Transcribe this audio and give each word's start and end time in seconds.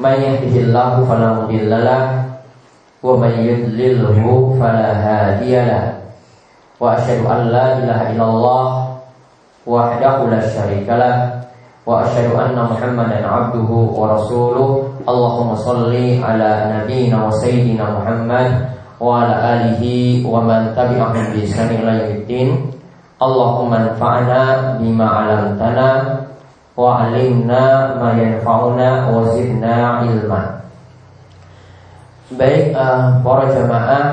Man 0.00 0.16
yahdihillahu 0.16 1.04
falamudillalah 1.04 2.19
Wa 3.00 3.16
man 3.16 3.32
yudlilhu 3.40 4.60
falahadiyalah 4.60 6.04
wa 6.76 6.96
asyhadu 7.00 7.24
an 7.32 7.48
la 7.48 7.80
ilaha 7.80 8.04
illallah 8.12 8.64
wahdahu 9.64 10.28
la 10.28 10.40
syarikalah 10.44 11.48
wa 11.88 12.04
asyhadu 12.04 12.36
anna 12.36 12.68
muhammadan 12.68 13.24
abduhu 13.24 13.96
wa 13.96 14.20
rasuluh. 14.20 14.92
Allahumma 15.08 15.56
salli 15.56 16.20
ala 16.20 16.68
nabiyyina 16.68 17.24
wa 17.24 17.32
sayyidina 17.40 17.88
Muhammad 17.88 18.68
wa 19.00 19.24
ala 19.24 19.36
alihi 19.56 20.20
wa 20.20 20.44
man 20.44 20.76
tabi'ahum 20.76 21.32
bi 21.32 21.48
ihsan 21.48 21.72
ila 21.80 22.04
yaumiddin. 22.04 22.68
Allahumma 23.16 23.96
anfa'na 23.96 24.76
bima 24.76 25.08
'allamtana 25.08 26.20
wa 26.76 27.00
'allimna 27.00 27.96
ma 27.96 28.12
yanfa'una 28.12 29.08
wa 29.08 29.24
zidna 29.32 30.04
ilma 30.04 30.60
Baik 32.30 32.70
uh, 32.78 33.18
para 33.26 33.50
jamaah 33.50 34.06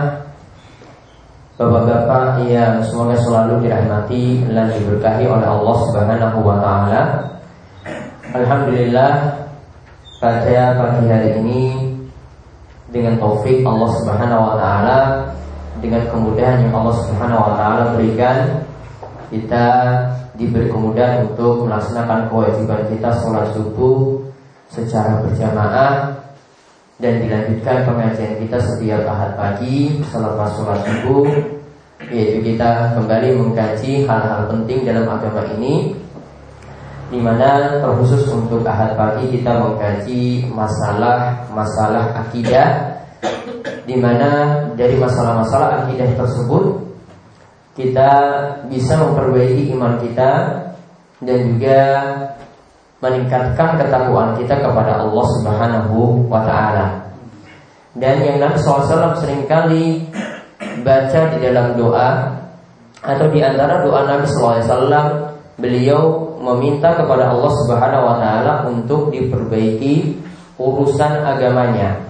Bapak-bapak 1.57 2.45
yang 2.49 2.81
semoga 2.81 3.13
selalu 3.17 3.65
dirahmati 3.65 4.41
dan 4.45 4.73
diberkahi 4.73 5.25
oleh 5.25 5.45
Allah 5.45 5.77
Subhanahu 5.89 6.45
wa 6.45 6.57
taala. 6.61 7.01
Alhamdulillah 8.33 9.41
pada 10.21 10.57
pagi 10.77 11.05
hari 11.09 11.29
ini 11.41 11.61
dengan 12.89 13.21
taufik 13.21 13.61
Allah 13.61 13.89
Subhanahu 14.01 14.41
wa 14.49 14.53
taala 14.57 14.99
dengan 15.77 16.05
kemudahan 16.09 16.65
yang 16.65 16.73
Allah 16.73 16.97
Subhanahu 17.05 17.41
wa 17.41 17.53
taala 17.53 17.81
berikan 17.97 18.65
kita 19.29 19.65
diberi 20.37 20.73
kemudahan 20.73 21.25
untuk 21.25 21.69
melaksanakan 21.69 22.33
kewajiban 22.33 22.81
kita 22.85 23.13
sholat 23.17 23.49
subuh 23.53 24.25
secara 24.73 25.21
berjamaah 25.21 26.16
dan 26.97 27.21
dilanjutkan 27.21 27.85
pengajian 27.85 28.41
kita 28.41 28.57
setiap 28.57 29.05
ahad 29.05 29.37
pagi 29.37 30.01
selepas 30.09 30.49
sholat 30.57 30.81
subuh. 30.81 31.29
Yaitu 32.07 32.53
kita 32.53 32.93
kembali 32.93 33.35
mengkaji 33.41 34.05
hal-hal 34.05 34.47
penting 34.53 34.85
dalam 34.85 35.09
agama 35.09 35.43
ini 35.57 35.97
di 37.07 37.19
mana 37.23 37.79
terkhusus 37.79 38.27
untuk 38.29 38.67
ahad 38.67 38.99
pagi 38.99 39.31
kita 39.31 39.63
mengkaji 39.63 40.45
masalah-masalah 40.51 42.27
akidah 42.27 42.99
di 43.87 43.95
mana 43.95 44.61
dari 44.75 44.99
masalah-masalah 44.99 45.87
akidah 45.87 46.11
tersebut 46.19 46.83
kita 47.79 48.11
bisa 48.67 48.99
memperbaiki 48.99 49.71
iman 49.71 49.95
kita 50.03 50.31
dan 51.23 51.39
juga 51.55 51.81
meningkatkan 52.97 53.77
ketakwaan 53.77 54.33
kita 54.41 54.57
kepada 54.57 55.05
Allah 55.05 55.25
Subhanahu 55.37 56.25
wa 56.25 56.41
taala. 56.41 56.87
Dan 57.97 58.21
yang 58.21 58.37
Nabi 58.41 58.57
SAW 58.61 59.17
sering 59.17 59.45
kali 59.49 60.05
baca 60.81 61.33
di 61.33 61.37
dalam 61.41 61.77
doa 61.77 62.37
atau 63.01 63.27
di 63.29 63.41
antara 63.41 63.85
doa 63.85 64.05
Nabi 64.05 64.25
SAW 64.25 65.33
beliau 65.57 66.33
meminta 66.41 66.93
kepada 66.93 67.33
Allah 67.33 67.51
Subhanahu 67.65 68.03
wa 68.05 68.15
taala 68.21 68.53
untuk 68.69 69.13
diperbaiki 69.13 70.17
urusan 70.57 71.21
agamanya. 71.25 72.01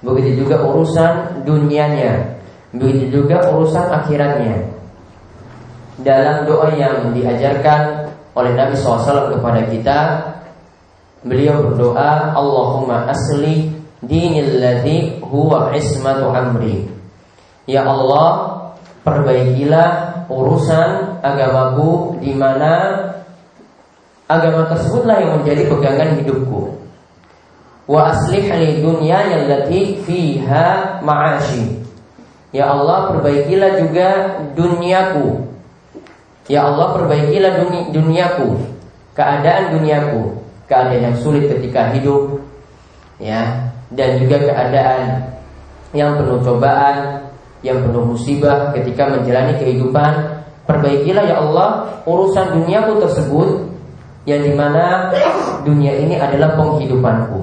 Begitu 0.00 0.44
juga 0.44 0.60
urusan 0.64 1.44
dunianya. 1.44 2.40
Begitu 2.72 3.20
juga 3.20 3.44
urusan 3.52 3.88
akhiratnya. 3.88 4.68
Dalam 6.00 6.48
doa 6.48 6.72
yang 6.72 7.12
diajarkan 7.12 8.09
oleh 8.40 8.52
Nabi 8.56 8.74
SAW 8.76 9.36
kepada 9.36 9.60
kita 9.68 9.98
Beliau 11.20 11.60
berdoa 11.68 12.32
Allahumma 12.32 13.06
asli 13.12 13.68
dinil 14.00 14.56
ladhi 14.58 15.20
huwa 15.20 15.70
ismatu 15.76 16.32
amri 16.32 16.88
Ya 17.68 17.84
Allah 17.84 18.60
Perbaikilah 19.00 20.10
urusan 20.30 21.18
agamaku 21.24 22.20
di 22.22 22.36
mana 22.36 23.00
agama 24.30 24.70
tersebutlah 24.70 25.18
yang 25.18 25.32
menjadi 25.42 25.66
pegangan 25.66 26.22
hidupku. 26.22 26.78
Wa 27.90 28.14
aslih 28.14 28.46
li 28.46 28.78
dunya 28.78 29.26
allati 29.26 29.98
fiha 30.06 31.00
ma'ashi. 31.02 31.82
Ya 32.54 32.70
Allah, 32.70 33.14
perbaikilah 33.14 33.70
juga 33.82 34.08
duniaku 34.54 35.49
Ya 36.48 36.66
Allah 36.66 36.96
perbaikilah 36.96 37.52
dunia, 37.64 37.82
duniaku 37.92 38.48
Keadaan 39.12 39.76
duniaku 39.76 40.40
Keadaan 40.70 41.12
yang 41.12 41.16
sulit 41.18 41.50
ketika 41.50 41.92
hidup 41.92 42.40
ya 43.20 43.68
Dan 43.92 44.22
juga 44.22 44.40
keadaan 44.40 45.34
Yang 45.92 46.10
penuh 46.22 46.38
cobaan 46.40 46.96
Yang 47.60 47.78
penuh 47.90 48.04
musibah 48.16 48.72
ketika 48.72 49.10
menjalani 49.10 49.58
kehidupan. 49.60 50.12
Perbaikilah 50.64 51.24
ya 51.28 51.36
Allah 51.42 52.00
Urusan 52.08 52.62
duniaku 52.62 53.02
tersebut 53.02 53.48
Yang 54.24 54.40
di 54.48 54.52
mana 54.56 55.10
dunia 55.62 55.92
ini 55.96 56.16
adalah 56.16 56.56
penghidupanku. 56.56 57.40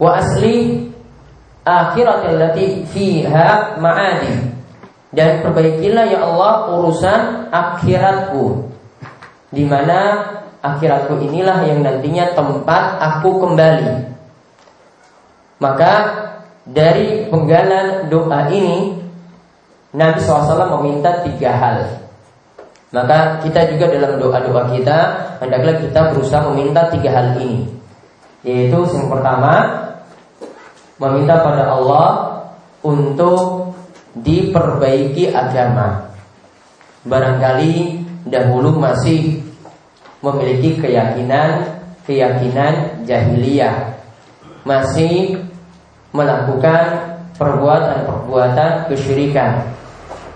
Wa 0.00 0.18
asli 0.18 0.88
akhirat 1.62 2.26
allati 2.26 2.82
fiha 2.90 3.78
ma'adi 3.78 4.34
dan 5.12 5.44
perbaikilah 5.44 6.08
ya 6.08 6.24
Allah 6.24 6.72
urusan 6.72 7.52
akhiratku. 7.52 8.64
Di 9.52 9.68
mana 9.68 10.24
akhiratku 10.64 11.20
inilah 11.20 11.68
yang 11.68 11.84
nantinya 11.84 12.32
tempat 12.32 12.96
aku 12.96 13.44
kembali. 13.44 14.08
Maka 15.60 15.92
dari 16.64 17.28
penggalan 17.28 18.08
doa 18.08 18.48
ini 18.48 18.96
Nabi 19.92 20.18
SAW 20.24 20.80
meminta 20.80 21.20
tiga 21.20 21.52
hal. 21.60 21.78
Maka 22.92 23.40
kita 23.44 23.68
juga 23.72 23.92
dalam 23.92 24.16
doa-doa 24.16 24.72
kita 24.72 24.98
hendaklah 25.44 25.76
kita 25.76 26.00
berusaha 26.16 26.48
meminta 26.52 26.88
tiga 26.88 27.12
hal 27.12 27.36
ini. 27.36 27.68
Yaitu 28.48 28.80
yang 28.96 29.12
pertama 29.12 29.52
meminta 30.96 31.44
pada 31.44 31.68
Allah 31.68 32.08
untuk 32.80 33.61
diperbaiki 34.16 35.32
agama. 35.32 36.12
Barangkali 37.02 37.98
dahulu 38.28 38.78
masih 38.78 39.42
memiliki 40.22 40.78
keyakinan 40.78 41.82
keyakinan 42.06 43.06
jahiliyah, 43.06 43.94
masih 44.66 45.38
melakukan 46.10 47.14
perbuatan-perbuatan 47.38 48.90
kesyirikan, 48.90 49.70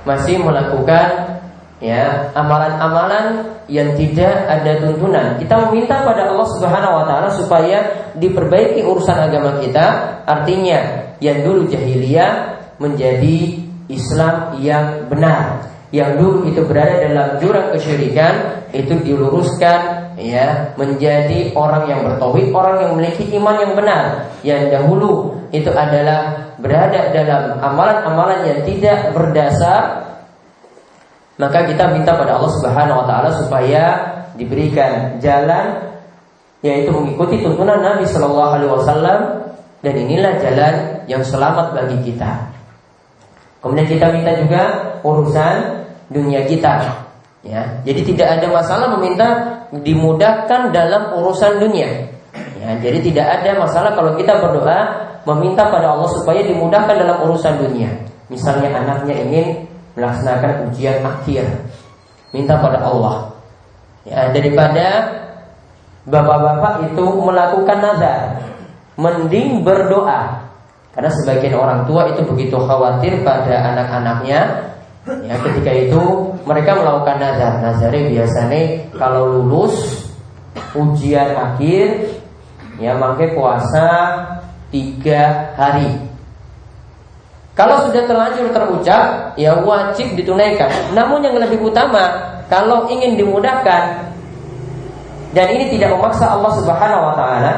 masih 0.07 0.41
melakukan 0.41 1.39
ya 1.83 2.33
amalan-amalan 2.33 3.53
yang 3.69 3.93
tidak 3.99 4.47
ada 4.47 4.73
tuntunan. 4.81 5.37
Kita 5.37 5.69
meminta 5.69 6.07
pada 6.07 6.33
Allah 6.33 6.49
Subhanahu 6.57 6.95
wa 7.03 7.05
taala 7.05 7.29
supaya 7.35 8.11
diperbaiki 8.17 8.87
urusan 8.87 9.19
agama 9.27 9.59
kita, 9.61 9.87
artinya 10.25 11.13
yang 11.19 11.43
dulu 11.43 11.67
jahiliyah 11.67 12.57
menjadi 12.79 13.66
Islam 13.87 14.59
yang 14.59 15.07
benar 15.07 15.67
yang 15.95 16.19
dulu 16.19 16.51
itu 16.51 16.67
berada 16.67 16.99
dalam 16.99 17.29
jurang 17.39 17.71
kesyirikan 17.71 18.67
itu 18.75 18.91
diluruskan 19.07 20.13
ya 20.19 20.75
menjadi 20.75 21.55
orang 21.55 21.87
yang 21.87 22.01
bertauhid, 22.03 22.51
orang 22.51 22.77
yang 22.83 22.91
memiliki 22.99 23.25
iman 23.39 23.57
yang 23.63 23.73
benar. 23.79 24.03
Yang 24.43 24.63
dahulu 24.75 25.39
itu 25.55 25.71
adalah 25.71 26.51
berada 26.59 27.15
dalam 27.15 27.63
amalan-amalan 27.63 28.51
yang 28.51 28.61
tidak 28.67 29.15
berdasar 29.15 30.03
maka 31.37 31.69
kita 31.69 31.93
minta 31.93 32.17
pada 32.17 32.41
Allah 32.41 32.53
Subhanahu 32.61 33.05
wa 33.05 33.07
taala 33.07 33.31
supaya 33.37 33.85
diberikan 34.41 35.21
jalan 35.21 35.85
yaitu 36.65 36.89
mengikuti 36.89 37.45
tuntunan 37.45 37.77
Nabi 37.85 38.09
Shallallahu 38.09 38.53
alaihi 38.57 38.73
wasallam 38.73 39.21
dan 39.85 39.95
inilah 40.01 40.33
jalan 40.41 40.75
yang 41.05 41.21
selamat 41.21 41.77
bagi 41.77 42.01
kita. 42.09 42.56
Kemudian 43.67 43.89
kita 43.91 44.07
minta 44.15 44.31
juga 44.39 44.63
urusan 45.03 45.55
dunia 46.15 46.47
kita. 46.47 46.87
Ya, 47.43 47.63
jadi 47.83 48.01
tidak 48.03 48.29
ada 48.39 48.47
masalah 48.51 48.87
meminta 48.95 49.27
dimudahkan 49.75 50.71
dalam 50.71 51.15
urusan 51.19 51.59
dunia. 51.59 52.07
Ya, 52.63 52.79
jadi 52.79 52.99
tidak 53.03 53.27
ada 53.27 53.51
masalah 53.59 53.91
kalau 53.95 54.15
kita 54.15 54.39
berdoa 54.39 54.79
meminta 55.27 55.67
pada 55.67 55.99
Allah 55.99 56.11
supaya 56.15 56.47
dimudahkan 56.47 56.95
dalam 56.95 57.27
urusan 57.27 57.59
dunia. 57.59 57.91
Misalnya 58.31 58.71
anaknya 58.71 59.15
ingin 59.27 59.47
melaksanakan 59.95 60.71
ujian 60.71 61.03
akhir, 61.03 61.47
minta 62.31 62.59
pada 62.59 62.83
Allah. 62.87 63.35
Ya, 64.07 64.31
daripada 64.31 64.87
bapak-bapak 66.07 66.91
itu 66.91 67.05
melakukan 67.23 67.79
nazar, 67.83 68.39
mending 68.95 69.67
berdoa. 69.67 70.47
Karena 70.97 71.11
sebagian 71.13 71.55
orang 71.61 71.85
tua 71.85 72.09
itu 72.09 72.25
begitu 72.25 72.57
khawatir 72.57 73.21
pada 73.21 73.77
anak-anaknya 73.77 74.73
Ya, 75.07 75.39
ketika 75.39 75.71
itu 75.71 76.03
mereka 76.43 76.75
melakukan 76.75 77.23
nazar. 77.23 77.63
Nazarnya 77.63 78.11
biasanya 78.11 78.91
kalau 78.99 79.39
lulus 79.39 80.03
ujian 80.75 81.31
akhir 81.31 82.11
ya 82.83 82.99
maka 82.99 83.31
puasa 83.31 83.87
tiga 84.75 85.55
hari. 85.55 85.95
Kalau 87.55 87.89
sudah 87.89 88.05
terlanjur 88.05 88.53
terucap, 88.53 89.33
ya 89.39 89.57
wajib 89.65 90.13
ditunaikan. 90.13 90.69
Namun 90.93 91.25
yang 91.25 91.41
lebih 91.41 91.57
utama, 91.65 92.37
kalau 92.53 92.85
ingin 92.91 93.17
dimudahkan 93.17 94.13
dan 95.33 95.47
ini 95.55 95.73
tidak 95.73 95.97
memaksa 95.97 96.37
Allah 96.37 96.53
Subhanahu 96.53 97.03
wa 97.09 97.15
taala 97.17 97.53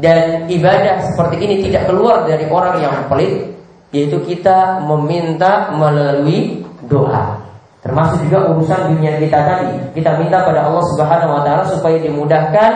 dan 0.00 0.48
ibadah 0.48 1.04
seperti 1.12 1.36
ini 1.44 1.54
tidak 1.68 1.92
keluar 1.92 2.24
dari 2.24 2.48
orang 2.48 2.80
yang 2.80 2.96
pelit, 3.06 3.52
yaitu 3.92 4.16
kita 4.24 4.80
meminta 4.88 5.70
melalui 5.76 6.64
doa. 6.88 7.36
Termasuk 7.80 8.28
juga 8.28 8.52
urusan 8.52 8.92
dunia 8.92 9.16
kita 9.16 9.38
tadi. 9.40 9.72
Kita 9.96 10.20
minta 10.20 10.44
pada 10.44 10.68
Allah 10.68 10.84
Subhanahu 10.92 11.32
wa 11.32 11.42
taala 11.44 11.64
supaya 11.64 11.96
dimudahkan 11.96 12.70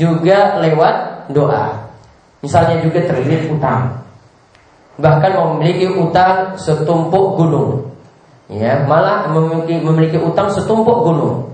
juga 0.00 0.60
lewat 0.64 1.28
doa. 1.32 1.76
Misalnya 2.40 2.80
juga 2.80 3.04
terlilit 3.04 3.52
utang. 3.52 4.00
Bahkan 4.96 5.32
memiliki 5.36 5.92
utang 5.92 6.56
setumpuk 6.56 7.36
gunung. 7.36 7.84
Ya, 8.48 8.80
malah 8.88 9.28
memiliki 9.28 9.84
memiliki 9.84 10.18
utang 10.20 10.48
setumpuk 10.48 11.04
gunung. 11.04 11.52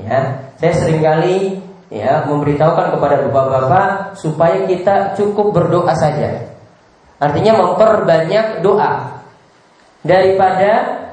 Ya, 0.00 0.40
saya 0.56 0.72
sering 0.72 1.04
kali 1.04 1.60
ya 1.92 2.24
memberitahukan 2.24 2.96
kepada 2.96 3.28
bapak-bapak 3.28 4.16
supaya 4.16 4.64
kita 4.64 5.12
cukup 5.12 5.52
berdoa 5.52 5.92
saja. 5.92 6.56
Artinya 7.20 7.60
memperbanyak 7.60 8.64
doa 8.64 9.20
daripada 10.00 11.04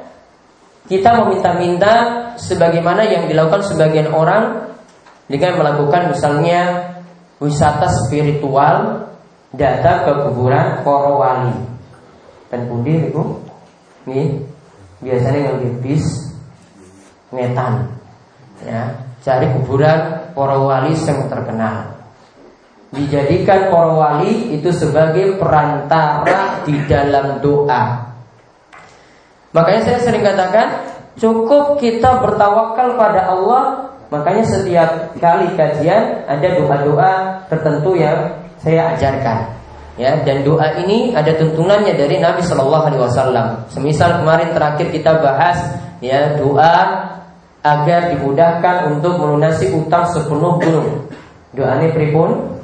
kita 0.88 1.20
meminta-minta 1.22 1.94
sebagaimana 2.40 3.06
yang 3.06 3.28
dilakukan 3.28 3.62
sebagian 3.68 4.10
orang 4.10 4.74
dengan 5.28 5.62
melakukan 5.62 6.16
misalnya 6.16 6.90
wisata 7.44 7.86
spiritual 8.08 9.06
datang 9.54 10.08
ke 10.08 10.14
kuburan 10.26 10.82
para 10.82 11.12
wali. 11.14 11.56
Dan 12.50 12.66
pundi 12.66 13.12
itu 13.12 13.22
nih 14.10 14.42
biasanya 15.04 15.54
ngambil 15.54 15.74
bis 15.86 16.06
ngetan 17.30 17.86
ya 18.66 18.90
cari 19.22 19.48
kuburan 19.54 20.19
para 20.40 20.56
wali 20.56 20.96
yang 20.96 21.28
terkenal 21.28 22.00
dijadikan 22.96 23.68
para 23.68 23.92
wali 23.92 24.56
itu 24.56 24.72
sebagai 24.72 25.36
perantara 25.36 26.64
di 26.64 26.80
dalam 26.88 27.44
doa 27.44 28.16
makanya 29.52 29.82
saya 29.84 30.00
sering 30.00 30.24
katakan 30.24 30.88
cukup 31.20 31.76
kita 31.84 32.24
bertawakal 32.24 32.96
pada 32.96 33.28
Allah 33.28 33.92
makanya 34.08 34.48
setiap 34.48 35.12
kali 35.20 35.52
kajian 35.60 36.24
ada 36.24 36.48
doa-doa 36.56 37.44
tertentu 37.52 38.00
yang 38.00 38.40
saya 38.60 38.96
ajarkan. 38.96 39.58
Ya, 40.00 40.16
dan 40.24 40.48
doa 40.48 40.80
ini 40.80 41.12
ada 41.12 41.36
tuntunannya 41.36 41.92
dari 41.92 42.24
Nabi 42.24 42.40
Shallallahu 42.40 42.88
Alaihi 42.88 43.04
Wasallam. 43.04 43.48
Semisal 43.68 44.24
kemarin 44.24 44.56
terakhir 44.56 44.96
kita 44.96 45.20
bahas 45.20 45.60
ya 46.00 46.40
doa 46.40 47.04
agar 47.64 48.16
dimudahkan 48.16 48.96
untuk 48.96 49.20
melunasi 49.20 49.76
utang 49.76 50.08
sepenuh 50.08 50.56
gunung. 50.60 50.90
Doa 51.52 51.82
ini 51.82 51.92
pripun? 51.92 52.56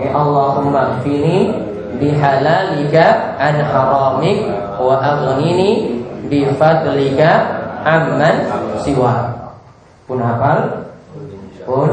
Ya 0.00 0.14
Allahumma 0.14 1.00
fini 1.04 1.52
bihalalika 1.98 3.36
an 3.36 3.60
haramik 3.60 4.48
wa 4.78 4.96
aghnini 4.96 6.00
bifadlika 6.30 7.30
amman 7.84 8.48
siwa. 8.80 9.34
Pun 10.08 10.24
hafal? 10.24 10.88
Pun 11.68 11.90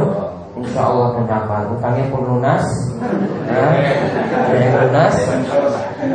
Insya 0.55 0.87
Allah 0.87 1.19
pendapat 1.19 1.67
Utangnya 1.67 2.07
pun 2.07 2.23
lunas 2.23 2.63
ya, 3.43 3.67
yang 4.55 4.87
lunas 4.87 5.15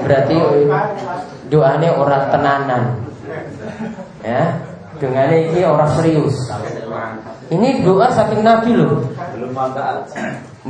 Berarti 0.01 0.37
doanya 1.53 1.93
orang 1.93 2.25
tenanan 2.33 2.83
Ya 4.25 4.70
dengan 5.01 5.33
ini 5.33 5.65
orang 5.65 5.91
serius. 5.97 6.37
Ini 7.51 7.83
doa 7.83 8.07
saking 8.13 8.45
Nabi 8.45 8.77
loh. 8.77 9.01
Belum 9.35 9.51
mantap. 9.57 10.07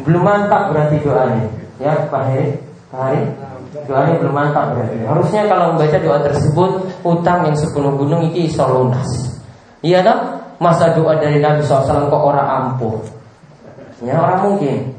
Belum 0.06 0.22
mantap 0.22 0.62
berarti 0.72 0.96
doanya. 1.02 1.44
Ya 1.82 1.92
Pak 2.08 2.22
Heri 2.30 2.56
Pak 2.88 3.00
Heri. 3.10 3.22
Doanya 3.90 4.14
belum 4.22 4.34
mantap 4.34 4.78
berarti. 4.78 4.96
Harusnya 5.02 5.42
kalau 5.50 5.74
membaca 5.74 5.98
doa 5.98 6.18
tersebut 6.22 6.70
Utang 7.02 7.44
yang 7.44 7.56
sepuluh 7.58 7.92
gunung 7.98 8.30
ini 8.30 8.46
iso 8.46 8.64
lunas. 8.64 9.10
Iya 9.82 10.06
tak? 10.06 10.18
Masa 10.60 10.92
doa 10.92 11.16
dari 11.16 11.40
Nabi 11.40 11.64
SAW 11.64 12.12
kok 12.12 12.22
orang 12.22 12.48
ampuh? 12.48 13.00
Ya 14.04 14.20
orang 14.20 14.40
mungkin. 14.44 14.92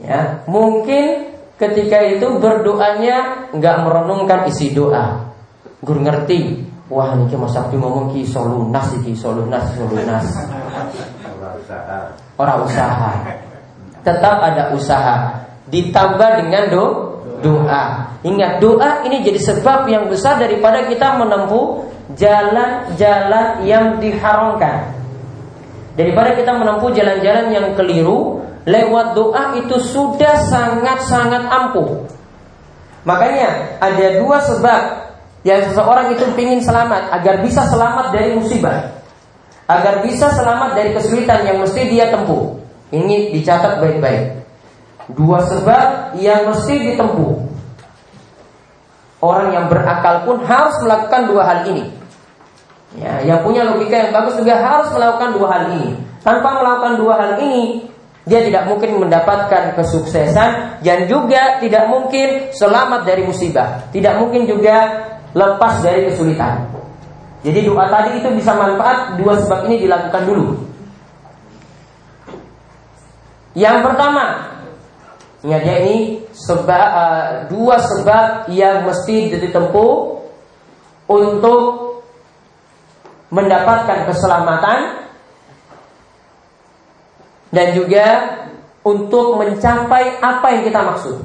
Ya, 0.00 0.42
mungkin 0.50 1.30
ketika 1.60 2.00
itu 2.02 2.26
berdoanya 2.40 3.48
nggak 3.54 3.76
merenungkan 3.84 4.48
isi 4.48 4.72
doa. 4.72 5.30
Gur 5.84 6.00
ngerti, 6.00 6.71
wah 6.92 7.16
ini 7.16 7.32
Mas 7.32 7.56
Abdi 7.56 7.80
ngomong 7.80 8.12
ki 8.12 8.28
solunas 8.28 8.92
iki 9.00 9.16
solunas 9.16 9.64
solunas. 9.72 10.28
Orang 12.36 12.68
usaha. 12.68 13.10
Tetap 14.04 14.36
ada 14.44 14.76
usaha. 14.76 15.16
Ditambah 15.72 16.30
dengan 16.44 16.68
do 16.68 16.84
doa. 17.40 18.12
Ingat 18.20 18.60
doa 18.60 19.00
ini 19.08 19.24
jadi 19.24 19.40
sebab 19.40 19.88
yang 19.88 20.12
besar 20.12 20.36
daripada 20.36 20.84
kita 20.84 21.16
menempuh 21.16 21.88
jalan-jalan 22.12 23.64
yang 23.64 23.96
diharamkan. 23.96 24.92
Daripada 25.96 26.36
kita 26.36 26.52
menempuh 26.56 26.88
jalan-jalan 26.96 27.52
yang 27.52 27.66
keliru 27.76 28.40
Lewat 28.64 29.12
doa 29.12 29.58
itu 29.60 29.76
sudah 29.76 30.40
sangat-sangat 30.48 31.52
ampuh 31.52 32.08
Makanya 33.04 33.76
ada 33.76 34.06
dua 34.16 34.40
sebab 34.40 35.11
Yang 35.42 35.72
seseorang 35.72 36.14
itu 36.14 36.24
ingin 36.38 36.62
selamat 36.62 37.10
Agar 37.10 37.42
bisa 37.42 37.66
selamat 37.66 38.14
dari 38.14 38.34
musibah 38.38 38.94
Agar 39.66 40.02
bisa 40.06 40.30
selamat 40.34 40.78
dari 40.78 40.90
kesulitan 40.94 41.42
yang 41.46 41.58
mesti 41.62 41.86
dia 41.90 42.10
tempuh 42.14 42.58
Ini 42.94 43.34
dicatat 43.34 43.82
baik-baik 43.82 44.42
Dua 45.12 45.42
sebab 45.42 46.14
yang 46.18 46.46
mesti 46.46 46.74
ditempuh 46.94 47.34
Orang 49.22 49.54
yang 49.54 49.66
berakal 49.70 50.26
pun 50.26 50.42
harus 50.46 50.74
melakukan 50.82 51.30
dua 51.30 51.42
hal 51.46 51.58
ini 51.70 52.02
Ya, 52.92 53.24
yang 53.24 53.40
punya 53.40 53.64
logika 53.64 53.96
yang 53.96 54.12
bagus 54.12 54.36
juga 54.36 54.60
harus 54.60 54.92
melakukan 54.92 55.32
dua 55.32 55.48
hal 55.48 55.62
ini. 55.72 55.96
Tanpa 56.20 56.60
melakukan 56.60 57.00
dua 57.00 57.14
hal 57.16 57.32
ini, 57.40 57.88
dia 58.28 58.44
tidak 58.44 58.68
mungkin 58.68 59.00
mendapatkan 59.00 59.72
kesuksesan 59.74 60.84
dan 60.84 60.98
juga 61.08 61.56
tidak 61.64 61.88
mungkin 61.88 62.52
selamat 62.52 63.08
dari 63.08 63.24
musibah. 63.24 63.88
Tidak 63.88 64.20
mungkin 64.20 64.44
juga 64.44 65.08
lepas 65.32 65.80
dari 65.80 66.12
kesulitan. 66.12 66.68
Jadi 67.42 67.66
doa 67.66 67.90
tadi 67.90 68.22
itu 68.22 68.28
bisa 68.38 68.54
manfaat 68.54 69.18
dua 69.18 69.34
sebab 69.42 69.66
ini 69.66 69.82
dilakukan 69.82 70.22
dulu. 70.28 70.46
Yang 73.52 73.76
pertama, 73.84 74.24
ya 75.44 75.58
ini 75.60 76.22
sebab 76.32 76.86
uh, 76.94 77.28
dua 77.50 77.76
sebab 77.82 78.48
yang 78.54 78.86
mesti 78.86 79.36
ditempuh 79.36 79.92
untuk 81.10 81.60
mendapatkan 83.32 84.08
keselamatan 84.08 84.78
dan 87.52 87.66
juga 87.76 88.06
untuk 88.86 89.36
mencapai 89.36 90.20
apa 90.20 90.46
yang 90.56 90.62
kita 90.64 90.80
maksud. 90.80 91.16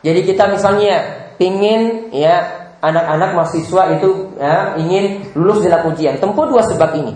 Jadi 0.00 0.20
kita 0.24 0.48
misalnya 0.48 1.19
ingin 1.40 2.12
ya 2.12 2.68
anak-anak 2.84 3.30
mahasiswa 3.36 3.82
itu 3.96 4.08
ya, 4.36 4.76
ingin 4.76 5.32
lulus 5.36 5.64
dalam 5.64 5.88
ujian, 5.92 6.20
tempuh 6.20 6.48
dua 6.48 6.64
sebab 6.68 6.96
ini. 7.00 7.14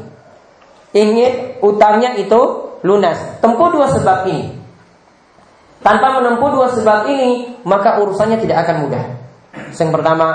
Ingin 0.94 1.60
utangnya 1.60 2.16
itu 2.16 2.40
lunas, 2.84 3.20
tempuh 3.44 3.68
dua 3.72 3.88
sebab 3.92 4.28
ini. 4.28 4.64
Tanpa 5.84 6.16
menempuh 6.16 6.48
dua 6.48 6.68
sebab 6.72 7.12
ini, 7.12 7.60
maka 7.68 8.00
urusannya 8.00 8.40
tidak 8.40 8.64
akan 8.64 8.88
mudah. 8.88 9.04
Yang 9.76 9.90
pertama, 9.92 10.28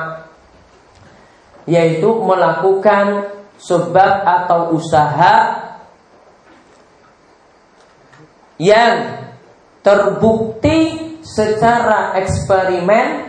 yaitu 1.66 2.10
melakukan 2.22 3.34
sebab 3.58 4.12
atau 4.26 4.78
usaha 4.78 5.66
yang 8.60 9.26
terbukti 9.82 11.10
secara 11.24 12.18
eksperimen 12.20 13.29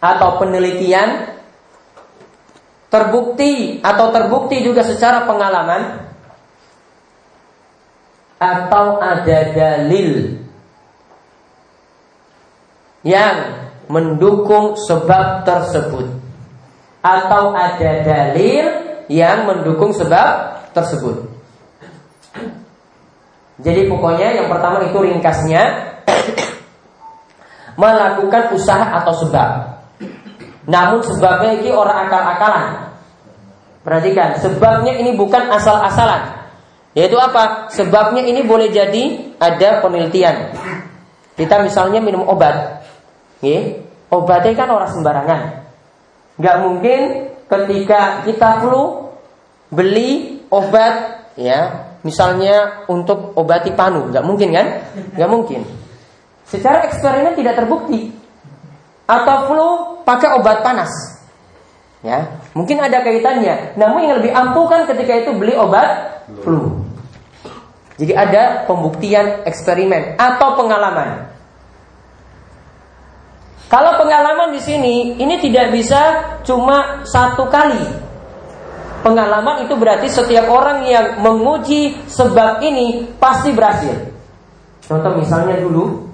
atau 0.00 0.36
penelitian 0.40 1.36
terbukti 2.92 3.82
atau 3.82 4.12
terbukti 4.14 4.62
juga 4.62 4.86
secara 4.86 5.24
pengalaman 5.24 6.06
atau 8.36 9.00
ada 9.00 9.38
dalil 9.52 10.40
yang 13.00 13.36
mendukung 13.88 14.76
sebab 14.76 15.46
tersebut 15.46 16.06
atau 17.00 17.54
ada 17.54 17.90
dalil 18.02 18.64
yang 19.06 19.46
mendukung 19.46 19.94
sebab 19.94 20.58
tersebut. 20.74 21.30
Jadi 23.62 23.88
pokoknya 23.88 24.42
yang 24.42 24.48
pertama 24.52 24.84
itu 24.84 24.98
ringkasnya 25.00 25.62
melakukan 27.80 28.52
usaha 28.52 29.00
atau 29.00 29.14
sebab. 29.24 29.75
Namun 30.66 31.00
sebabnya 31.06 31.58
ini 31.62 31.70
orang 31.70 32.06
akal-akalan. 32.06 32.66
Perhatikan, 33.86 34.34
sebabnya 34.42 34.98
ini 34.98 35.14
bukan 35.14 35.46
asal-asalan. 35.46 36.50
Yaitu 36.98 37.14
apa? 37.20 37.70
Sebabnya 37.70 38.26
ini 38.26 38.42
boleh 38.42 38.74
jadi 38.74 39.34
ada 39.38 39.78
penelitian. 39.78 40.58
Kita 41.38 41.62
misalnya 41.62 42.02
minum 42.02 42.26
obat. 42.26 42.82
Ya, 43.44 43.78
obatnya 44.10 44.58
kan 44.58 44.68
orang 44.74 44.90
sembarangan. 44.90 45.40
Gak 46.40 46.56
mungkin 46.66 47.30
ketika 47.46 48.26
kita 48.26 48.64
flu 48.64 49.14
beli 49.70 50.42
obat 50.50 51.26
ya 51.38 51.92
misalnya 52.02 52.86
untuk 52.90 53.34
obati 53.34 53.74
panu 53.74 54.10
nggak 54.10 54.24
mungkin 54.26 54.54
kan 54.54 54.66
nggak 55.14 55.30
mungkin 55.30 55.62
secara 56.46 56.86
eksperimen 56.86 57.34
tidak 57.34 57.58
terbukti 57.58 58.14
atau 59.06 59.36
flu 59.50 59.68
pakai 60.02 60.34
obat 60.38 60.66
panas 60.66 60.90
ya 62.02 62.42
mungkin 62.52 62.78
ada 62.82 63.02
kaitannya 63.02 63.78
namun 63.78 64.06
yang 64.06 64.14
lebih 64.22 64.34
ampuh 64.34 64.66
kan 64.70 64.86
ketika 64.86 65.26
itu 65.26 65.30
beli 65.34 65.54
obat 65.54 66.22
flu 66.42 66.82
jadi 67.96 68.12
ada 68.12 68.42
pembuktian 68.68 69.46
eksperimen 69.48 70.20
atau 70.20 70.58
pengalaman 70.58 71.36
kalau 73.66 73.98
pengalaman 73.98 74.54
di 74.54 74.62
sini 74.62 75.18
ini 75.18 75.42
tidak 75.42 75.74
bisa 75.74 76.00
cuma 76.46 77.02
satu 77.02 77.50
kali. 77.50 78.06
Pengalaman 79.02 79.66
itu 79.66 79.74
berarti 79.74 80.06
setiap 80.06 80.50
orang 80.50 80.86
yang 80.86 81.18
menguji 81.22 81.98
sebab 82.06 82.62
ini 82.62 83.10
pasti 83.18 83.50
berhasil. 83.50 83.94
Contoh 84.86 85.18
misalnya 85.18 85.58
dulu, 85.58 86.10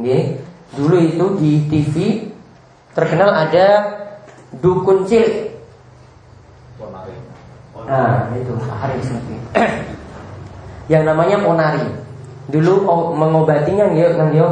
okay, 0.00 0.40
dulu 0.78 0.96
itu 1.02 1.26
di 1.42 1.52
TV 1.66 1.94
terkenal 2.94 3.34
ada 3.34 3.66
dukun 4.62 5.02
cilik. 5.10 5.50
Nah, 7.88 8.30
itu 8.38 8.54
hari 8.70 9.02
yang 10.86 11.02
namanya 11.02 11.42
ponari. 11.42 11.82
Dulu 12.48 12.86
mengobatinya 13.12 13.90
nggih 13.90 14.14
nggih 14.14 14.46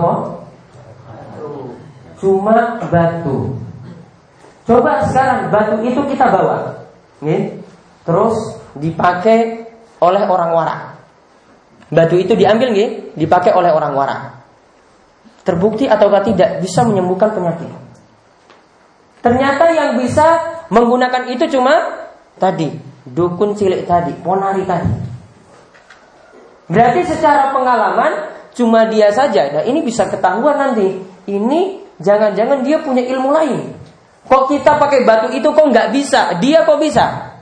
cuma 2.17 2.81
batu. 2.91 3.55
Coba 4.67 5.07
sekarang 5.07 5.53
batu 5.55 5.79
itu 5.87 6.01
kita 6.11 6.27
bawa, 6.27 6.75
nih, 7.23 7.55
terus 8.03 8.35
dipakai 8.75 9.63
oleh 10.03 10.27
orang 10.27 10.51
warak. 10.51 10.81
Batu 11.87 12.19
itu 12.19 12.35
diambil 12.35 12.75
nih, 12.75 13.15
dipakai 13.15 13.55
oleh 13.55 13.71
orang 13.71 13.95
warak. 13.95 14.36
Terbukti 15.47 15.87
ataukah 15.87 16.27
tidak 16.27 16.59
bisa 16.59 16.83
menyembuhkan 16.83 17.31
penyakit. 17.31 17.71
Ternyata 19.23 19.65
yang 19.71 19.91
bisa 20.03 20.27
menggunakan 20.75 21.31
itu 21.31 21.47
cuma 21.55 22.03
tadi 22.43 22.75
dukun 23.07 23.55
cilik 23.55 23.87
tadi, 23.87 24.11
ponari 24.19 24.67
tadi. 24.67 24.91
Berarti 26.67 27.01
secara 27.07 27.55
pengalaman 27.55 28.13
cuma 28.59 28.91
dia 28.91 29.15
saja. 29.15 29.55
Nah 29.55 29.63
ini 29.63 29.87
bisa 29.87 30.11
ketahuan 30.11 30.59
nanti. 30.59 30.99
Ini 31.27 31.87
Jangan-jangan 31.97 32.61
dia 32.61 32.77
punya 32.85 33.01
ilmu 33.01 33.33
lain. 33.33 33.73
Kok 34.27 34.53
kita 34.53 34.77
pakai 34.77 35.07
batu 35.07 35.33
itu 35.33 35.49
kok 35.49 35.67
nggak 35.71 35.89
bisa? 35.95 36.37
Dia 36.43 36.67
kok 36.67 36.77
bisa? 36.83 37.33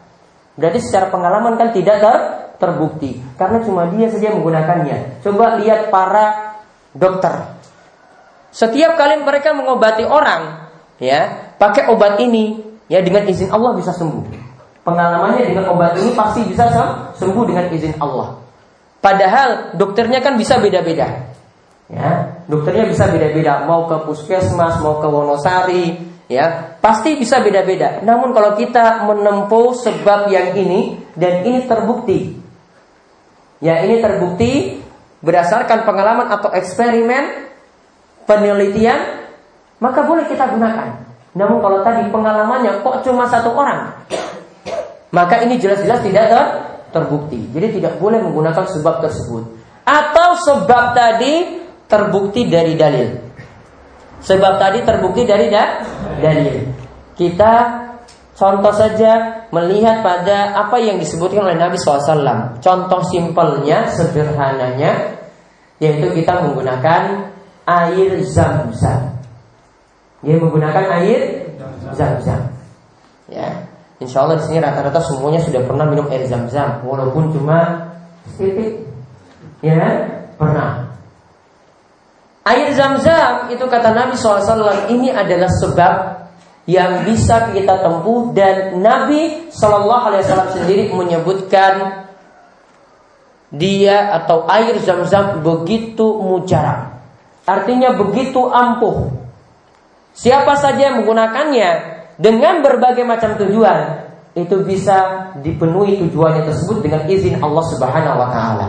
Berarti 0.55 0.79
secara 0.79 1.11
pengalaman 1.11 1.59
kan 1.59 1.75
tidak 1.75 1.99
ter 1.99 2.17
terbukti. 2.63 3.19
Karena 3.35 3.59
cuma 3.67 3.91
dia 3.91 4.07
saja 4.07 4.31
menggunakannya. 4.31 5.25
Coba 5.27 5.59
lihat 5.59 5.91
para 5.91 6.55
dokter. 6.95 7.54
Setiap 8.55 8.95
kali 8.95 9.19
mereka 9.27 9.51
mengobati 9.51 10.07
orang, 10.07 10.71
ya, 11.03 11.51
pakai 11.59 11.91
obat 11.91 12.23
ini, 12.23 12.63
ya 12.87 13.03
dengan 13.03 13.27
izin 13.27 13.51
Allah 13.51 13.75
bisa 13.75 13.91
sembuh. 13.91 14.31
Pengalamannya 14.87 15.51
dengan 15.51 15.75
obat 15.75 15.99
ini 15.99 16.15
pasti 16.15 16.47
bisa 16.47 16.71
sembuh 17.19 17.45
dengan 17.51 17.67
izin 17.75 17.99
Allah. 17.99 18.39
Padahal 19.03 19.75
dokternya 19.75 20.23
kan 20.23 20.39
bisa 20.39 20.63
beda-beda. 20.63 21.35
Ya, 21.91 22.41
dokternya 22.47 22.87
bisa 22.87 23.11
beda-beda, 23.11 23.67
mau 23.67 23.91
ke 23.91 24.07
puskesmas, 24.07 24.79
mau 24.79 25.03
ke 25.03 25.09
Wonosari, 25.11 25.99
ya, 26.31 26.79
pasti 26.79 27.19
bisa 27.19 27.43
beda-beda. 27.43 28.07
Namun 28.07 28.31
kalau 28.31 28.55
kita 28.55 29.03
menempuh 29.03 29.75
sebab 29.83 30.31
yang 30.31 30.55
ini 30.55 31.03
dan 31.19 31.43
ini 31.43 31.67
terbukti. 31.67 32.39
Ya, 33.59 33.83
ini 33.83 33.99
terbukti 33.99 34.79
berdasarkan 35.27 35.83
pengalaman 35.83 36.31
atau 36.31 36.55
eksperimen 36.55 37.51
penelitian, 38.25 39.25
maka 39.81 40.05
boleh 40.05 40.25
kita 40.29 40.49
gunakan. 40.49 40.89
Namun 41.35 41.59
kalau 41.59 41.83
tadi 41.83 42.07
pengalamannya 42.09 42.81
kok 42.81 43.03
cuma 43.03 43.27
satu 43.27 43.51
orang, 43.53 43.91
maka 45.11 45.43
ini 45.43 45.59
jelas-jelas 45.59 46.01
tidak 46.03 46.25
ter 46.31 46.43
terbukti. 46.95 47.51
Jadi 47.51 47.83
tidak 47.83 47.99
boleh 47.99 48.23
menggunakan 48.23 48.65
sebab 48.71 49.03
tersebut. 49.03 49.43
Atau 49.83 50.39
sebab 50.47 50.95
tadi 50.95 51.59
terbukti 51.91 52.47
dari 52.47 52.79
dalil. 52.79 53.19
Sebab 54.23 54.57
tadi 54.57 54.79
terbukti 54.87 55.27
dari 55.27 55.51
da 55.51 55.83
dalil. 56.23 56.71
Kita 57.19 57.53
contoh 58.39 58.73
saja 58.73 59.45
melihat 59.51 60.01
pada 60.01 60.55
apa 60.55 60.81
yang 60.81 60.97
disebutkan 61.03 61.45
oleh 61.45 61.59
Nabi 61.59 61.77
SAW. 61.77 62.63
Contoh 62.63 63.01
simpelnya, 63.11 63.91
sederhananya, 63.91 65.19
yaitu 65.83 66.15
kita 66.15 66.41
menggunakan 66.41 67.34
air 67.65 68.21
zam-zam. 68.25 69.17
Dia 70.25 70.37
menggunakan 70.41 70.85
air 71.01 71.53
zam-zam. 71.93 72.53
Ya, 73.29 73.65
Insya 74.03 74.27
Allah 74.27 74.37
di 74.43 74.45
sini 74.51 74.59
rata-rata 74.61 75.01
semuanya 75.01 75.41
sudah 75.41 75.63
pernah 75.65 75.87
minum 75.87 76.11
air 76.11 76.29
zam-zam, 76.29 76.85
walaupun 76.85 77.33
cuma 77.33 77.89
sedikit. 78.37 78.85
Ya, 79.65 80.11
pernah. 80.37 80.93
Air 82.45 82.77
zam-zam 82.77 83.49
itu 83.49 83.65
kata 83.65 83.97
Nabi 83.97 84.19
SAW 84.21 84.93
ini 84.93 85.09
adalah 85.09 85.49
sebab 85.49 85.95
yang 86.69 87.09
bisa 87.09 87.53
kita 87.57 87.81
tempuh 87.81 88.37
dan 88.37 88.85
Nabi 88.85 89.49
SAW 89.49 90.13
sendiri 90.53 90.93
menyebutkan 90.93 92.05
dia 93.49 94.13
atau 94.21 94.45
air 94.51 94.77
zam-zam 94.85 95.41
begitu 95.41 96.21
mujarab. 96.21 96.94
Artinya 97.45 97.93
begitu 97.93 98.41
ampuh. 98.49 99.13
Siapa 100.17 100.57
saja 100.57 100.93
yang 100.93 101.05
menggunakannya 101.05 101.71
dengan 102.17 102.65
berbagai 102.65 103.05
macam 103.05 103.37
tujuan 103.37 104.07
itu 104.35 104.63
bisa 104.67 105.31
dipenuhi 105.43 106.01
tujuannya 106.07 106.47
tersebut 106.49 106.83
dengan 106.83 107.07
izin 107.07 107.39
Allah 107.43 107.65
Subhanahu 107.71 108.17
wa 108.19 108.29
taala. 108.31 108.69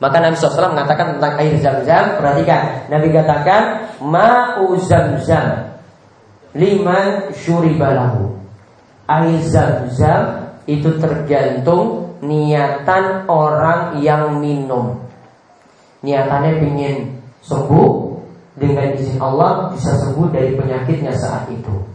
Maka 0.00 0.16
Nabi 0.16 0.34
SAW 0.40 0.72
mengatakan 0.72 1.06
tentang 1.16 1.36
air 1.36 1.60
zam-zam 1.60 2.16
Perhatikan 2.16 2.88
Nabi 2.88 3.12
katakan 3.12 3.62
Ma'u 4.00 4.72
zam-zam 4.80 5.76
Liman 6.56 7.36
syuribalahu 7.36 8.32
Air 9.04 9.44
zam-zam 9.44 10.56
Itu 10.64 10.96
tergantung 10.96 12.16
Niatan 12.24 13.28
orang 13.28 14.00
yang 14.00 14.40
minum 14.40 15.04
Niatannya 16.00 16.64
ingin 16.64 17.19
sembuh 17.50 17.90
Dengan 18.54 18.94
izin 18.94 19.18
Allah 19.18 19.74
Bisa 19.74 19.90
sembuh 19.98 20.30
dari 20.30 20.54
penyakitnya 20.54 21.10
saat 21.18 21.50
itu 21.50 21.90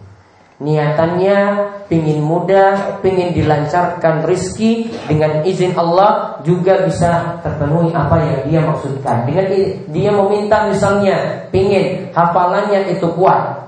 Niatannya 0.56 1.40
pingin 1.92 2.24
mudah, 2.24 3.04
pingin 3.04 3.36
dilancarkan 3.36 4.24
rizki 4.24 4.88
dengan 5.04 5.44
izin 5.44 5.76
Allah 5.76 6.40
juga 6.48 6.80
bisa 6.88 7.44
terpenuhi 7.44 7.92
apa 7.92 8.16
yang 8.24 8.40
dia 8.48 8.60
maksudkan. 8.64 9.28
Dengan 9.28 9.52
dia 9.92 10.12
meminta 10.16 10.72
misalnya 10.72 11.44
pingin 11.52 12.08
hafalannya 12.16 12.88
itu 12.88 13.04
kuat, 13.20 13.68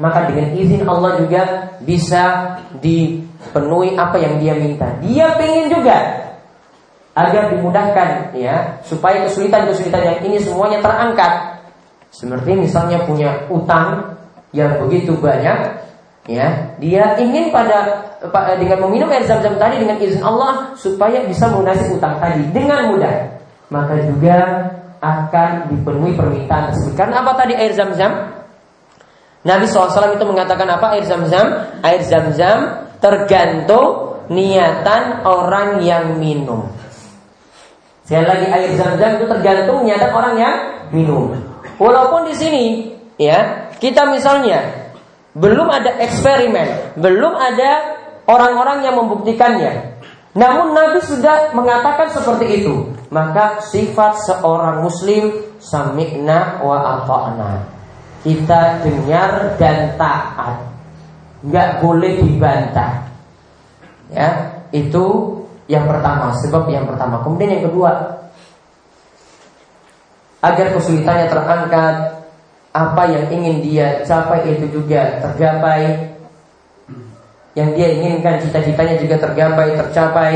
maka 0.00 0.24
dengan 0.32 0.56
izin 0.56 0.88
Allah 0.88 1.20
juga 1.20 1.42
bisa 1.84 2.56
dipenuhi 2.80 3.92
apa 3.92 4.16
yang 4.16 4.40
dia 4.40 4.56
minta. 4.56 4.96
Dia 5.04 5.36
pingin 5.36 5.68
juga 5.68 6.23
agar 7.14 7.54
dimudahkan 7.54 8.34
ya 8.34 8.82
supaya 8.82 9.22
kesulitan-kesulitan 9.30 10.02
yang 10.02 10.18
ini 10.26 10.36
semuanya 10.42 10.82
terangkat. 10.82 11.62
Seperti 12.10 12.58
misalnya 12.58 13.02
punya 13.06 13.46
utang 13.50 14.18
yang 14.54 14.78
begitu 14.86 15.18
banyak 15.18 15.82
ya 16.30 16.46
dia 16.78 17.18
ingin 17.18 17.50
pada 17.50 18.06
dengan 18.58 18.86
meminum 18.86 19.10
air 19.10 19.26
zam-zam 19.26 19.58
tadi 19.58 19.82
dengan 19.82 19.98
izin 19.98 20.22
Allah 20.22 20.74
supaya 20.78 21.22
bisa 21.26 21.50
melunasi 21.50 21.94
utang 21.94 22.18
tadi 22.18 22.42
dengan 22.50 22.94
mudah. 22.94 23.14
Maka 23.70 23.94
juga 24.06 24.38
akan 25.02 25.68
dipenuhi 25.70 26.14
permintaan 26.14 26.72
tersebut. 26.72 26.94
Karena 26.96 27.22
apa 27.22 27.32
tadi 27.36 27.54
air 27.54 27.74
zam-zam? 27.74 28.32
Nabi 29.44 29.68
SAW 29.68 30.16
itu 30.16 30.24
mengatakan 30.24 30.64
apa? 30.72 30.96
Air 30.96 31.04
zam-zam? 31.04 31.46
Air 31.84 32.00
zam-zam 32.08 32.88
tergantung 33.04 34.16
niatan 34.32 35.20
orang 35.28 35.84
yang 35.84 36.16
minum 36.16 36.72
Sekali 38.04 38.26
lagi 38.28 38.46
air 38.52 38.70
zam-zam 38.76 39.16
itu 39.16 39.24
tergantung 39.24 39.80
niatan 39.84 40.12
orang 40.12 40.34
yang 40.36 40.54
minum. 40.92 41.32
Walaupun 41.80 42.28
di 42.28 42.34
sini 42.36 42.64
ya 43.16 43.68
kita 43.80 44.04
misalnya 44.12 44.92
belum 45.34 45.66
ada 45.72 45.98
eksperimen, 45.98 47.00
belum 47.00 47.32
ada 47.32 47.98
orang-orang 48.28 48.84
yang 48.84 48.94
membuktikannya. 49.00 49.96
Namun 50.34 50.74
Nabi 50.74 50.98
sudah 51.00 51.54
mengatakan 51.54 52.10
seperti 52.10 52.62
itu. 52.62 52.90
Maka 53.08 53.62
sifat 53.62 54.18
seorang 54.26 54.82
muslim 54.82 55.30
sami'na 55.62 56.58
wa 56.58 56.98
ata'na. 56.98 57.62
Kita 58.26 58.82
dengar 58.82 59.54
dan 59.56 59.94
taat. 59.94 60.58
Nggak 61.46 61.78
boleh 61.78 62.18
dibantah. 62.18 63.06
Ya, 64.10 64.58
itu 64.74 65.38
yang 65.64 65.88
pertama, 65.88 66.36
sebab 66.44 66.68
yang 66.68 66.84
pertama. 66.84 67.24
Kemudian 67.24 67.56
yang 67.56 67.64
kedua, 67.72 67.92
agar 70.44 70.66
kesulitannya 70.76 71.26
terangkat, 71.32 71.94
apa 72.74 73.02
yang 73.08 73.24
ingin 73.32 73.64
dia 73.64 74.04
capai 74.04 74.44
itu 74.50 74.68
juga 74.68 75.22
tergapai. 75.24 76.12
Yang 77.54 77.68
dia 77.78 77.88
inginkan 77.94 78.42
cita-citanya 78.42 78.98
juga 78.98 79.16
tergapai, 79.22 79.78
tercapai. 79.78 80.34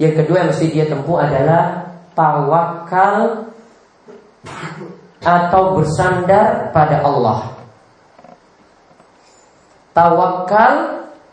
Yang 0.00 0.24
kedua 0.24 0.36
yang 0.42 0.48
mesti 0.50 0.66
dia 0.72 0.88
tempuh 0.88 1.20
adalah 1.20 1.92
tawakal 2.16 3.46
atau 5.20 5.62
bersandar 5.76 6.72
pada 6.72 7.04
Allah. 7.04 7.52
Tawakal 9.92 10.74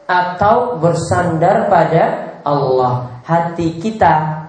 atau 0.04 0.78
bersandar 0.84 1.72
pada 1.72 2.33
Allah 2.46 3.24
Hati 3.24 3.80
kita 3.80 4.46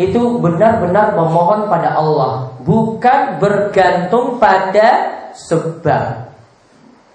Itu 0.00 0.40
benar-benar 0.40 1.14
memohon 1.14 1.68
pada 1.68 1.96
Allah 1.96 2.52
Bukan 2.64 3.38
bergantung 3.38 4.40
pada 4.40 4.88
sebab 5.36 6.32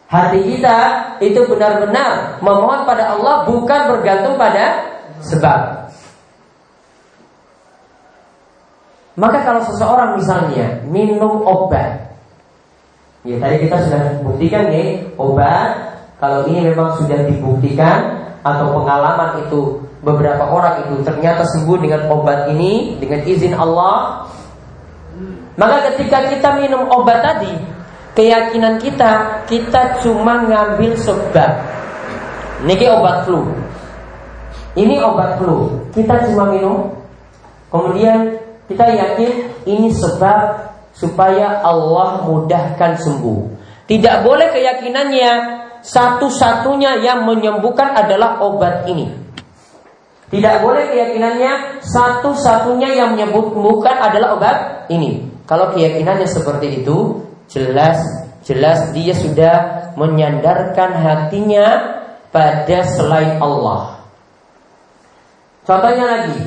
Hati 0.08 0.40
kita 0.40 0.78
itu 1.20 1.44
benar-benar 1.52 2.40
memohon 2.40 2.88
pada 2.88 3.12
Allah 3.12 3.44
bukan 3.44 3.92
bergantung 3.92 4.40
pada 4.40 4.88
sebab. 5.20 5.92
Maka 9.20 9.44
kalau 9.44 9.62
seseorang 9.68 10.16
misalnya 10.16 10.80
minum 10.88 11.44
obat, 11.44 12.14
ya 13.28 13.36
tadi 13.42 13.68
kita 13.68 13.84
sudah 13.84 14.02
buktikan 14.24 14.72
nih 14.72 15.04
obat 15.20 16.00
kalau 16.24 16.48
ini 16.48 16.72
memang 16.72 16.96
sudah 17.02 17.28
dibuktikan 17.28 18.27
atau 18.48 18.72
pengalaman 18.72 19.44
itu 19.44 19.84
beberapa 20.00 20.48
orang 20.48 20.88
itu 20.88 21.04
ternyata 21.04 21.44
sembuh 21.44 21.78
dengan 21.84 22.08
obat 22.08 22.48
ini 22.54 22.96
dengan 23.02 23.22
izin 23.28 23.54
Allah. 23.58 24.24
Maka 25.58 25.92
ketika 25.92 26.30
kita 26.30 26.50
minum 26.62 26.86
obat 26.88 27.26
tadi 27.26 27.54
keyakinan 28.14 28.80
kita 28.80 29.44
kita 29.50 30.00
cuma 30.02 30.48
ngambil 30.48 30.96
sebab. 30.96 31.52
Ini 32.66 32.90
obat 32.90 33.28
flu. 33.28 33.46
Ini 34.74 34.96
obat 35.02 35.38
flu. 35.38 35.70
Kita 35.94 36.26
cuma 36.30 36.50
minum. 36.50 36.94
Kemudian 37.70 38.38
kita 38.66 38.86
yakin 38.90 39.32
ini 39.70 39.90
sebab 39.94 40.70
supaya 40.98 41.62
Allah 41.62 42.26
mudahkan 42.26 42.98
sembuh. 42.98 43.42
Tidak 43.86 44.26
boleh 44.26 44.50
keyakinannya 44.52 45.32
satu-satunya 45.88 47.00
yang 47.00 47.24
menyembuhkan 47.24 47.96
adalah 47.96 48.44
obat 48.44 48.84
ini. 48.92 49.08
Tidak 50.28 50.60
boleh 50.60 50.92
keyakinannya 50.92 51.80
satu-satunya 51.80 53.00
yang 53.00 53.16
menyembuhkan 53.16 53.96
adalah 53.96 54.36
obat 54.36 54.58
ini. 54.92 55.24
Kalau 55.48 55.72
keyakinannya 55.72 56.28
seperti 56.28 56.84
itu, 56.84 57.24
jelas 57.48 58.04
jelas 58.44 58.92
dia 58.92 59.16
sudah 59.16 59.56
menyandarkan 59.96 60.92
hatinya 61.00 61.96
pada 62.36 62.84
selain 62.84 63.40
Allah. 63.40 64.04
Contohnya 65.64 66.04
lagi, 66.04 66.40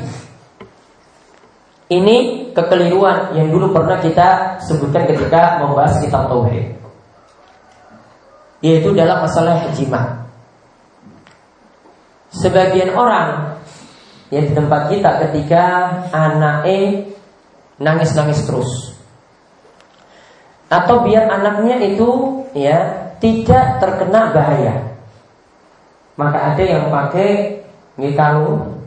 ini 1.89 2.17
kekeliruan 2.53 3.33
yang 3.37 3.49
dulu 3.49 3.73
pernah 3.73 4.01
kita 4.01 4.61
sebutkan 4.65 5.09
ketika 5.09 5.65
membahas 5.65 6.01
kitab 6.05 6.29
tauhid 6.29 6.80
yaitu 8.61 8.93
dalam 8.93 9.25
masalah 9.25 9.69
jima. 9.73 10.29
Sebagian 12.31 12.95
orang 12.95 13.59
yang 14.31 14.47
di 14.47 14.53
tempat 14.55 14.87
kita 14.93 15.11
ketika 15.27 15.65
anak 16.15 16.63
E 16.69 16.79
nangis-nangis 17.83 18.47
terus. 18.47 18.95
Atau 20.71 21.03
biar 21.03 21.27
anaknya 21.27 21.83
itu 21.83 22.41
ya 22.55 23.11
tidak 23.19 23.83
terkena 23.83 24.31
bahaya. 24.31 24.95
Maka 26.15 26.55
ada 26.55 26.63
yang 26.63 26.87
pakai 26.93 27.59
ngikalu 27.99 28.79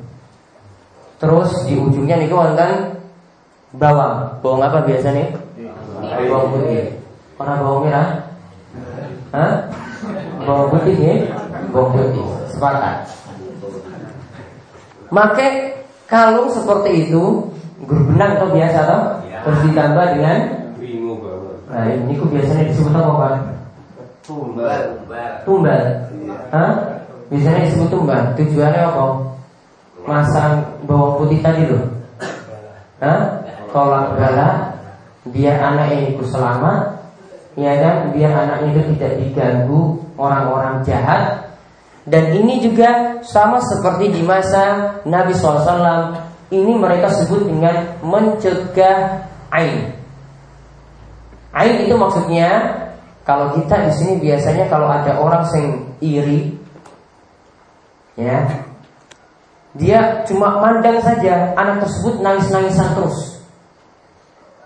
terus 1.20 1.52
di 1.68 1.76
ujungnya 1.76 2.24
nih 2.24 2.32
kan 2.32 2.72
bawang. 3.76 4.40
Bawang 4.40 4.62
apa 4.64 4.88
biasanya? 4.88 5.36
Bawang 6.00 6.56
putih. 6.56 6.96
Orang 7.36 7.60
bawang 7.60 7.82
merah 7.90 8.23
Hah? 9.34 9.66
Bawang 10.46 10.70
putih 10.78 10.94
ya? 10.94 11.16
Bawang 11.74 11.98
putih 11.98 12.22
Sepakat. 12.54 13.10
Make 15.10 15.50
kalung 16.06 16.54
seperti 16.54 17.10
itu 17.10 17.50
Guru 17.84 18.02
benang 18.14 18.40
atau 18.40 18.50
biasa 18.54 18.78
atau 18.86 19.02
Terus 19.44 19.60
ditambah 19.68 20.06
dengan? 20.16 20.40
Nah 21.68 21.90
ini 21.90 22.16
ku 22.16 22.30
biasanya 22.30 22.70
disebut 22.70 22.96
apa 22.96 23.14
kan? 23.18 23.36
Tumbal. 24.24 24.82
Tumbal. 25.44 25.84
Hah? 26.54 26.72
Biasanya 27.28 27.68
disebut 27.68 27.90
tumbal. 27.92 28.22
Tujuannya 28.40 28.82
apa? 28.88 29.04
Masang 30.08 30.64
bawang 30.88 31.20
putih 31.20 31.44
tadi 31.44 31.68
loh. 31.68 31.84
Hah? 33.04 33.44
Tolak 33.74 34.16
bala 34.16 34.50
Biar 35.24 35.56
anak 35.56 35.96
ini 35.96 36.20
ku 36.20 36.24
selamat 36.28 37.03
ya 37.54 37.74
kan 37.78 37.96
biar 38.14 38.34
anaknya 38.34 38.70
itu 38.74 38.82
tidak 38.98 39.12
diganggu 39.22 39.82
orang-orang 40.18 40.82
jahat. 40.86 41.54
Dan 42.04 42.36
ini 42.36 42.60
juga 42.60 43.22
sama 43.24 43.64
seperti 43.64 44.12
di 44.12 44.22
masa 44.28 44.96
Nabi 45.08 45.32
SAW 45.32 46.12
ini 46.52 46.76
mereka 46.76 47.08
sebut 47.16 47.48
dengan 47.48 47.96
mencegah 48.04 49.24
ain. 49.56 49.96
Ain 51.56 51.76
itu 51.88 51.96
maksudnya 51.96 52.76
kalau 53.24 53.56
kita 53.56 53.88
di 53.88 53.92
sini 53.96 54.14
biasanya 54.20 54.68
kalau 54.68 54.92
ada 54.92 55.16
orang 55.16 55.48
yang 55.56 55.70
iri 56.04 56.42
ya 58.20 58.46
dia 59.74 60.22
cuma 60.28 60.60
mandang 60.60 61.00
saja 61.02 61.56
anak 61.56 61.88
tersebut 61.88 62.20
nangis-nangisan 62.20 63.00
terus. 63.00 63.40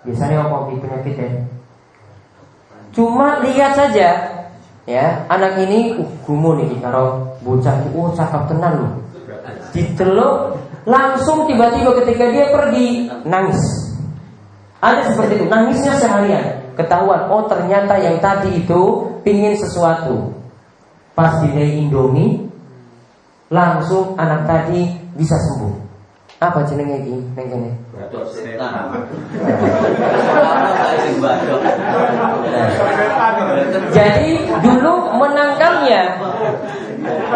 Biasanya 0.03 0.47
apa 0.47 0.73
penyakit 0.73 1.15
ya 1.15 1.29
Cuma 2.97 3.45
lihat 3.45 3.77
saja. 3.77 4.09
Ya 4.89 5.21
anak 5.29 5.61
ini 5.61 5.93
uh 6.01 6.09
gumun 6.25 6.65
nih 6.65 6.81
kalau 6.81 7.29
bocah 7.45 7.77
oh 7.93 8.09
cakap 8.17 8.49
tenan 8.49 8.73
loh. 8.81 8.93
Diteluk 9.69 10.57
langsung 10.89 11.45
tiba-tiba 11.45 11.93
ketika 12.01 12.25
dia 12.33 12.49
pergi 12.49 13.05
nangis. 13.21 13.61
Ada 14.81 15.13
seperti 15.13 15.37
itu 15.37 15.45
nangisnya 15.45 15.93
seharian. 16.01 16.73
Ketahuan 16.73 17.29
oh 17.29 17.45
ternyata 17.45 18.01
yang 18.01 18.17
tadi 18.17 18.65
itu 18.65 19.05
pingin 19.21 19.53
sesuatu. 19.53 20.33
Pas 21.13 21.37
dinai 21.45 21.77
Indomie 21.77 22.49
langsung 23.53 24.17
anak 24.17 24.49
tadi 24.49 24.97
bisa 25.13 25.37
sembuh 25.37 25.86
apa 26.37 26.59
jenenge 26.69 27.01
iki 27.01 27.17
ning 27.33 27.47
kene? 27.49 27.71
Jadi 33.89 34.29
dulu 34.61 34.93
menangkalnya 35.17 36.03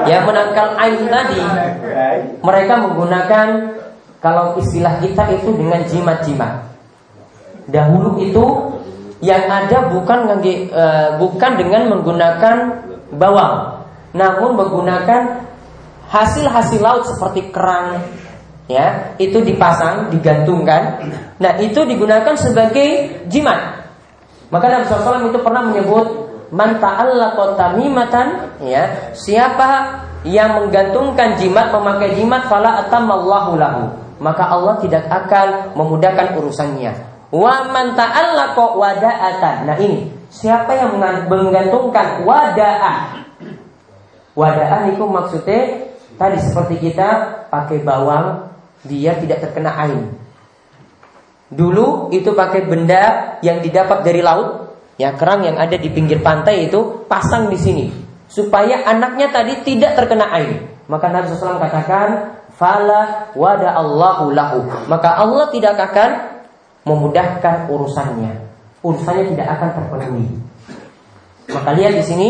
Ya 0.10 0.26
menangkal 0.26 0.76
ain 0.82 1.08
tadi 1.08 1.42
mereka 2.42 2.74
menggunakan 2.82 3.48
kalau 4.22 4.58
istilah 4.58 5.02
kita 5.02 5.24
itu 5.38 5.50
dengan 5.54 5.82
jimat-jimat. 5.86 6.70
Dahulu 7.70 8.22
itu 8.22 8.46
yang 9.22 9.46
ada 9.46 9.90
bukan 9.94 10.34
uh, 10.34 11.10
bukan 11.22 11.52
dengan 11.58 11.94
menggunakan 11.94 12.56
bawang, 13.14 13.86
namun 14.18 14.58
menggunakan 14.58 15.46
hasil-hasil 16.10 16.82
laut 16.82 17.06
seperti 17.06 17.54
kerang, 17.54 18.02
ya 18.72 19.16
itu 19.20 19.44
dipasang, 19.44 20.08
digantungkan. 20.08 21.12
Nah 21.44 21.60
itu 21.60 21.84
digunakan 21.84 22.32
sebagai 22.40 23.22
jimat. 23.28 23.84
Maka 24.48 24.68
Nabi 24.68 24.84
SAW 24.88 25.32
itu 25.32 25.40
pernah 25.44 25.64
menyebut 25.68 26.08
man 26.52 26.80
ta'allaqa 26.80 27.56
tamimatan, 27.56 28.60
ya 28.64 29.12
siapa 29.16 30.02
yang 30.24 30.60
menggantungkan 30.60 31.40
jimat 31.40 31.72
memakai 31.72 32.16
jimat 32.16 32.46
fala 32.46 32.84
atamallahu 32.86 33.58
lahu 33.58 33.84
maka 34.22 34.54
Allah 34.54 34.78
tidak 34.78 35.10
akan 35.10 35.74
memudahkan 35.74 36.38
urusannya 36.38 36.94
Wa 37.32 37.72
man 37.72 37.96
ta'allaqa 37.96 38.76
wada'atan. 38.76 39.56
Nah 39.64 39.80
ini, 39.80 40.12
siapa 40.28 40.76
yang 40.76 41.00
menggantungkan 41.32 42.28
wada'ah? 42.28 43.24
Wada'ah 44.36 44.92
itu 44.92 45.04
maksudnya 45.08 45.88
tadi 46.20 46.38
seperti 46.44 46.92
kita 46.92 47.10
pakai 47.48 47.80
bawang, 47.88 48.51
dia 48.86 49.18
tidak 49.18 49.44
terkena 49.44 49.72
air. 49.88 50.02
Dulu 51.52 52.10
itu 52.16 52.32
pakai 52.32 52.64
benda 52.64 53.36
yang 53.44 53.60
didapat 53.60 54.08
dari 54.08 54.24
laut, 54.24 54.72
ya 54.96 55.14
kerang 55.20 55.44
yang 55.44 55.60
ada 55.60 55.76
di 55.76 55.92
pinggir 55.92 56.24
pantai 56.24 56.72
itu 56.72 57.04
pasang 57.06 57.52
di 57.52 57.60
sini 57.60 57.86
supaya 58.32 58.88
anaknya 58.88 59.28
tadi 59.28 59.60
tidak 59.68 60.00
terkena 60.00 60.32
air. 60.32 60.72
Maka 60.88 61.12
Nabi 61.12 61.28
SAW 61.28 61.60
katakan, 61.60 62.40
"Fala 62.56 63.32
wada 63.36 63.76
Allahu 63.76 64.32
lahu." 64.32 64.64
Maka 64.88 65.20
Allah 65.20 65.52
tidak 65.52 65.76
akan 65.76 66.10
memudahkan 66.88 67.68
urusannya. 67.68 68.34
Urusannya 68.82 69.36
tidak 69.36 69.48
akan 69.60 69.70
terpenuhi. 69.76 70.28
Maka 71.52 71.70
lihat 71.76 71.94
di 72.00 72.04
sini 72.08 72.30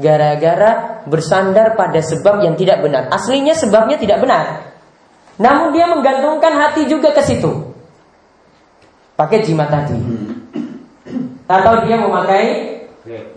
gara-gara 0.00 1.04
bersandar 1.04 1.76
pada 1.76 2.00
sebab 2.00 2.40
yang 2.40 2.56
tidak 2.56 2.80
benar. 2.80 3.12
Aslinya 3.12 3.52
sebabnya 3.52 4.00
tidak 4.00 4.24
benar. 4.24 4.71
Namun 5.42 5.74
dia 5.74 5.90
menggantungkan 5.90 6.54
hati 6.54 6.86
juga 6.86 7.10
ke 7.10 7.22
situ. 7.26 7.50
Pakai 9.18 9.42
jimat 9.42 9.68
tadi. 9.68 9.98
Atau 11.50 11.82
dia 11.84 11.98
memakai 11.98 12.78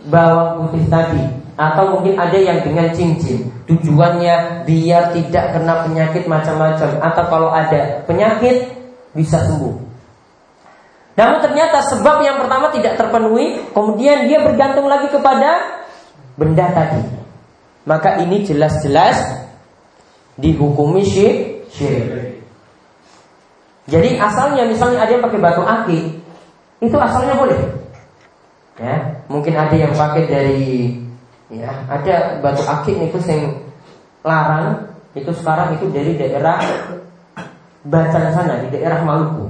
bawang 0.06 0.70
putih 0.70 0.86
tadi 0.86 1.26
atau 1.58 1.98
mungkin 1.98 2.14
ada 2.20 2.38
yang 2.38 2.62
dengan 2.62 2.86
cincin 2.94 3.50
tujuannya 3.66 4.62
biar 4.68 5.10
tidak 5.10 5.56
kena 5.56 5.88
penyakit 5.88 6.28
macam-macam 6.28 7.00
atau 7.02 7.24
kalau 7.26 7.50
ada 7.50 8.04
penyakit 8.06 8.70
bisa 9.16 9.42
sembuh 9.42 9.86
namun 11.16 11.40
ternyata 11.40 11.80
sebab 11.80 12.20
yang 12.20 12.36
pertama 12.36 12.68
tidak 12.76 13.00
terpenuhi, 13.00 13.56
kemudian 13.72 14.28
dia 14.28 14.44
bergantung 14.44 14.84
lagi 14.84 15.08
kepada 15.08 15.80
benda 16.36 16.68
tadi. 16.76 17.00
Maka 17.88 18.20
ini 18.20 18.44
jelas-jelas 18.44 19.16
dihukumi 20.36 21.02
syirik. 21.08 21.55
Jadi 23.86 24.08
asalnya 24.18 24.66
misalnya 24.66 25.06
ada 25.06 25.12
yang 25.14 25.24
pakai 25.24 25.40
batu 25.40 25.62
akik, 25.62 26.04
itu 26.82 26.96
asalnya 26.98 27.34
boleh. 27.38 27.60
Ya, 28.76 29.24
mungkin 29.30 29.56
ada 29.56 29.72
yang 29.72 29.94
pakai 29.96 30.28
dari 30.28 30.92
ya, 31.48 31.72
ada 31.88 32.42
batu 32.44 32.62
akik 32.66 32.98
itu 32.98 33.18
yang 33.24 33.62
larang 34.26 34.90
itu 35.16 35.32
sekarang 35.32 35.80
itu 35.80 35.88
dari 35.88 36.12
daerah 36.18 36.60
Bacan 37.86 38.34
sana 38.34 38.66
di 38.66 38.68
daerah 38.74 38.98
Maluku 39.06 39.46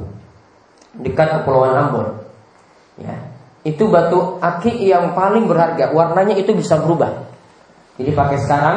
dekat 1.00 1.40
Kepulauan 1.40 1.72
Ambon. 1.72 2.08
Ya. 3.00 3.16
Itu 3.64 3.88
batu 3.88 4.38
akik 4.38 4.76
yang 4.78 5.16
paling 5.16 5.48
berharga, 5.48 5.90
warnanya 5.90 6.36
itu 6.36 6.52
bisa 6.52 6.78
berubah. 6.78 7.26
Jadi 7.96 8.12
pakai 8.12 8.38
sekarang 8.44 8.76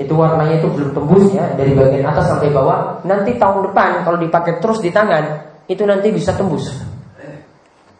itu 0.00 0.12
warnanya 0.16 0.56
itu 0.56 0.68
belum 0.72 0.96
tembus 0.96 1.36
ya 1.36 1.52
dari 1.52 1.76
bagian 1.76 2.08
atas 2.08 2.32
sampai 2.32 2.48
bawah. 2.48 3.04
Nanti 3.04 3.36
tahun 3.36 3.68
depan 3.68 4.08
kalau 4.08 4.16
dipakai 4.16 4.56
terus 4.56 4.80
di 4.80 4.88
tangan 4.88 5.52
itu 5.68 5.84
nanti 5.84 6.08
bisa 6.08 6.32
tembus. 6.32 6.72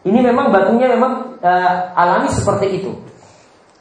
Ini 0.03 0.19
memang 0.19 0.51
batunya 0.51 0.91
memang 0.91 1.39
uh, 1.39 1.95
alami 1.95 2.27
seperti 2.33 2.81
itu. 2.81 2.91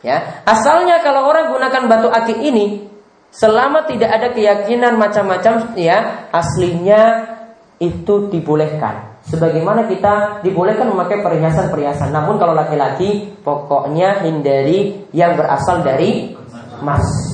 Ya, 0.03 0.43
asalnya 0.47 0.99
kalau 1.03 1.31
orang 1.31 1.51
gunakan 1.55 1.83
batu 1.87 2.09
akik 2.11 2.39
ini 2.43 2.91
selama 3.33 3.87
tidak 3.87 4.11
ada 4.13 4.29
keyakinan 4.35 4.99
macam-macam 4.99 5.73
ya 5.79 6.29
aslinya 6.31 7.33
itu 7.81 8.29
dibolehkan. 8.29 9.19
Sebagaimana 9.23 9.87
kita 9.87 10.43
dibolehkan 10.43 10.91
memakai 10.91 11.23
perhiasan-perhiasan. 11.23 12.11
Namun 12.11 12.39
kalau 12.43 12.55
laki-laki 12.55 13.39
pokoknya 13.41 14.27
hindari 14.27 15.07
yang 15.15 15.39
berasal 15.39 15.81
dari 15.87 16.35
emas. 16.83 17.32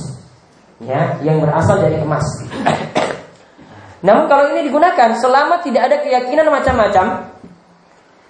Ya, 0.79 1.19
yang 1.27 1.43
berasal 1.43 1.83
dari 1.83 1.99
emas. 1.99 2.23
Namun 4.07 4.31
kalau 4.31 4.55
ini 4.55 4.71
digunakan 4.71 5.11
selama 5.19 5.59
tidak 5.67 5.91
ada 5.91 5.97
keyakinan 6.07 6.47
macam-macam, 6.55 7.35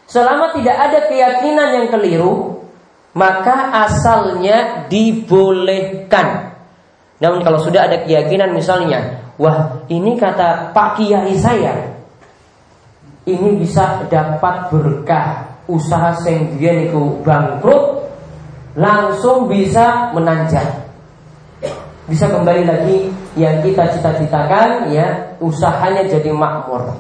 selama 0.09 0.57
tidak 0.57 0.77
ada 0.81 0.99
keyakinan 1.13 1.69
yang 1.77 1.87
keliru, 1.93 2.65
maka 3.13 3.69
asalnya 3.85 4.89
dibolehkan. 4.89 6.57
Namun 7.21 7.45
kalau 7.45 7.61
sudah 7.61 7.85
ada 7.85 8.01
keyakinan 8.01 8.57
misalnya, 8.57 9.29
wah 9.37 9.85
ini 9.93 10.17
kata 10.17 10.73
Pak 10.73 10.97
Kiai 10.97 11.37
saya, 11.37 12.01
ini 13.29 13.61
bisa 13.61 14.09
dapat 14.09 14.73
berkah 14.73 15.61
usaha 15.69 16.17
biyen 16.25 16.89
iku 16.89 17.21
bangkrut 17.21 18.09
langsung 18.73 19.53
bisa 19.53 20.17
menanjak 20.17 20.88
bisa 22.09 22.27
kembali 22.33 22.65
lagi 22.65 23.13
yang 23.37 23.61
kita 23.61 23.93
cita-citakan 23.93 24.89
ya 24.89 25.37
usahanya 25.39 26.09
jadi 26.09 26.33
makmur 26.33 26.97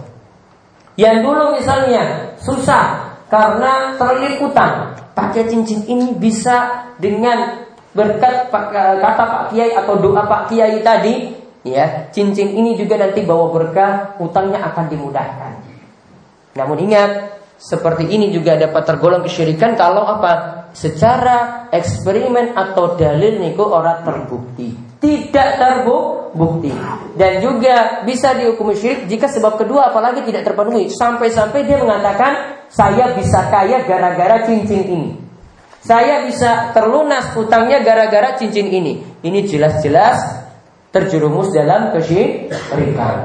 yang 1.00 1.24
dulu 1.24 1.56
misalnya 1.56 2.36
susah 2.36 3.16
karena 3.32 3.96
terlilit 3.96 4.38
utang 4.44 4.92
pakai 5.16 5.48
cincin 5.48 5.82
ini 5.88 6.12
bisa 6.14 6.86
dengan 7.00 7.64
berkat 7.96 8.52
kata 8.52 9.24
Pak 9.24 9.42
Kiai 9.50 9.72
atau 9.72 9.96
doa 9.96 10.28
Pak 10.28 10.52
Kiai 10.52 10.84
tadi 10.84 11.32
ya 11.64 12.12
cincin 12.12 12.52
ini 12.52 12.76
juga 12.76 13.00
nanti 13.00 13.24
bawa 13.24 13.48
berkah 13.50 14.20
utangnya 14.20 14.60
akan 14.68 14.86
dimudahkan 14.92 15.68
namun 16.58 16.90
ingat, 16.90 17.38
seperti 17.54 18.10
ini 18.10 18.34
juga 18.34 18.58
dapat 18.58 18.82
tergolong 18.82 19.22
kesyirikan 19.22 19.78
kalau 19.78 20.02
apa? 20.02 20.66
Secara 20.74 21.70
eksperimen 21.70 22.58
atau 22.58 22.98
dalil 22.98 23.38
niku 23.38 23.62
orang 23.62 24.02
terbukti. 24.02 24.87
Tidak 24.98 25.48
terbukti. 25.62 26.74
Dan 27.14 27.38
juga 27.38 28.02
bisa 28.02 28.34
dihukum 28.34 28.74
syirik 28.74 29.06
jika 29.06 29.30
sebab 29.30 29.54
kedua 29.58 29.94
apalagi 29.94 30.26
tidak 30.26 30.42
terpenuhi. 30.50 30.90
Sampai-sampai 30.90 31.66
dia 31.66 31.78
mengatakan, 31.78 32.66
saya 32.66 33.14
bisa 33.14 33.46
kaya 33.50 33.86
gara-gara 33.86 34.42
cincin 34.42 34.82
ini. 34.82 35.10
Saya 35.78 36.26
bisa 36.26 36.74
terlunas 36.74 37.32
utangnya 37.38 37.78
gara-gara 37.80 38.34
cincin 38.34 38.66
ini. 38.66 38.98
Ini 39.22 39.46
jelas-jelas 39.46 40.18
terjerumus 40.90 41.54
dalam 41.54 41.94
kesyirikan. 41.94 43.16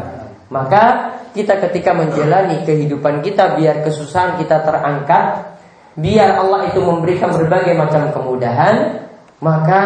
Maka 0.54 1.18
kita 1.34 1.58
ketika 1.70 1.98
menjalani 1.98 2.62
kehidupan 2.62 3.26
kita 3.26 3.58
biar 3.58 3.82
kesusahan 3.82 4.38
kita 4.38 4.62
terangkat, 4.62 5.58
biar 5.98 6.38
Allah 6.38 6.70
itu 6.70 6.78
memberikan 6.78 7.34
berbagai 7.34 7.74
macam 7.74 8.14
kemudahan, 8.14 9.02
maka 9.44 9.82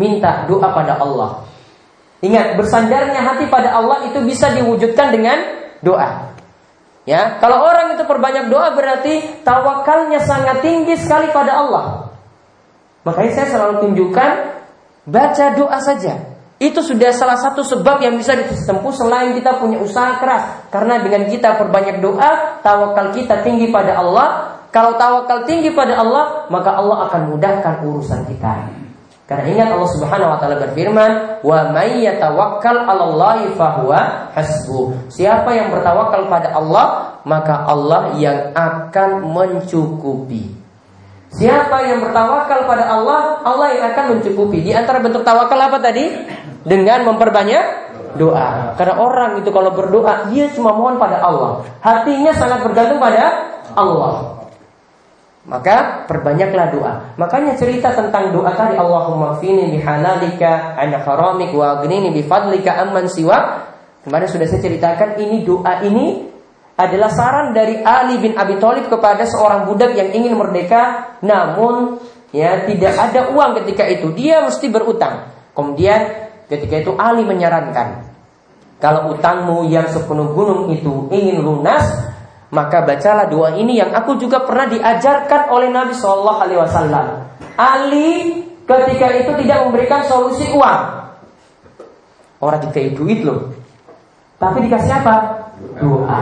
minta 0.00 0.48
doa 0.48 0.72
pada 0.72 0.96
Allah. 0.96 1.44
Ingat, 2.24 2.56
bersandarnya 2.56 3.20
hati 3.20 3.52
pada 3.52 3.76
Allah 3.76 4.08
itu 4.08 4.24
bisa 4.24 4.48
diwujudkan 4.56 5.12
dengan 5.12 5.36
doa. 5.84 6.32
Ya, 7.04 7.36
kalau 7.36 7.60
orang 7.68 8.00
itu 8.00 8.08
perbanyak 8.08 8.48
doa 8.48 8.72
berarti 8.72 9.44
tawakalnya 9.44 10.24
sangat 10.24 10.64
tinggi 10.64 10.96
sekali 10.96 11.28
pada 11.36 11.60
Allah. 11.60 12.16
Makanya 13.04 13.32
saya 13.36 13.48
selalu 13.52 13.74
tunjukkan 13.84 14.30
baca 15.04 15.46
doa 15.52 15.78
saja. 15.84 16.32
Itu 16.56 16.80
sudah 16.80 17.12
salah 17.12 17.36
satu 17.36 17.60
sebab 17.60 18.00
yang 18.00 18.16
bisa 18.16 18.32
ditempuh 18.40 18.88
selain 18.96 19.36
kita 19.36 19.60
punya 19.60 19.84
usaha 19.84 20.16
keras. 20.16 20.72
Karena 20.72 20.96
dengan 21.04 21.28
kita 21.28 21.60
perbanyak 21.60 22.00
doa, 22.00 22.64
tawakal 22.64 23.12
kita 23.12 23.44
tinggi 23.44 23.68
pada 23.68 24.00
Allah. 24.00 24.56
Kalau 24.72 24.96
tawakal 24.96 25.44
tinggi 25.44 25.76
pada 25.76 26.00
Allah, 26.00 26.48
maka 26.48 26.72
Allah 26.72 27.04
akan 27.12 27.36
mudahkan 27.36 27.84
urusan 27.84 28.24
kita. 28.32 28.83
Karena 29.24 29.46
ingat 29.48 29.68
Allah 29.72 29.90
Subhanahu 29.96 30.32
wa 30.36 30.38
taala 30.38 30.56
berfirman, 30.68 31.10
"Wa 31.40 31.72
may 31.72 32.04
yatawakkal 32.04 32.84
'alallahi 32.84 33.56
fahuwa 33.56 34.30
hasbu." 34.36 35.08
Siapa 35.08 35.48
yang 35.56 35.72
bertawakal 35.72 36.28
pada 36.28 36.52
Allah, 36.52 37.16
maka 37.24 37.64
Allah 37.64 38.12
yang 38.20 38.52
akan 38.52 39.24
mencukupi. 39.24 40.52
Siapa 41.34 41.82
yang 41.88 42.04
bertawakal 42.04 42.68
pada 42.68 42.84
Allah, 42.84 43.42
Allah 43.42 43.66
yang 43.74 43.84
akan 43.90 44.04
mencukupi. 44.18 44.60
Di 44.60 44.76
antara 44.76 45.02
bentuk 45.02 45.26
tawakal 45.26 45.58
apa 45.58 45.82
tadi? 45.82 46.04
dengan 46.64 47.04
memperbanyak 47.12 47.64
doa. 48.16 48.74
Karena 48.74 48.94
orang 48.98 49.30
itu 49.44 49.52
kalau 49.52 49.70
berdoa 49.76 50.32
dia 50.32 50.48
cuma 50.56 50.72
mohon 50.72 50.96
pada 50.96 51.20
Allah. 51.20 51.62
Hatinya 51.84 52.32
sangat 52.32 52.64
bergantung 52.64 52.98
pada 52.98 53.52
Allah. 53.76 54.33
Maka 55.44 56.08
perbanyaklah 56.08 56.66
doa. 56.72 56.94
Makanya 57.20 57.52
cerita 57.60 57.92
tentang 57.92 58.32
doa 58.32 58.48
tadi 58.56 58.80
Allahumma 58.80 59.36
fini 59.36 59.76
bihalalika 59.76 60.72
an 60.72 60.96
haramik 60.96 61.52
wa 61.52 61.80
aghnini 61.80 62.16
bifadlika 62.16 62.80
amman 62.80 63.04
siwa. 63.12 63.68
Kemarin 64.08 64.28
sudah 64.28 64.48
saya 64.48 64.60
ceritakan 64.64 65.20
ini 65.20 65.44
doa 65.44 65.84
ini 65.84 66.34
adalah 66.74 67.10
saran 67.12 67.54
dari 67.54 67.78
Ali 67.86 68.18
bin 68.18 68.34
Abi 68.34 68.58
Thalib 68.58 68.90
kepada 68.90 69.22
seorang 69.22 69.70
budak 69.70 69.94
yang 69.94 70.10
ingin 70.10 70.34
merdeka 70.34 71.14
namun 71.22 72.02
ya 72.34 72.66
tidak 72.66 72.98
ada 72.98 73.30
uang 73.30 73.62
ketika 73.62 73.86
itu 73.86 74.10
dia 74.10 74.42
mesti 74.42 74.66
berutang 74.66 75.30
kemudian 75.54 76.26
ketika 76.50 76.82
itu 76.82 76.92
Ali 76.98 77.22
menyarankan 77.22 78.10
kalau 78.82 79.14
utangmu 79.14 79.70
yang 79.70 79.86
sepenuh 79.86 80.34
gunung 80.34 80.66
itu 80.74 81.06
ingin 81.14 81.46
lunas 81.46 81.86
maka 82.54 82.86
bacalah 82.86 83.26
doa 83.26 83.58
ini 83.58 83.82
yang 83.82 83.90
aku 83.90 84.14
juga 84.14 84.46
pernah 84.46 84.70
diajarkan 84.70 85.50
oleh 85.50 85.68
Nabi 85.74 85.98
Shallallahu 85.98 86.38
Alaihi 86.38 86.60
Wasallam 86.62 87.06
Ali 87.58 88.10
ketika 88.62 89.06
itu 89.18 89.32
tidak 89.42 89.58
memberikan 89.66 90.06
solusi 90.06 90.46
uang 90.54 90.82
orang 92.38 92.62
dikasih 92.62 92.94
duit 92.94 93.26
loh 93.26 93.50
tapi 94.38 94.70
dikasih 94.70 95.02
apa 95.02 95.14
doa 95.82 96.20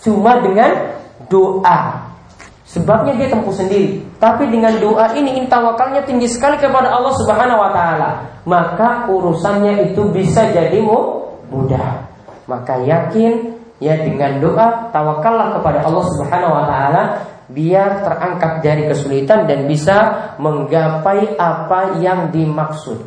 Cuma 0.00 0.40
dengan 0.40 0.96
doa. 1.28 2.08
Sebabnya 2.64 3.18
dia 3.18 3.28
tempuh 3.28 3.52
sendiri. 3.52 4.00
Tapi 4.22 4.48
dengan 4.48 4.72
doa 4.78 5.12
ini 5.16 5.42
intawakalnya 5.42 6.06
tinggi 6.06 6.28
sekali 6.30 6.56
kepada 6.56 6.92
Allah 6.92 7.14
Subhanahu 7.18 7.60
wa 7.60 7.70
taala. 7.74 8.10
Maka 8.46 9.10
urusannya 9.10 9.90
itu 9.92 10.08
bisa 10.08 10.48
jadi 10.54 10.78
mudah. 11.50 12.08
Maka 12.48 12.80
yakin 12.80 13.59
ya 13.80 13.96
dengan 13.96 14.38
doa 14.38 14.92
tawakallah 14.92 15.56
kepada 15.58 15.88
Allah 15.88 16.04
Subhanahu 16.14 16.52
wa 16.52 16.64
taala 16.68 17.02
biar 17.50 18.06
terangkat 18.06 18.52
dari 18.62 18.86
kesulitan 18.86 19.48
dan 19.48 19.66
bisa 19.66 19.96
menggapai 20.38 21.34
apa 21.34 21.98
yang 21.98 22.30
dimaksud. 22.30 23.02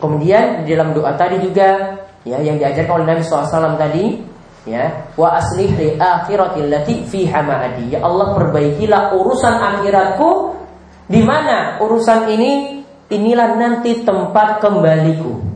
Kemudian 0.00 0.64
di 0.64 0.72
dalam 0.72 0.96
doa 0.96 1.12
tadi 1.18 1.42
juga 1.42 1.98
ya 2.24 2.40
yang 2.40 2.56
diajarkan 2.56 3.02
oleh 3.02 3.06
Nabi 3.12 3.22
SAW 3.26 3.76
tadi 3.76 4.22
ya 4.64 5.10
wa 5.18 5.36
aslih 5.36 5.68
li 5.74 5.88
akhiratil 5.98 6.70
lati 6.70 7.02
fi 7.06 7.26
hamadi 7.26 7.98
ya 7.98 8.06
Allah 8.06 8.32
perbaikilah 8.38 9.18
urusan 9.18 9.54
akhiratku. 9.58 10.30
Di 11.12 11.20
mana 11.20 11.82
urusan 11.82 12.30
ini? 12.30 12.80
Inilah 13.12 13.60
nanti 13.60 14.00
tempat 14.00 14.64
kembaliku 14.64 15.51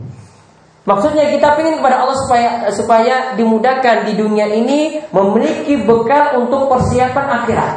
Maksudnya 0.87 1.27
kita 1.35 1.59
ingin 1.59 1.83
kepada 1.83 1.99
Allah 1.99 2.15
supaya 2.15 2.49
supaya 2.71 3.15
dimudahkan 3.35 4.07
di 4.07 4.15
dunia 4.15 4.47
ini 4.47 5.03
memiliki 5.11 5.83
bekal 5.83 6.39
untuk 6.39 6.71
persiapan 6.71 7.43
akhirat. 7.43 7.73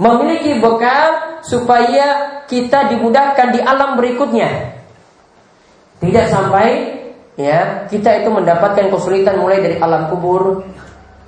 Memiliki 0.00 0.64
bekal 0.64 1.36
supaya 1.44 2.40
kita 2.48 2.88
dimudahkan 2.88 3.52
di 3.52 3.60
alam 3.60 4.00
berikutnya. 4.00 4.80
Tidak 6.00 6.26
sampai 6.32 6.68
ya 7.36 7.84
kita 7.92 8.24
itu 8.24 8.32
mendapatkan 8.32 8.88
kesulitan 8.88 9.36
mulai 9.36 9.60
dari 9.60 9.76
alam 9.76 10.08
kubur 10.08 10.64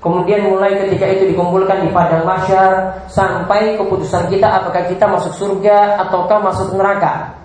kemudian 0.01 0.49
mulai 0.49 0.75
ketika 0.89 1.07
itu 1.07 1.37
dikumpulkan 1.37 1.85
di 1.85 1.93
padang 1.93 2.25
masyar 2.25 3.05
sampai 3.13 3.77
keputusan 3.77 4.33
kita 4.33 4.49
apakah 4.49 4.89
kita 4.89 5.05
masuk 5.05 5.37
surga 5.37 6.01
ataukah 6.03 6.43
masuk 6.43 6.75
neraka 6.75 7.40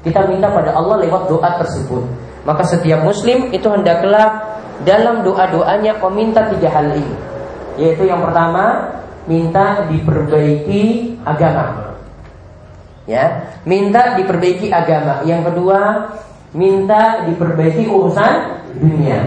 kita 0.00 0.24
minta 0.28 0.48
pada 0.48 0.72
Allah 0.72 0.96
lewat 1.04 1.28
doa 1.28 1.50
tersebut. 1.60 2.02
Maka 2.48 2.64
setiap 2.64 3.04
muslim 3.04 3.52
itu 3.52 3.68
hendaklah 3.68 4.40
dalam 4.88 5.20
doa-doanya 5.20 6.00
meminta 6.08 6.48
tiga 6.48 6.72
hal 6.72 6.88
ini. 6.96 7.16
Yaitu 7.76 8.08
yang 8.08 8.24
pertama 8.24 8.96
minta 9.28 9.84
diperbaiki 9.92 11.16
agama. 11.24 11.96
Ya 13.04 13.52
minta 13.68 14.16
diperbaiki 14.16 14.72
agama. 14.72 15.20
Yang 15.28 15.52
kedua 15.52 15.80
minta 16.56 17.28
diperbaiki 17.28 17.84
urusan 17.84 18.32
dunia. 18.80 19.20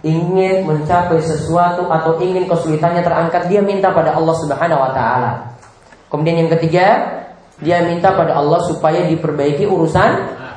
Ingin 0.00 0.64
mencapai 0.64 1.20
sesuatu 1.20 1.84
atau 1.86 2.16
ingin 2.24 2.48
kesulitannya 2.48 3.04
terangkat 3.04 3.52
dia 3.52 3.60
minta 3.60 3.92
pada 3.92 4.16
Allah 4.16 4.32
Subhanahu 4.32 4.80
wa 4.80 4.90
taala. 4.96 5.32
Kemudian 6.08 6.42
yang 6.42 6.50
ketiga, 6.56 7.19
dia 7.60 7.84
minta 7.84 8.16
pada 8.16 8.40
Allah 8.40 8.60
supaya 8.64 9.04
diperbaiki 9.04 9.68
urusan 9.68 10.10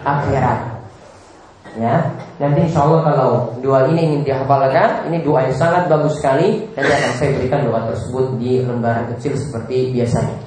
akhirat. 0.03 0.71
Ya, 1.73 2.05
nanti 2.37 2.69
insya 2.69 2.85
Allah 2.85 3.01
kalau 3.01 3.31
doa 3.65 3.89
ini 3.89 4.05
ingin 4.05 4.21
dihafalkan, 4.21 5.09
ini 5.09 5.25
doa 5.25 5.41
yang 5.41 5.57
sangat 5.57 5.89
bagus 5.89 6.21
sekali. 6.21 6.69
Nanti 6.77 6.91
akan 6.93 7.11
saya 7.17 7.29
berikan 7.33 7.65
doa 7.65 7.81
tersebut 7.89 8.37
di 8.37 8.61
lembaran 8.61 9.09
kecil 9.15 9.33
seperti 9.33 9.89
biasanya. 9.89 10.37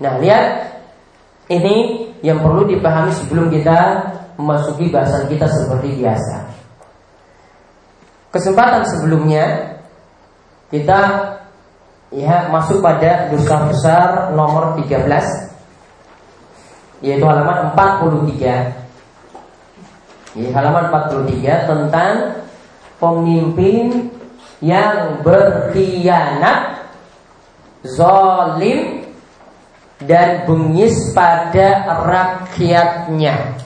Nah, 0.00 0.16
lihat 0.18 0.44
ini 1.52 2.08
yang 2.24 2.40
perlu 2.40 2.64
dipahami 2.64 3.12
sebelum 3.12 3.52
kita 3.52 3.78
memasuki 4.40 4.88
bahasan 4.88 5.28
kita 5.28 5.46
seperti 5.46 6.00
biasa. 6.00 6.36
Kesempatan 8.32 8.82
sebelumnya 8.88 9.44
kita 10.72 11.00
ya 12.12 12.48
masuk 12.48 12.80
pada 12.80 13.28
dosa 13.28 13.68
besar 13.68 14.08
nomor 14.32 14.80
13 14.80 15.47
yaitu 17.04 17.24
halaman 17.24 17.72
43. 17.74 18.74
Ya, 20.38 20.48
halaman 20.54 20.84
43 20.92 21.70
tentang 21.70 22.12
pemimpin 22.98 24.10
yang 24.58 25.22
berkhianat, 25.22 26.90
zalim 27.86 29.06
dan 30.02 30.46
bengis 30.46 30.94
pada 31.14 31.86
rakyatnya. 32.06 33.58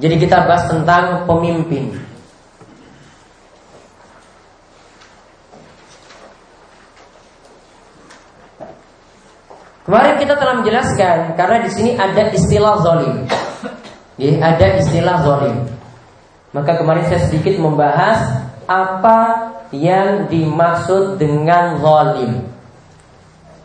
Jadi 0.00 0.14
kita 0.18 0.48
bahas 0.48 0.66
tentang 0.68 1.28
pemimpin. 1.28 2.11
Kemarin 9.82 10.14
kita 10.14 10.38
telah 10.38 10.54
menjelaskan 10.62 11.34
karena 11.34 11.56
di 11.66 11.70
sini 11.74 11.90
ada 11.98 12.30
istilah 12.30 12.78
zolim. 12.86 13.26
Ya, 14.14 14.38
ada 14.38 14.78
istilah 14.78 15.26
zolim. 15.26 15.56
Maka 16.54 16.78
kemarin 16.78 17.02
saya 17.10 17.26
sedikit 17.26 17.58
membahas 17.58 18.46
apa 18.70 19.50
yang 19.74 20.30
dimaksud 20.30 21.18
dengan 21.18 21.82
zolim. 21.82 22.46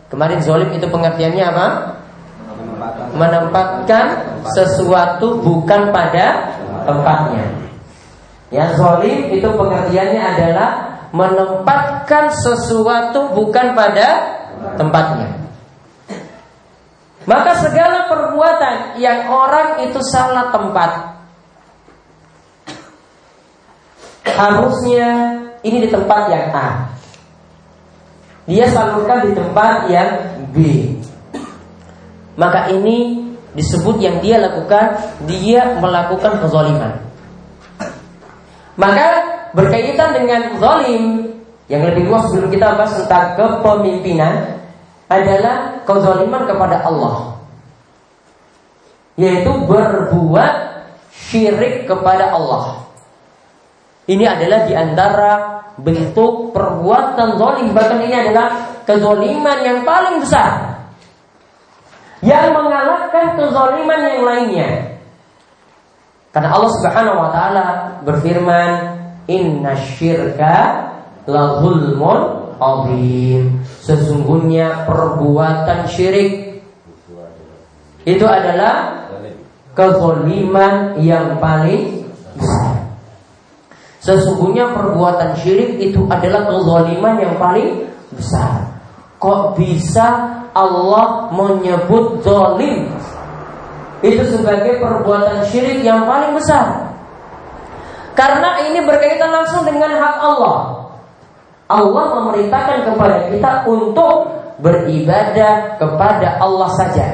Kemarin 0.10 0.40
zolim 0.42 0.74
itu 0.74 0.88
pengertiannya 0.90 1.46
apa? 1.46 1.68
menempatkan 3.18 4.06
sesuatu 4.54 5.42
bukan 5.42 5.90
pada 5.90 6.54
tempatnya. 6.86 7.46
Ya 8.54 8.72
zolim 8.78 9.34
itu 9.34 9.50
pengertiannya 9.50 10.22
adalah 10.22 10.70
menempatkan 11.12 12.32
sesuatu 12.32 13.34
bukan 13.34 13.74
pada 13.74 14.08
tempatnya. 14.78 15.37
Maka 17.28 17.60
segala 17.60 18.08
perbuatan 18.08 18.96
yang 19.04 19.28
orang 19.28 19.84
itu 19.84 20.00
salah 20.08 20.48
tempat 20.48 21.20
Harusnya 24.24 25.36
ini 25.60 25.84
di 25.84 25.90
tempat 25.92 26.32
yang 26.32 26.46
A 26.56 26.70
Dia 28.48 28.66
salurkan 28.72 29.28
di 29.28 29.32
tempat 29.36 29.92
yang 29.92 30.12
B 30.56 30.58
maka 32.38 32.70
ini 32.70 33.28
disebut 33.58 33.98
yang 33.98 34.22
dia 34.22 34.38
lakukan 34.38 34.94
dia 35.26 35.82
melakukan 35.82 36.38
kezaliman. 36.38 37.02
Maka 38.78 39.08
berkaitan 39.58 40.14
dengan 40.14 40.54
zalim 40.62 41.34
yang 41.66 41.82
lebih 41.82 42.06
luas 42.06 42.30
sebelum 42.30 42.54
kita 42.54 42.78
bahas 42.78 42.94
tentang 42.94 43.34
kepemimpinan 43.34 44.62
adalah 45.10 45.77
kezaliman 45.88 46.44
kepada 46.44 46.84
Allah. 46.84 47.40
Yaitu 49.16 49.50
berbuat 49.66 50.54
syirik 51.10 51.88
kepada 51.90 52.36
Allah. 52.36 52.86
Ini 54.08 54.24
adalah 54.24 54.60
di 54.70 54.74
antara 54.78 55.32
bentuk 55.80 56.54
perbuatan 56.54 57.38
zalim 57.38 57.74
bahkan 57.74 58.02
ini 58.02 58.16
adalah 58.16 58.78
kezaliman 58.86 59.58
yang 59.62 59.80
paling 59.86 60.22
besar 60.24 60.78
yang 62.26 62.50
mengalahkan 62.50 63.38
kezaliman 63.38 64.00
yang 64.02 64.22
lainnya. 64.26 64.70
Karena 66.34 66.50
Allah 66.54 66.72
Subhanahu 66.82 67.18
wa 67.18 67.30
taala 67.30 67.66
berfirman, 68.02 68.70
"Inna 69.30 69.78
syirka 69.78 70.56
la 71.30 71.62
zulmun 71.62 72.47
azim." 72.60 73.62
Sesungguhnya 73.82 74.84
perbuatan 74.84 75.88
syirik 75.88 76.62
itu 78.04 78.26
adalah 78.28 79.08
kezoliman 79.78 80.98
yang 80.98 81.38
paling 81.38 82.08
besar. 82.34 82.74
Sesungguhnya 84.02 84.72
perbuatan 84.72 85.36
syirik 85.38 85.78
itu 85.78 86.08
adalah 86.08 86.48
kezoliman 86.48 87.16
yang 87.20 87.36
paling 87.36 87.86
besar. 88.16 88.64
Kok 89.18 89.58
bisa 89.58 90.40
Allah 90.54 91.30
menyebut 91.34 92.22
zolim 92.22 92.90
itu 94.06 94.22
sebagai 94.30 94.78
perbuatan 94.78 95.42
syirik 95.50 95.82
yang 95.82 96.06
paling 96.06 96.38
besar? 96.38 96.94
Karena 98.14 98.62
ini 98.66 98.82
berkaitan 98.86 99.30
langsung 99.30 99.66
dengan 99.66 99.94
hak 99.94 100.16
Allah. 100.22 100.77
Allah 101.68 102.06
memerintahkan 102.24 102.88
kepada 102.88 103.28
kita 103.28 103.52
untuk 103.68 104.32
beribadah 104.64 105.76
kepada 105.76 106.40
Allah 106.40 106.70
saja. 106.80 107.08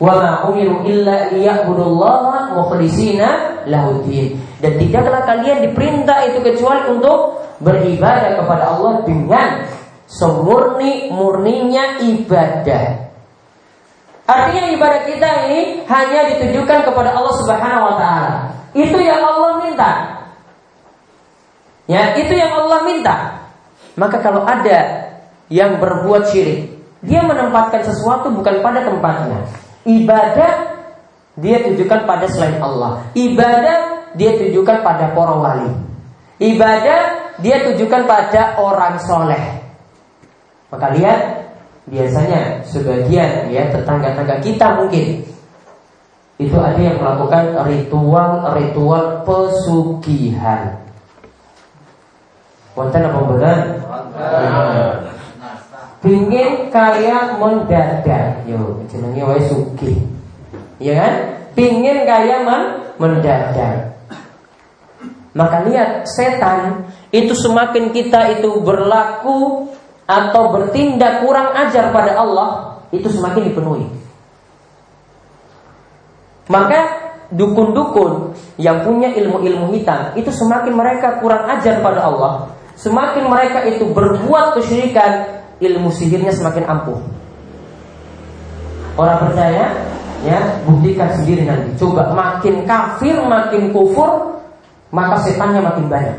Wa 0.00 0.16
ma 0.16 0.32
umiru 0.48 0.86
illa. 0.86 1.28
Dan 4.60 4.72
tidaklah 4.76 5.20
kalian 5.26 5.58
diperintah 5.66 6.18
itu 6.30 6.38
kecuali 6.40 6.82
untuk 6.94 7.42
beribadah 7.60 8.40
kepada 8.40 8.64
Allah 8.76 9.04
dengan 9.04 9.48
semurni 10.08 11.12
murninya 11.12 12.00
ibadah. 12.00 13.12
Artinya 14.30 14.64
ibadah 14.78 15.00
kita 15.10 15.28
ini 15.50 15.60
hanya 15.90 16.20
ditujukan 16.34 16.86
kepada 16.86 17.10
Allah 17.18 17.34
Subhanahu 17.34 17.88
wa 17.90 17.94
taala. 17.98 18.34
Itu 18.72 18.98
yang 19.02 19.20
Allah 19.26 19.58
minta. 19.58 20.19
Ya, 21.90 22.14
itu 22.14 22.30
yang 22.30 22.54
Allah 22.54 22.86
minta. 22.86 23.16
Maka 23.98 24.22
kalau 24.22 24.46
ada 24.46 25.10
yang 25.50 25.82
berbuat 25.82 26.30
syirik, 26.30 26.70
dia 27.02 27.26
menempatkan 27.26 27.82
sesuatu 27.82 28.30
bukan 28.30 28.62
pada 28.62 28.86
tempatnya. 28.86 29.42
Ibadah 29.82 30.52
dia 31.34 31.66
tujukan 31.66 32.06
pada 32.06 32.30
selain 32.30 32.62
Allah. 32.62 33.02
Ibadah 33.18 33.76
dia 34.14 34.38
tujukan 34.38 34.86
pada 34.86 35.10
para 35.10 35.34
wali. 35.34 35.70
Ibadah 36.38 37.00
dia 37.42 37.66
tujukan 37.66 38.06
pada 38.06 38.54
orang 38.62 38.94
soleh. 39.02 39.44
Maka 40.70 40.94
lihat 40.94 41.18
biasanya 41.90 42.62
sebagian 42.70 43.50
ya 43.50 43.66
tetangga-tetangga 43.74 44.38
kita 44.38 44.78
mungkin 44.78 45.26
itu 46.38 46.56
ada 46.56 46.78
yang 46.78 46.96
melakukan 47.02 47.58
ritual-ritual 47.66 49.26
pesugihan. 49.26 50.89
Wonten 52.78 53.02
apa 53.02 53.20
benar? 53.26 53.58
Pingin 56.00 56.72
kaya 56.72 57.36
mendadak 57.36 58.46
Yo, 58.48 58.80
jenenge 58.88 59.20
wae 59.20 59.42
sugih 59.44 59.98
Ya 60.80 60.96
kan? 60.96 61.14
Pingin 61.58 62.08
kaya 62.08 62.46
men 62.46 62.62
mendadak 62.96 64.00
Maka 65.34 65.66
lihat 65.66 66.06
setan 66.08 66.88
Itu 67.10 67.34
semakin 67.36 67.90
kita 67.90 68.38
itu 68.38 68.62
berlaku 68.62 69.68
Atau 70.06 70.54
bertindak 70.54 71.26
kurang 71.26 71.52
ajar 71.52 71.90
pada 71.90 72.16
Allah 72.16 72.80
Itu 72.94 73.10
semakin 73.10 73.50
dipenuhi 73.50 73.86
Maka 76.50 77.10
dukun-dukun 77.30 78.34
yang 78.58 78.82
punya 78.82 79.14
ilmu-ilmu 79.14 79.70
hitam 79.70 80.10
itu 80.18 80.34
semakin 80.34 80.74
mereka 80.74 81.22
kurang 81.22 81.46
ajar 81.46 81.78
pada 81.78 82.10
Allah, 82.10 82.50
semakin 82.80 83.28
mereka 83.28 83.68
itu 83.68 83.84
berbuat 83.92 84.56
kesyirikan, 84.56 85.44
ilmu 85.60 85.92
sihirnya 85.92 86.32
semakin 86.32 86.64
ampuh. 86.64 86.98
Orang 88.96 89.28
percaya, 89.28 89.76
ya 90.24 90.40
buktikan 90.64 91.12
sendiri 91.20 91.44
nanti. 91.44 91.76
Coba 91.76 92.12
makin 92.16 92.64
kafir, 92.64 93.20
makin 93.20 93.70
kufur, 93.70 94.40
maka 94.90 95.20
setannya 95.28 95.60
makin 95.60 95.86
banyak. 95.92 96.18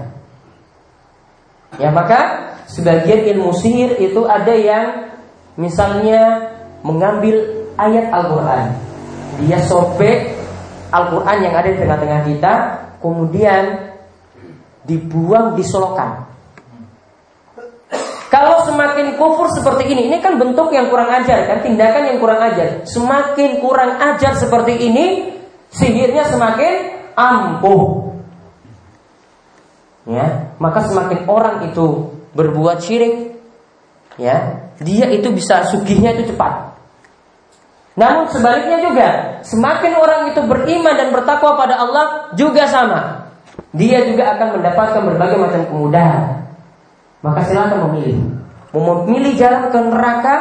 Ya 1.81 1.89
maka 1.89 2.53
sebagian 2.69 3.25
ilmu 3.35 3.55
sihir 3.57 3.97
itu 3.97 4.21
ada 4.29 4.53
yang 4.53 5.09
misalnya 5.57 6.51
mengambil 6.85 7.65
ayat 7.79 8.11
Al-Quran, 8.11 8.65
dia 9.41 9.59
sobek 9.65 10.35
Al-Quran 10.91 11.37
yang 11.41 11.53
ada 11.55 11.67
di 11.71 11.77
tengah-tengah 11.79 12.21
kita, 12.27 12.53
kemudian 12.99 13.63
dibuang 14.83 15.55
di 15.55 15.63
solokan. 15.63 16.30
Kalau 18.31 18.63
semakin 18.63 19.19
kufur 19.19 19.51
seperti 19.51 19.91
ini, 19.91 20.07
ini 20.07 20.23
kan 20.23 20.39
bentuk 20.39 20.71
yang 20.71 20.87
kurang 20.87 21.11
ajar 21.11 21.51
kan, 21.51 21.59
tindakan 21.59 22.15
yang 22.15 22.17
kurang 22.23 22.39
ajar. 22.39 22.87
Semakin 22.87 23.59
kurang 23.59 23.99
ajar 23.99 24.39
seperti 24.39 24.87
ini, 24.87 25.35
sihirnya 25.67 26.23
semakin 26.31 26.95
ampuh. 27.11 28.15
Ya, 30.07 30.55
maka 30.63 30.87
semakin 30.87 31.27
orang 31.27 31.75
itu 31.75 32.15
berbuat 32.31 32.79
syirik, 32.79 33.35
ya, 34.15 34.71
dia 34.79 35.11
itu 35.11 35.27
bisa 35.35 35.67
sugihnya 35.67 36.15
itu 36.15 36.31
cepat. 36.31 36.71
Namun 37.99 38.31
sebaliknya 38.31 38.79
juga, 38.79 39.07
semakin 39.43 39.93
orang 39.99 40.21
itu 40.31 40.39
beriman 40.47 40.95
dan 40.95 41.11
bertakwa 41.11 41.59
pada 41.59 41.83
Allah 41.83 42.31
juga 42.39 42.63
sama. 42.71 43.27
Dia 43.75 44.07
juga 44.07 44.39
akan 44.39 44.55
mendapatkan 44.55 45.03
berbagai 45.03 45.35
macam 45.35 45.61
kemudahan. 45.67 46.30
Maka 47.21 47.39
silakan 47.45 47.89
memilih. 47.89 48.17
Memilih 48.73 49.33
jalan 49.37 49.69
ke 49.69 49.79
neraka 49.79 50.35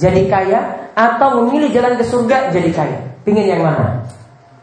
jadi 0.00 0.22
kaya 0.28 0.60
atau 0.96 1.44
memilih 1.44 1.68
jalan 1.72 1.96
ke 2.00 2.04
surga 2.04 2.52
jadi 2.52 2.70
kaya. 2.72 2.98
Pingin 3.22 3.46
yang 3.46 3.62
mana? 3.62 4.02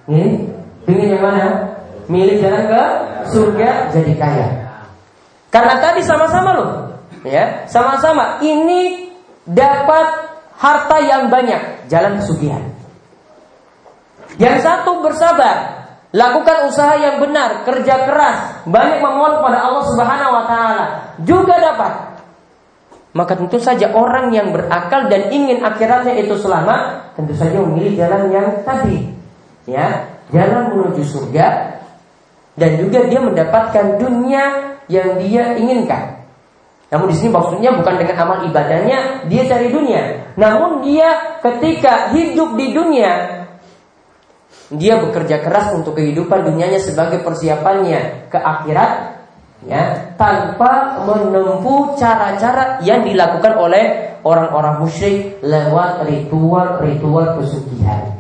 Ini, 0.09 0.49
pingin 0.83 1.15
yang 1.15 1.23
mana? 1.23 1.45
Milih 2.09 2.41
jalan 2.41 2.65
ke 2.65 2.81
surga 3.29 3.93
jadi 3.93 4.13
kaya. 4.17 4.47
Karena 5.49 5.81
tadi 5.81 6.01
sama-sama 6.05 6.49
loh, 6.53 6.69
ya, 7.25 7.65
sama-sama. 7.65 8.41
Ini 8.41 9.09
dapat 9.45 10.07
harta 10.57 10.97
yang 11.01 11.29
banyak, 11.33 11.89
jalan 11.89 12.21
kesugihan. 12.21 12.61
Yang 14.37 14.61
satu 14.61 15.01
bersabar, 15.01 15.78
Lakukan 16.09 16.65
usaha 16.65 16.97
yang 16.97 17.21
benar, 17.21 17.69
kerja 17.69 18.09
keras, 18.09 18.65
banyak 18.65 18.97
memohon 18.97 19.45
kepada 19.45 19.59
Allah 19.61 19.83
Subhanahu 19.93 20.31
wa 20.33 20.43
taala, 20.49 20.85
juga 21.21 21.53
dapat. 21.61 21.93
Maka 23.13 23.37
tentu 23.37 23.61
saja 23.61 23.93
orang 23.93 24.33
yang 24.33 24.49
berakal 24.49 25.05
dan 25.05 25.29
ingin 25.29 25.61
akhiratnya 25.61 26.17
itu 26.17 26.33
selamat, 26.33 27.13
tentu 27.13 27.37
saja 27.37 27.61
memilih 27.61 27.93
jalan 27.93 28.25
yang 28.33 28.47
tadi. 28.65 29.05
Ya, 29.69 30.17
jalan 30.33 30.73
menuju 30.73 31.05
surga 31.05 31.77
dan 32.57 32.71
juga 32.81 33.05
dia 33.05 33.21
mendapatkan 33.21 34.01
dunia 34.01 34.43
yang 34.89 35.21
dia 35.21 35.61
inginkan. 35.61 36.25
Namun 36.89 37.13
di 37.13 37.15
sini 37.21 37.29
maksudnya 37.29 37.69
bukan 37.77 38.01
dengan 38.01 38.15
amal 38.17 38.37
ibadahnya 38.49 39.29
dia 39.29 39.45
cari 39.45 39.69
dunia. 39.69 40.33
Namun 40.33 40.81
dia 40.81 41.37
ketika 41.45 42.09
hidup 42.17 42.57
di 42.57 42.73
dunia 42.73 43.38
dia 44.69 45.01
bekerja 45.01 45.41
keras 45.41 45.73
untuk 45.73 45.97
kehidupan 45.97 46.45
dunianya 46.45 46.77
sebagai 46.77 47.25
persiapannya 47.25 48.29
ke 48.29 48.37
akhirat 48.37 49.17
ya 49.65 50.13
tanpa 50.15 51.03
menempuh 51.09 51.97
cara-cara 51.97 52.77
yang 52.85 53.01
dilakukan 53.01 53.57
oleh 53.57 54.13
orang-orang 54.21 54.85
musyrik 54.85 55.41
lewat 55.41 56.05
ritual-ritual 56.05 57.41
pesugihan. 57.41 58.13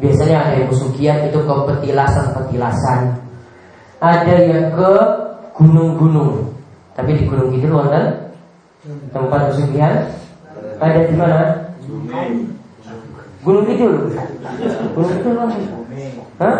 Biasanya 0.00 0.36
ada 0.48 0.54
yang 0.64 0.68
pesugihan 0.72 1.18
itu 1.28 1.38
ke 1.38 1.54
petilasan-petilasan. 1.68 3.00
Ada 4.02 4.34
yang 4.42 4.66
ke 4.74 4.90
gunung-gunung. 5.54 6.50
Tapi 6.96 7.22
di 7.22 7.24
gunung 7.28 7.54
itu 7.54 7.70
wonten 7.70 8.32
tempat 9.14 9.52
pesugihan 9.52 10.10
ada 10.82 11.00
di 11.06 11.14
mana? 11.14 11.40
Kidul. 13.42 13.94
Gunung 14.94 15.12
Kidul 15.18 15.34
mana? 15.34 15.54
Hah? 16.38 16.56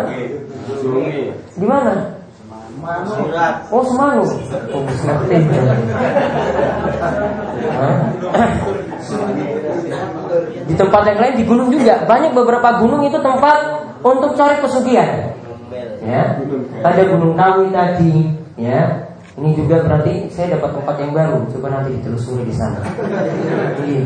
Di 1.55 1.65
mana? 1.65 1.93
Oh 3.71 3.83
Semanu. 3.87 4.27
Oh 4.75 4.83
Di 10.63 10.73
tempat 10.75 11.01
yang 11.07 11.19
lain 11.19 11.35
di 11.39 11.43
gunung 11.47 11.69
juga 11.71 12.03
banyak 12.03 12.31
beberapa 12.35 12.83
gunung 12.83 13.07
itu 13.07 13.19
tempat 13.19 13.57
untuk 14.03 14.35
cari 14.35 14.59
pesugihan. 14.59 15.31
Ya, 16.03 16.35
ada 16.83 17.01
Gunung 17.07 17.39
Kawi 17.39 17.71
tadi, 17.71 18.35
ya. 18.59 19.07
Ini 19.33 19.49
juga 19.57 19.81
berarti 19.81 20.29
saya 20.29 20.59
dapat 20.59 20.77
tempat 20.77 20.95
yang 20.99 21.11
baru. 21.15 21.47
Coba 21.49 21.67
nanti 21.79 21.97
ditelusuri 21.97 22.45
di 22.45 22.53
sana. 22.53 22.83
Iya. 23.81 24.05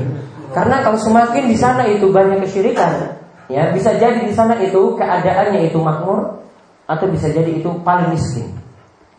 Karena 0.57 0.81
kalau 0.81 0.97
semakin 0.97 1.45
di 1.45 1.53
sana 1.53 1.85
itu 1.85 2.09
banyak 2.09 2.41
kesyirikan, 2.41 3.13
ya 3.45 3.69
bisa 3.77 3.93
jadi 3.93 4.25
di 4.25 4.33
sana 4.33 4.57
itu 4.57 4.97
keadaannya 4.97 5.69
itu 5.69 5.77
makmur 5.77 6.41
atau 6.89 7.05
bisa 7.13 7.29
jadi 7.29 7.61
itu 7.61 7.69
paling 7.85 8.09
miskin. 8.09 8.57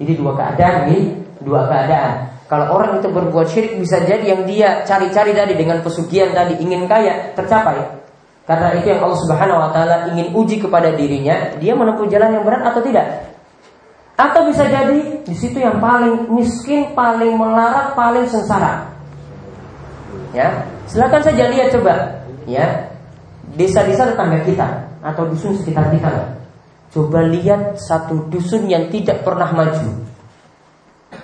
Jadi 0.03 0.18
dua 0.18 0.34
keadaan 0.34 0.91
nih, 0.91 1.14
dua 1.47 1.70
keadaan. 1.70 2.34
Kalau 2.51 2.74
orang 2.74 2.99
itu 2.99 3.07
berbuat 3.14 3.47
syirik 3.55 3.78
bisa 3.78 4.03
jadi 4.03 4.34
yang 4.34 4.51
dia 4.51 4.82
cari-cari 4.82 5.30
tadi 5.30 5.55
dengan 5.55 5.78
pesugihan 5.78 6.34
tadi 6.34 6.59
ingin 6.59 6.91
kaya 6.91 7.30
tercapai. 7.39 7.86
Karena 8.43 8.74
itu 8.74 8.91
yang 8.91 9.07
Allah 9.07 9.20
Subhanahu 9.22 9.62
wa 9.62 9.70
taala 9.70 10.11
ingin 10.11 10.34
uji 10.34 10.59
kepada 10.59 10.91
dirinya, 10.91 11.55
dia 11.62 11.78
menempuh 11.78 12.11
jalan 12.11 12.34
yang 12.34 12.43
berat 12.43 12.66
atau 12.66 12.82
tidak? 12.82 13.30
Atau 14.18 14.51
bisa 14.51 14.66
jadi 14.66 15.22
di 15.22 15.34
situ 15.39 15.62
yang 15.62 15.78
paling 15.78 16.34
miskin, 16.34 16.99
paling 16.99 17.39
melarat, 17.39 17.95
paling 17.95 18.26
sengsara. 18.26 18.88
Ya, 20.36 20.68
silakan 20.84 21.24
saja 21.24 21.48
lihat 21.48 21.72
coba, 21.72 22.20
ya. 22.44 22.92
Desa-desa 23.56 24.12
tetangga 24.12 24.44
kita 24.44 24.68
atau 25.00 25.24
dusun 25.32 25.56
sekitar 25.56 25.88
kita. 25.88 26.36
Coba 26.92 27.24
lihat 27.24 27.80
satu 27.80 28.28
dusun 28.28 28.68
yang 28.68 28.92
tidak 28.92 29.24
pernah 29.24 29.48
maju. 29.52 29.88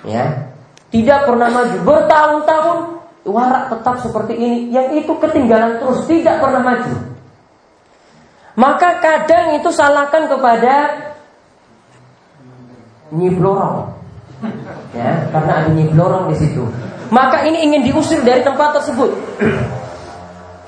Ya. 0.05 0.49
Tidak 0.89 1.19
pernah 1.27 1.49
maju 1.53 1.77
bertahun-tahun 1.85 2.79
warak 3.25 3.73
tetap 3.73 3.95
seperti 4.05 4.33
ini, 4.37 4.57
yang 4.69 4.93
itu 4.93 5.11
ketinggalan 5.17 5.81
terus, 5.81 6.05
tidak 6.05 6.41
pernah 6.41 6.61
maju. 6.61 6.93
Maka 8.55 9.03
kadang 9.03 9.59
itu 9.59 9.69
salahkan 9.73 10.31
kepada 10.31 10.75
nyiblorong. 13.11 13.91
Ya, 14.95 15.27
karena 15.33 15.53
ada 15.65 15.69
nyiblorong 15.75 16.31
di 16.31 16.35
situ. 16.39 16.63
Maka 17.13 17.45
ini 17.45 17.65
ingin 17.69 17.81
diusir 17.85 18.21
dari 18.25 18.41
tempat 18.41 18.81
tersebut. 18.81 19.11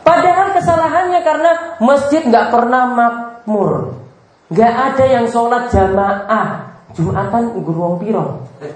Padahal 0.06 0.56
kesalahannya 0.56 1.20
karena 1.26 1.52
masjid 1.84 2.24
nggak 2.24 2.48
pernah 2.54 2.84
makmur, 2.88 4.00
nggak 4.54 4.74
ada 4.94 5.06
yang 5.06 5.26
sholat 5.28 5.68
jamaah. 5.74 6.64
Jumatan 6.96 7.54
guruang 7.62 8.00
piro. 8.00 8.48
Ya, 8.64 8.72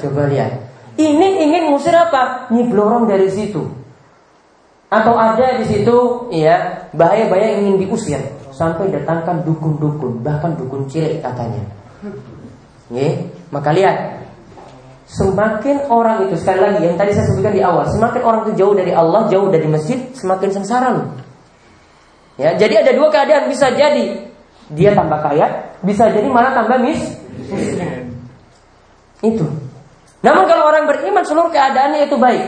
Coba 0.00 0.22
lihat. 0.28 0.52
Ini 0.98 1.26
ingin 1.48 1.62
ngusir 1.70 1.94
apa? 1.94 2.50
Nyiblorong 2.50 3.08
dari 3.08 3.30
situ 3.30 3.80
atau 4.90 5.14
ada 5.14 5.62
di 5.62 5.64
situ 5.70 6.26
ya 6.34 6.90
bahaya-bahaya 6.90 7.62
ingin 7.62 7.78
diusir 7.78 8.18
sampai 8.50 8.90
datangkan 8.90 9.46
dukun-dukun 9.46 10.18
bahkan 10.26 10.58
dukun 10.58 10.90
cilik 10.90 11.22
katanya. 11.22 11.62
Ya, 12.90 13.22
maka 13.54 13.70
lihat 13.70 13.96
semakin 15.10 15.90
orang 15.90 16.30
itu 16.30 16.38
sekali 16.38 16.62
lagi 16.62 16.86
yang 16.86 16.94
tadi 16.94 17.10
saya 17.10 17.26
sebutkan 17.34 17.54
di 17.54 17.62
awal, 17.66 17.82
semakin 17.90 18.22
orang 18.22 18.40
itu 18.46 18.62
jauh 18.62 18.74
dari 18.78 18.94
Allah, 18.94 19.26
jauh 19.26 19.50
dari 19.50 19.66
masjid, 19.66 19.98
semakin 20.14 20.48
sengsara 20.54 20.88
loh. 20.94 21.06
Ya, 22.38 22.54
jadi 22.54 22.86
ada 22.86 22.94
dua 22.94 23.10
keadaan 23.10 23.50
bisa 23.50 23.74
jadi 23.74 24.30
dia 24.70 24.94
tambah 24.94 25.18
kaya, 25.18 25.74
bisa 25.82 26.08
jadi 26.14 26.30
malah 26.30 26.54
tambah 26.54 26.78
mis. 26.78 27.02
Itu. 29.20 29.44
Namun 30.22 30.44
kalau 30.46 30.70
orang 30.70 30.86
beriman 30.86 31.26
seluruh 31.26 31.50
keadaannya 31.50 32.06
itu 32.06 32.16
baik. 32.16 32.44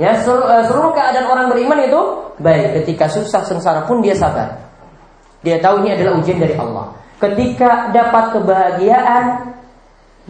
Ya, 0.00 0.18
seluruh, 0.24 0.48
eh, 0.48 0.64
seluruh 0.66 0.90
keadaan 0.96 1.28
orang 1.28 1.46
beriman 1.52 1.78
itu 1.84 2.00
baik. 2.40 2.82
Ketika 2.82 3.06
susah 3.06 3.46
sengsara 3.46 3.86
pun 3.86 4.00
dia 4.02 4.16
sabar. 4.16 4.58
Dia 5.44 5.60
tahu 5.60 5.84
ini 5.84 5.94
adalah 5.94 6.18
ujian 6.18 6.40
dari 6.40 6.56
Allah. 6.56 6.96
Ketika 7.20 7.92
dapat 7.94 8.32
kebahagiaan 8.32 9.53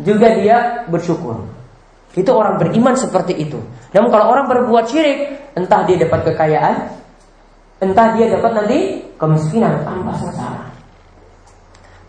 juga 0.01 0.35
dia 0.35 0.83
bersyukur. 0.91 1.47
Itu 2.15 2.31
orang 2.35 2.59
beriman 2.63 2.95
seperti 2.95 3.35
itu. 3.39 3.59
Namun 3.95 4.09
kalau 4.11 4.31
orang 4.31 4.47
berbuat 4.47 4.87
syirik, 4.87 5.35
entah 5.59 5.83
dia 5.87 5.99
dapat 5.99 6.31
kekayaan, 6.31 6.77
entah 7.83 8.15
dia 8.15 8.31
dapat 8.39 8.51
nanti 8.55 8.79
kemiskinan 9.19 9.83
tanpa 9.83 10.15
sengsara. 10.19 10.65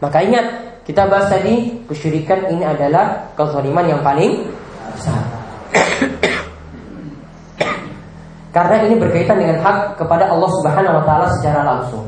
Maka 0.01 0.17
ingat, 0.21 0.45
kita 0.85 1.09
bahas 1.09 1.29
tadi 1.33 1.81
kesyirikan 1.89 2.53
ini 2.53 2.61
adalah 2.61 3.33
kezaliman 3.33 3.85
yang 3.89 4.01
paling 4.05 4.45
besar. 4.93 5.25
Karena 8.55 8.85
ini 8.85 8.95
berkaitan 9.01 9.41
dengan 9.41 9.57
hak 9.65 9.97
kepada 9.97 10.29
Allah 10.29 10.49
Subhanahu 10.61 11.01
wa 11.01 11.03
taala 11.03 11.25
secara 11.41 11.65
langsung. 11.65 12.05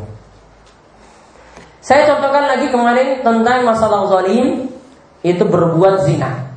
Saya 1.82 2.06
contohkan 2.14 2.46
lagi 2.46 2.68
kemarin 2.70 3.24
tentang 3.26 3.64
masalah 3.66 4.06
zalim 4.12 4.77
itu 5.22 5.44
berbuat 5.46 6.06
zina 6.06 6.52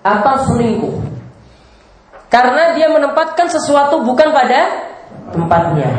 atau 0.00 0.34
selingkuh. 0.50 0.96
Karena 2.30 2.78
dia 2.78 2.86
menempatkan 2.90 3.50
sesuatu 3.50 4.06
bukan 4.06 4.30
pada 4.30 4.90
tempatnya. 5.34 5.90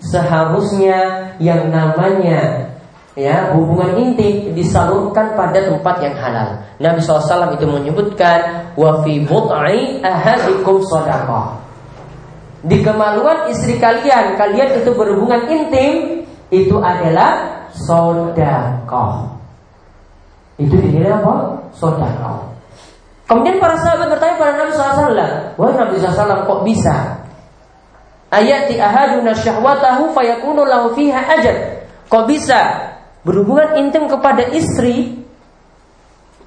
Seharusnya 0.00 1.34
yang 1.42 1.68
namanya 1.68 2.70
ya 3.18 3.50
hubungan 3.52 3.98
intim 3.98 4.54
disalurkan 4.54 5.34
pada 5.34 5.66
tempat 5.66 5.96
yang 5.98 6.14
halal. 6.14 6.62
Nabi 6.78 7.02
SAW 7.02 7.58
itu 7.58 7.66
menyebutkan 7.66 8.70
wa 8.78 9.02
fi 9.02 9.18
but'i 9.26 9.98
ahadikum 10.00 10.78
sadaqah 10.86 11.60
di 12.60 12.84
kemaluan 12.84 13.48
istri 13.48 13.80
kalian 13.80 14.36
kalian 14.36 14.84
itu 14.84 14.92
berhubungan 14.92 15.48
intim 15.48 16.24
itu 16.52 16.76
adalah 16.76 17.64
sodakoh 17.72 19.39
itu 20.60 20.76
dinilai 20.76 21.16
apa? 21.16 21.64
Sodakoh 21.72 22.52
kemudian 23.24 23.62
para 23.62 23.78
sahabat 23.78 24.10
bertanya 24.12 24.36
pada 24.36 24.52
Nabi 24.58 24.70
SAW 24.74 25.14
wah 25.56 25.70
Nabi 25.72 25.94
SAW 25.96 26.44
kok 26.44 26.60
bisa? 26.66 26.96
Ayati 28.30 28.78
ahaduna 28.78 29.34
syahwatahu 29.34 30.14
fayakunu 30.14 30.62
lahu 30.68 30.92
fiha 30.94 31.18
ajar 31.40 31.86
kok 32.06 32.28
bisa? 32.28 32.90
Berhubungan 33.24 33.76
intim 33.80 34.08
kepada 34.08 34.48
istri 34.52 35.20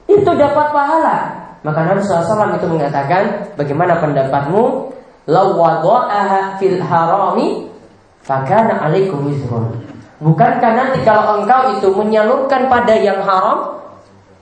itu 0.09 0.31
dapat 0.35 0.67
pahala. 0.75 1.17
Maka 1.63 1.79
Nabi 1.87 2.03
SAW 2.03 2.59
itu 2.59 2.67
mengatakan 2.67 3.55
bagaimana 3.55 3.97
pendapatmu? 4.03 4.91
Lawadha'aha 5.23 6.59
fil 6.59 6.83
harami 6.83 7.71
fakana 8.19 8.83
alaikum 8.83 9.23
wizrun. 9.31 9.71
Bukankah 10.19 10.71
nanti 10.75 10.99
kalau 11.07 11.39
engkau 11.39 11.79
itu 11.79 11.87
menyalurkan 11.95 12.67
pada 12.67 12.91
yang 12.99 13.23
haram, 13.23 13.82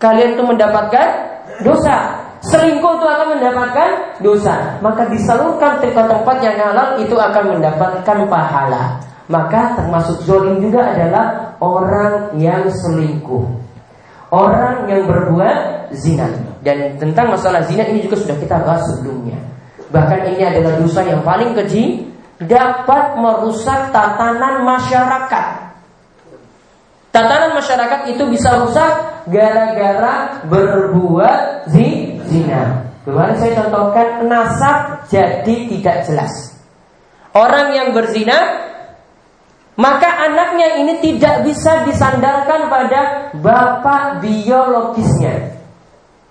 kalian 0.02 0.34
itu 0.34 0.44
mendapatkan 0.44 1.08
dosa. 1.62 2.18
Selingkuh 2.42 2.98
itu 2.98 3.06
akan 3.06 3.38
mendapatkan 3.38 3.90
dosa. 4.18 4.82
Maka 4.82 5.06
disalurkan 5.14 5.78
ke 5.78 5.94
tempat 5.94 6.42
yang 6.42 6.58
halal 6.58 6.98
itu 6.98 7.14
akan 7.14 7.62
mendapatkan 7.62 8.18
pahala. 8.26 8.98
Maka 9.30 9.78
termasuk 9.78 10.26
zolim 10.26 10.58
juga 10.58 10.90
adalah 10.90 11.54
orang 11.62 12.34
yang 12.42 12.66
selingkuh. 12.66 13.46
Orang 14.34 14.90
yang 14.90 15.06
berbuat 15.06 15.94
zina. 15.94 16.26
Dan 16.66 16.98
tentang 16.98 17.30
masalah 17.38 17.62
zina 17.70 17.86
ini 17.86 18.02
juga 18.02 18.18
sudah 18.18 18.38
kita 18.42 18.58
bahas 18.66 18.82
sebelumnya. 18.90 19.38
Bahkan 19.94 20.34
ini 20.34 20.42
adalah 20.42 20.82
dosa 20.82 21.06
yang 21.06 21.22
paling 21.22 21.54
keji 21.54 22.10
dapat 22.42 23.22
merusak 23.22 23.94
tatanan 23.94 24.66
masyarakat. 24.66 25.46
Tatanan 27.12 27.60
masyarakat 27.60 28.08
itu 28.08 28.24
bisa 28.32 28.56
rusak 28.64 28.92
gara-gara 29.28 30.42
berbuat 30.48 31.68
zina. 31.68 32.88
Kemarin 33.04 33.36
saya 33.36 33.54
contohkan 33.60 34.32
nasab 34.32 35.04
jadi 35.12 35.56
tidak 35.68 36.08
jelas. 36.08 36.56
Orang 37.36 37.76
yang 37.76 37.92
berzina 37.92 38.64
maka 39.76 40.08
anaknya 40.08 40.84
ini 40.84 41.00
tidak 41.00 41.48
bisa 41.48 41.84
disandarkan 41.88 42.68
pada 42.68 43.32
bapak 43.36 44.20
biologisnya. 44.20 45.58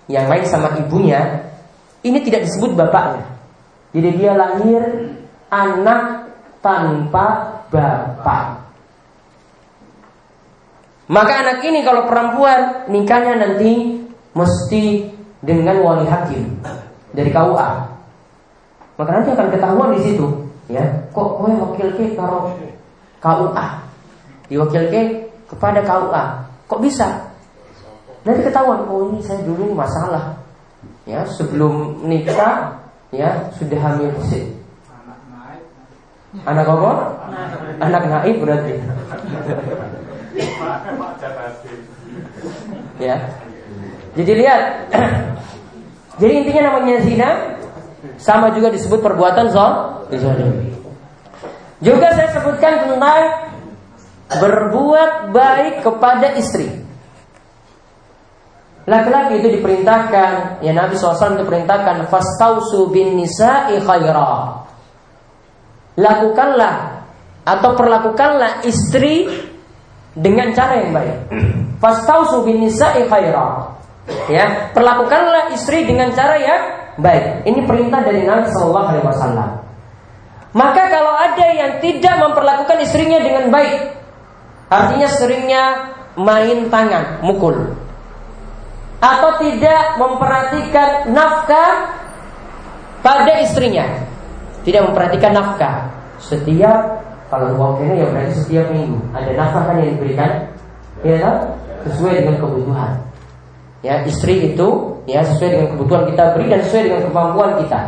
Yang 0.07 0.25
lain 0.27 0.45
sama 0.45 0.69
ibunya, 0.77 1.51
ini 2.05 2.21
tidak 2.25 2.47
disebut 2.47 2.73
bapaknya. 2.73 3.27
Jadi 3.91 4.09
dia 4.17 4.31
lahir 4.33 4.81
anak 5.51 6.31
tanpa 6.63 7.59
bapak. 7.67 8.50
Maka 11.11 11.43
anak 11.43 11.59
ini 11.67 11.83
kalau 11.83 12.07
perempuan 12.07 12.87
nikahnya 12.87 13.35
nanti 13.35 13.99
mesti 14.31 15.11
dengan 15.43 15.83
wali 15.83 16.07
hakim 16.07 16.55
dari 17.11 17.27
KUA. 17.27 17.69
Maka 18.95 19.09
nanti 19.19 19.29
akan 19.35 19.51
ketahuan 19.51 19.91
di 19.91 20.07
situ, 20.07 20.31
ya. 20.71 20.87
Kok 21.11 21.29
kowe 21.35 21.51
wakil 21.51 21.91
ke 21.99 22.15
karo 22.15 22.55
KUA? 23.19 23.67
Diwakil 24.47 24.83
ke 24.87 25.01
kepada 25.51 25.83
KUA. 25.83 26.23
Kok 26.71 26.79
bisa? 26.79 27.27
Nanti 28.23 28.47
ketahuan, 28.47 28.87
oh 28.87 29.11
ini 29.11 29.19
saya 29.19 29.43
dulu 29.43 29.75
masalah. 29.75 30.39
Ya, 31.03 31.27
sebelum 31.27 32.07
nikah 32.07 32.79
ya 33.11 33.51
sudah 33.59 33.79
hamil 33.83 34.15
sih. 34.31 34.47
Anak 36.47 36.71
apa? 36.71 36.91
Anak 37.83 38.03
naib 38.07 38.39
berarti. 38.39 38.79
Ya. 42.99 43.17
Jadi 44.15 44.31
lihat. 44.35 44.61
Jadi 46.21 46.33
intinya 46.45 46.61
namanya 46.69 47.01
zina 47.01 47.29
sama 48.21 48.53
juga 48.53 48.69
disebut 48.69 49.01
perbuatan 49.01 49.45
zon. 49.49 49.73
Juga 51.81 52.07
saya 52.13 52.29
sebutkan 52.29 52.85
tentang 52.85 53.21
berbuat 54.29 55.33
baik 55.33 55.81
kepada 55.81 56.37
istri. 56.37 56.69
Laki-laki 58.85 59.41
itu 59.41 59.61
diperintahkan, 59.61 60.61
ya 60.65 60.73
Nabi 60.73 60.97
SAW 60.97 61.37
itu 61.37 61.45
perintahkan 61.45 62.09
fastausu 62.09 62.89
bin 62.89 63.13
nisa'i 63.17 63.77
khaira. 63.77 64.61
lakukanlah 65.91 67.03
atau 67.45 67.75
perlakukanlah 67.75 68.63
istri 68.65 69.27
dengan 70.15 70.51
cara 70.51 70.83
yang 70.83 70.91
baik. 70.91 71.15
Fastausu 71.79 72.43
bin 72.43 72.61
nisa'i 72.61 73.07
khaira. 73.07 73.71
Ya, 74.27 74.73
perlakukanlah 74.75 75.53
istri 75.55 75.87
dengan 75.87 76.11
cara 76.11 76.35
yang 76.35 76.61
baik. 76.99 77.47
Ini 77.47 77.59
perintah 77.63 78.03
dari 78.03 78.25
Nabi 78.27 78.49
Shallallahu 78.51 78.87
alaihi 78.91 79.05
wasallam. 79.07 79.49
Maka 80.51 80.83
kalau 80.91 81.15
ada 81.15 81.47
yang 81.55 81.79
tidak 81.79 82.15
memperlakukan 82.19 82.77
istrinya 82.83 83.23
dengan 83.23 83.47
baik, 83.47 83.95
artinya 84.67 85.07
seringnya 85.07 85.63
main 86.19 86.67
tangan, 86.67 87.23
mukul. 87.23 87.55
Atau 89.01 89.39
tidak 89.41 89.97
memperhatikan 89.97 91.09
nafkah 91.15 91.95
pada 93.01 93.33
istrinya. 93.41 93.87
Tidak 94.61 94.91
memperhatikan 94.91 95.33
nafkah. 95.33 95.89
Setiap 96.21 97.01
kalau 97.31 97.55
uang 97.55 97.79
ya 97.95 98.03
berarti 98.11 98.35
setiap 98.43 98.67
minggu 98.75 98.99
ada 99.15 99.31
nafkah 99.39 99.63
kan 99.71 99.79
yang 99.79 99.95
diberikan, 99.95 100.51
ya 100.99 101.15
kan? 101.23 101.35
Sesuai 101.87 102.13
dengan 102.19 102.35
kebutuhan. 102.43 102.91
Ya, 103.81 104.03
istri 104.03 104.53
itu 104.53 104.67
ya 105.07 105.23
sesuai 105.23 105.49
dengan 105.49 105.67
kebutuhan 105.73 106.03
kita 106.11 106.23
beri 106.35 106.45
dan 106.51 106.59
sesuai 106.67 106.83
dengan 106.91 107.01
kemampuan 107.07 107.51
kita. 107.63 107.79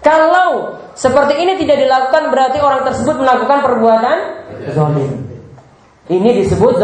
Kalau 0.00 0.80
seperti 0.96 1.34
ini 1.44 1.60
tidak 1.60 1.76
dilakukan 1.84 2.32
berarti 2.32 2.58
orang 2.58 2.82
tersebut 2.88 3.20
melakukan 3.20 3.58
perbuatan 3.60 4.16
zalim. 4.72 5.12
Ini 6.08 6.28
disebut 6.42 6.80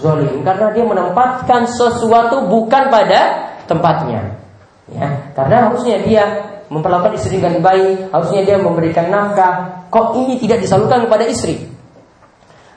zalim 0.00 0.40
karena 0.40 0.72
dia 0.72 0.84
menempatkan 0.88 1.68
sesuatu 1.68 2.48
bukan 2.48 2.88
pada 2.88 3.52
tempatnya. 3.68 4.32
Ya, 4.90 5.06
karena 5.36 5.70
harusnya 5.70 6.02
dia 6.02 6.24
memperlakukan 6.70 7.18
istri 7.18 7.42
dengan 7.42 7.58
baik, 7.58 8.14
harusnya 8.14 8.46
dia 8.46 8.56
memberikan 8.62 9.10
nafkah. 9.10 9.84
Kok 9.90 10.14
ini 10.22 10.38
tidak 10.38 10.62
disalurkan 10.62 11.04
kepada 11.10 11.26
istri? 11.26 11.66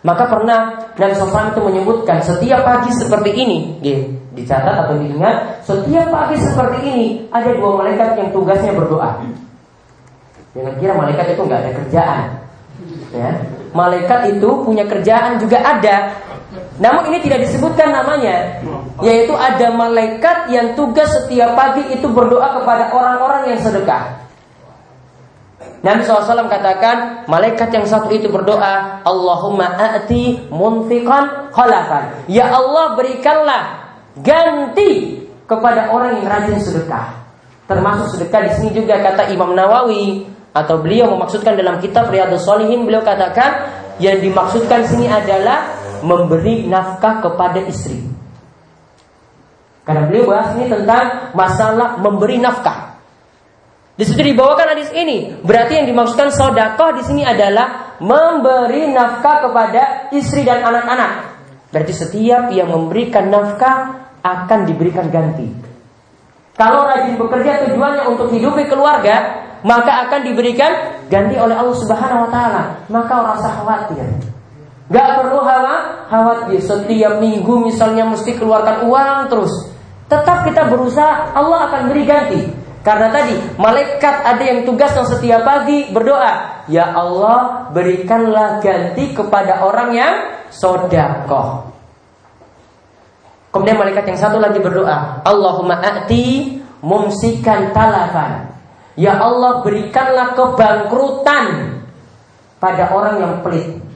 Maka 0.04 0.28
pernah 0.28 0.92
Nabi 1.00 1.16
SAW 1.16 1.56
itu 1.56 1.62
menyebutkan 1.64 2.20
setiap 2.20 2.68
pagi 2.68 2.92
seperti 2.92 3.32
ini, 3.40 3.80
dicatat 4.36 4.84
atau 4.84 5.00
diingat, 5.00 5.64
setiap 5.64 6.12
pagi 6.12 6.36
seperti 6.44 6.78
ini 6.84 7.08
ada 7.32 7.56
dua 7.56 7.80
malaikat 7.80 8.20
yang 8.20 8.30
tugasnya 8.36 8.76
berdoa. 8.76 9.24
Jangan 10.54 10.74
kira 10.78 10.94
malaikat 10.94 11.26
itu 11.34 11.42
nggak 11.48 11.60
ada 11.64 11.72
kerjaan. 11.80 12.24
Ya. 13.16 13.32
Malaikat 13.72 14.20
itu 14.38 14.50
punya 14.66 14.86
kerjaan 14.86 15.40
juga 15.40 15.64
ada. 15.64 16.14
Namun 16.82 17.14
ini 17.14 17.22
tidak 17.22 17.46
disebutkan 17.46 17.94
namanya, 17.94 18.58
yaitu 19.06 19.34
ada 19.38 19.70
malaikat 19.78 20.50
yang 20.50 20.74
tugas 20.74 21.06
setiap 21.14 21.54
pagi 21.54 21.86
itu 21.94 22.10
berdoa 22.10 22.58
kepada 22.58 22.90
orang-orang 22.90 23.54
yang 23.54 23.60
sedekah. 23.62 24.24
Nabi 25.84 26.08
SAW 26.08 26.48
katakan 26.48 27.28
Malaikat 27.28 27.76
yang 27.76 27.84
satu 27.84 28.08
itu 28.16 28.32
berdoa 28.32 29.04
Allahumma 29.04 29.68
a'ti 29.76 30.48
munfiqan 30.48 31.52
khalafan 31.52 32.24
Ya 32.32 32.48
Allah 32.48 32.96
berikanlah 32.96 33.64
Ganti 34.24 35.24
kepada 35.44 35.92
orang 35.92 36.24
yang 36.24 36.28
rajin 36.32 36.60
sedekah 36.64 37.20
Termasuk 37.68 38.16
sedekah 38.16 38.48
di 38.48 38.52
sini 38.56 38.70
juga 38.72 39.04
kata 39.04 39.28
Imam 39.36 39.52
Nawawi 39.52 40.24
Atau 40.56 40.80
beliau 40.80 41.12
memaksudkan 41.20 41.60
dalam 41.60 41.84
kitab 41.84 42.08
Riyadus 42.08 42.48
Solihin 42.48 42.88
Beliau 42.88 43.04
katakan 43.04 43.68
Yang 44.00 44.32
dimaksudkan 44.32 44.88
sini 44.88 45.12
adalah 45.12 45.83
Memberi 46.04 46.68
nafkah 46.68 47.24
kepada 47.24 47.64
istri 47.64 48.04
Karena 49.88 50.06
beliau 50.08 50.30
bahas 50.30 50.54
ini 50.60 50.68
tentang 50.68 51.32
Masalah 51.32 51.98
memberi 52.04 52.38
nafkah 52.44 52.94
di 53.94 54.10
situ 54.10 54.34
dibawakan 54.34 54.74
hadis 54.74 54.90
ini. 54.98 55.38
Berarti 55.46 55.78
yang 55.78 55.86
dimaksudkan 55.86 56.34
sodakoh 56.34 56.98
di 56.98 57.06
sini 57.06 57.22
adalah 57.22 57.94
memberi 58.02 58.90
nafkah 58.90 59.46
kepada 59.46 60.10
istri 60.10 60.42
dan 60.42 60.66
anak-anak. 60.66 61.38
Berarti 61.70 61.94
setiap 61.94 62.50
yang 62.50 62.74
memberikan 62.74 63.30
nafkah 63.30 64.10
akan 64.26 64.66
diberikan 64.66 65.14
ganti. 65.14 65.46
Kalau 66.58 66.90
rajin 66.90 67.18
bekerja 67.22 67.66
tujuannya 67.66 68.04
untuk 68.10 68.34
hidupi 68.34 68.66
keluarga, 68.66 69.46
maka 69.62 70.10
akan 70.10 70.22
diberikan 70.26 71.02
ganti 71.10 71.38
oleh 71.38 71.54
Allah 71.54 71.78
Subhanahu 71.78 72.26
wa 72.26 72.30
taala. 72.34 72.64
Maka 72.90 73.14
rasa 73.14 73.50
khawatir. 73.62 74.33
Gak 74.94 75.10
perlu 75.18 75.42
hawa, 75.42 76.06
khawatir 76.06 76.62
setiap 76.62 77.18
minggu 77.18 77.66
misalnya 77.66 78.06
mesti 78.06 78.38
keluarkan 78.38 78.86
uang 78.86 79.34
terus. 79.34 79.74
Tetap 80.06 80.46
kita 80.46 80.70
berusaha, 80.70 81.34
Allah 81.34 81.66
akan 81.66 81.90
beri 81.90 82.04
ganti. 82.06 82.42
Karena 82.86 83.10
tadi 83.10 83.34
malaikat 83.58 84.16
ada 84.22 84.44
yang 84.44 84.68
tugas 84.68 84.94
yang 84.94 85.08
setiap 85.08 85.42
pagi 85.42 85.90
berdoa, 85.90 86.68
ya 86.70 86.94
Allah 86.94 87.72
berikanlah 87.74 88.62
ganti 88.62 89.16
kepada 89.16 89.66
orang 89.66 89.96
yang 89.96 90.14
sodakoh. 90.54 91.74
Kemudian 93.56 93.80
malaikat 93.80 94.14
yang 94.14 94.20
satu 94.20 94.38
lagi 94.38 94.60
berdoa, 94.60 95.24
Allahumma 95.26 95.80
a'ti 95.80 96.60
mumsikan 96.84 97.72
talafan. 97.72 98.52
Ya 99.00 99.18
Allah 99.18 99.64
berikanlah 99.66 100.38
kebangkrutan 100.38 101.80
pada 102.62 102.94
orang 102.94 103.16
yang 103.18 103.34
pelit. 103.42 103.93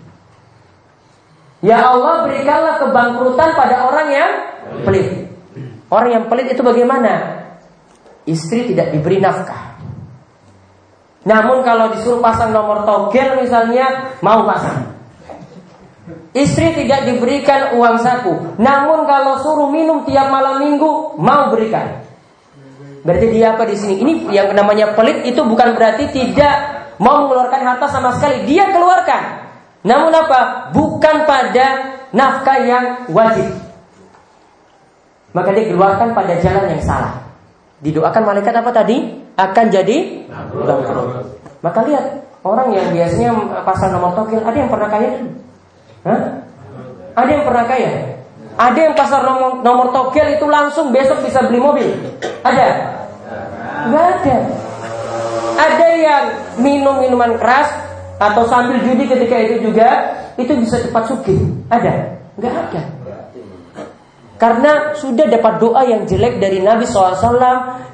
Ya 1.66 1.82
Allah 1.82 2.26
berikanlah 2.30 2.78
kebangkrutan 2.82 3.50
pada 3.58 3.90
orang 3.90 4.08
yang 4.14 4.32
pelit. 4.86 5.08
Orang 5.90 6.10
yang 6.14 6.26
pelit 6.30 6.54
itu 6.54 6.62
bagaimana? 6.62 7.38
istri 8.28 8.68
tidak 8.70 8.92
diberi 8.94 9.24
nafkah. 9.24 9.80
Namun 11.24 11.64
kalau 11.64 11.96
disuruh 11.96 12.20
pasang 12.20 12.52
nomor 12.52 12.84
togel 12.84 13.42
misalnya 13.42 14.16
mau 14.20 14.44
pasang. 14.44 14.96
Istri 16.32 16.86
tidak 16.86 17.10
diberikan 17.10 17.76
uang 17.76 17.98
saku. 18.00 18.62
Namun 18.62 19.10
kalau 19.10 19.42
suruh 19.42 19.74
minum 19.74 20.06
tiap 20.06 20.30
malam 20.30 20.62
minggu 20.62 21.18
mau 21.18 21.50
berikan. 21.50 22.06
Berarti 23.02 23.28
dia 23.34 23.56
apa 23.56 23.64
di 23.66 23.76
sini? 23.80 24.04
Ini 24.04 24.14
yang 24.30 24.48
namanya 24.54 24.94
pelit 24.94 25.26
itu 25.26 25.40
bukan 25.42 25.74
berarti 25.74 26.12
tidak 26.12 26.56
mau 27.02 27.26
mengeluarkan 27.26 27.62
harta 27.64 27.88
sama 27.90 28.16
sekali. 28.16 28.46
Dia 28.46 28.70
keluarkan. 28.70 29.47
Namun 29.88 30.12
apa? 30.12 30.70
Bukan 30.76 31.24
pada 31.24 31.68
nafkah 32.12 32.60
yang 32.60 32.86
wajib. 33.08 33.48
Maka 35.32 35.50
dia 35.56 35.72
keluarkan 35.72 36.12
pada 36.12 36.36
jalan 36.44 36.76
yang 36.76 36.84
salah. 36.84 37.24
Didoakan 37.80 38.24
malaikat 38.28 38.52
apa 38.52 38.72
tadi? 38.76 39.16
Akan 39.40 39.72
jadi 39.72 40.28
bangkrut. 40.52 41.40
Maka 41.64 41.80
lihat 41.88 42.06
orang 42.44 42.74
yang 42.74 42.90
biasanya 42.92 43.32
pasang 43.64 43.96
nomor 43.96 44.18
togel, 44.18 44.44
ada 44.44 44.58
yang 44.58 44.68
pernah 44.68 44.90
kaya? 44.90 45.10
Hah? 46.04 46.22
Ada 47.18 47.30
yang 47.30 47.44
pernah 47.46 47.66
kaya? 47.70 47.92
Ada 48.58 48.80
yang 48.90 48.94
pasar 48.98 49.22
nomor, 49.22 49.62
nomor 49.62 49.88
togel 49.94 50.34
itu 50.34 50.46
langsung 50.50 50.90
besok 50.90 51.22
bisa 51.22 51.46
beli 51.46 51.62
mobil? 51.62 51.88
Ada? 52.42 52.68
Gak 53.94 54.06
ada. 54.20 54.38
Ada 55.58 55.88
yang 55.94 56.24
minum 56.58 56.98
minuman 56.98 57.38
keras 57.38 57.70
atau 58.18 58.44
sambil 58.50 58.82
judi 58.82 59.06
ketika 59.06 59.36
itu 59.38 59.70
juga 59.70 60.18
itu 60.38 60.54
bisa 60.58 60.82
cepat 60.82 61.04
sugih. 61.10 61.38
Ada? 61.70 62.18
Gak 62.38 62.54
ada. 62.54 62.82
Karena 64.38 64.94
sudah 64.94 65.26
dapat 65.26 65.58
doa 65.58 65.82
yang 65.82 66.06
jelek 66.06 66.38
dari 66.38 66.62
Nabi 66.62 66.86
SAW 66.86 67.18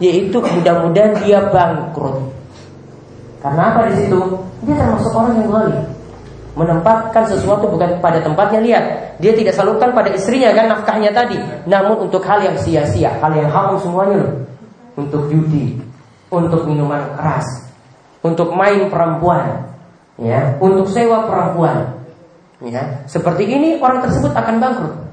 Yaitu 0.04 0.44
mudah-mudahan 0.44 1.16
dia 1.24 1.40
bangkrut 1.48 2.20
Karena 3.40 3.72
apa 3.72 3.88
di 3.88 4.04
situ? 4.04 4.20
Dia 4.68 4.76
termasuk 4.76 5.12
orang 5.16 5.40
yang 5.40 5.48
zalim 5.48 5.84
Menempatkan 6.54 7.24
sesuatu 7.32 7.72
bukan 7.72 7.98
pada 8.04 8.20
tempatnya 8.20 8.60
Lihat, 8.60 8.84
dia 9.24 9.32
tidak 9.32 9.56
salurkan 9.56 9.96
pada 9.96 10.12
istrinya 10.12 10.52
kan 10.52 10.68
nafkahnya 10.68 11.16
tadi 11.16 11.40
Namun 11.64 12.12
untuk 12.12 12.20
hal 12.28 12.44
yang 12.44 12.60
sia-sia 12.60 13.16
Hal 13.24 13.32
yang 13.40 13.48
haram 13.48 13.80
semuanya 13.80 14.28
loh 14.28 14.34
Untuk 15.00 15.32
judi 15.32 15.80
Untuk 16.28 16.68
minuman 16.68 17.08
keras 17.16 17.48
Untuk 18.20 18.52
main 18.52 18.92
perempuan 18.92 19.73
ya, 20.20 20.58
Untuk 20.58 20.90
sewa 20.90 21.26
perempuan 21.30 22.04
ya, 22.64 23.04
Seperti 23.06 23.48
ini 23.48 23.82
orang 23.82 24.06
tersebut 24.06 24.32
akan 24.34 24.56
bangkrut 24.60 25.04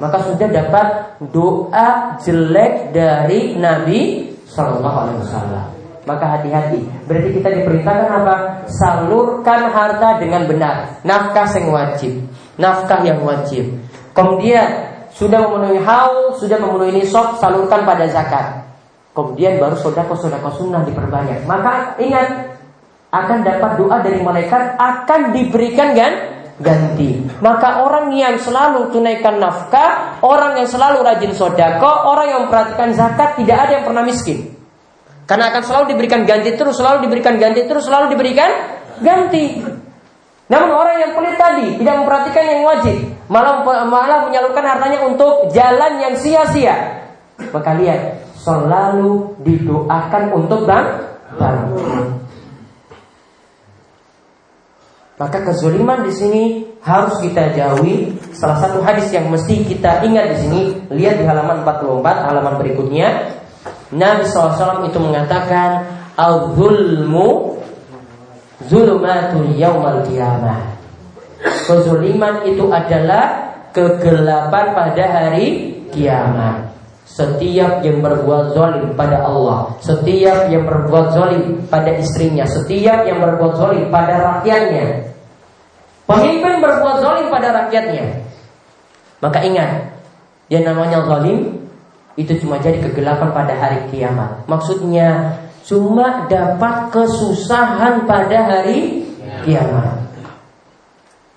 maka 0.00 0.16
sudah 0.24 0.48
dapat 0.48 0.86
doa 1.28 2.16
jelek 2.24 2.96
dari 2.96 3.54
Nabi 3.60 4.32
Shallallahu 4.48 4.96
Alaihi 4.96 5.20
Wasallam. 5.28 5.64
Maka 6.08 6.24
hati-hati. 6.24 6.80
Berarti 7.04 7.28
kita 7.36 7.48
diperintahkan 7.60 8.08
apa? 8.08 8.34
Salurkan 8.66 9.68
harta 9.68 10.16
dengan 10.16 10.48
benar. 10.48 11.04
Nafkah 11.04 11.46
yang 11.52 11.68
wajib. 11.68 12.12
Nafkah 12.56 13.04
yang 13.04 13.20
wajib. 13.20 13.76
Kemudian 14.16 14.88
sudah 15.12 15.44
memenuhi 15.44 15.84
haul, 15.84 16.32
sudah 16.40 16.56
memenuhi 16.56 17.04
nisab, 17.04 17.36
salurkan 17.36 17.84
pada 17.84 18.08
zakat. 18.08 18.64
Kemudian 19.12 19.60
baru 19.60 19.76
sodako 19.76 20.16
sodako 20.16 20.48
sunnah 20.56 20.80
diperbanyak. 20.88 21.44
Maka 21.44 21.94
ingat 22.00 22.49
akan 23.10 23.38
dapat 23.42 23.70
doa 23.74 23.96
dari 24.06 24.22
malaikat 24.22 24.78
akan 24.78 25.34
diberikan 25.34 25.98
kan 25.98 26.12
ganti. 26.60 27.26
Maka 27.42 27.82
orang 27.82 28.12
yang 28.14 28.36
selalu 28.38 28.92
tunaikan 28.94 29.40
nafkah, 29.40 30.22
orang 30.22 30.60
yang 30.62 30.68
selalu 30.68 31.02
rajin 31.02 31.32
sodako, 31.34 31.90
orang 32.06 32.26
yang 32.30 32.40
memperhatikan 32.46 32.92
zakat, 32.94 33.40
tidak 33.40 33.56
ada 33.66 33.72
yang 33.80 33.84
pernah 33.88 34.04
miskin. 34.04 34.54
Karena 35.24 35.50
akan 35.50 35.62
selalu 35.62 35.84
diberikan 35.96 36.22
ganti 36.28 36.54
terus, 36.54 36.76
selalu 36.78 37.06
diberikan 37.08 37.34
ganti 37.38 37.62
terus, 37.66 37.86
selalu 37.86 38.14
diberikan 38.14 38.50
ganti. 39.02 39.62
Namun 40.50 40.70
orang 40.74 40.96
yang 40.98 41.12
pelit 41.14 41.38
tadi 41.38 41.78
tidak 41.78 41.94
memperhatikan 42.02 42.44
yang 42.44 42.60
wajib, 42.66 42.96
malah 43.30 43.62
malah 43.86 44.26
menyalurkan 44.26 44.66
hartanya 44.66 45.06
untuk 45.06 45.48
jalan 45.54 46.02
yang 46.02 46.14
sia-sia. 46.18 47.06
Maka 47.54 47.70
lihat, 47.78 48.26
selalu 48.42 49.38
didoakan 49.46 50.22
untuk 50.34 50.66
bang. 50.66 50.86
Maka 55.20 55.44
kezaliman 55.44 56.08
di 56.08 56.12
sini 56.16 56.44
harus 56.80 57.20
kita 57.20 57.52
jauhi. 57.52 58.16
Salah 58.32 58.56
satu 58.56 58.80
hadis 58.80 59.12
yang 59.12 59.28
mesti 59.28 59.60
kita 59.68 60.00
ingat 60.00 60.32
di 60.32 60.36
sini, 60.40 60.62
lihat 60.88 61.20
di 61.20 61.28
halaman 61.28 61.60
44, 61.60 62.24
halaman 62.24 62.54
berikutnya. 62.56 63.28
Nabi 63.92 64.24
SAW 64.24 64.88
itu 64.88 64.96
mengatakan, 64.96 65.84
Al-zulmu 66.16 67.60
zulumatul 68.64 69.52
yaumal 69.60 70.00
qiyamah. 70.08 70.80
Kezuliman 71.68 72.48
itu 72.48 72.72
adalah 72.72 73.52
kegelapan 73.76 74.64
pada 74.72 75.04
hari 75.04 75.76
kiamat. 75.92 76.72
Setiap 77.10 77.82
yang 77.82 78.00
berbuat 78.00 78.54
zalim 78.54 78.94
pada 78.94 79.26
Allah, 79.26 79.74
setiap 79.82 80.46
yang 80.46 80.62
berbuat 80.62 81.10
zalim 81.10 81.58
pada 81.66 81.90
istrinya, 81.98 82.46
setiap 82.46 83.02
yang 83.02 83.18
berbuat 83.18 83.58
zalim 83.58 83.90
pada 83.90 84.14
rakyatnya. 84.38 85.09
Pemimpin 86.10 86.58
berbuat 86.58 86.96
zalim 86.98 87.30
pada 87.30 87.54
rakyatnya. 87.54 88.26
Maka 89.22 89.38
ingat, 89.46 89.94
yang 90.50 90.66
namanya 90.66 91.06
zalim 91.06 91.70
itu 92.18 92.34
cuma 92.42 92.58
jadi 92.58 92.82
kegelapan 92.82 93.30
pada 93.30 93.54
hari 93.54 93.86
kiamat. 93.94 94.42
Maksudnya 94.50 95.38
cuma 95.62 96.26
dapat 96.26 96.90
kesusahan 96.90 98.10
pada 98.10 98.38
hari 98.42 99.06
kiamat. 99.46 100.02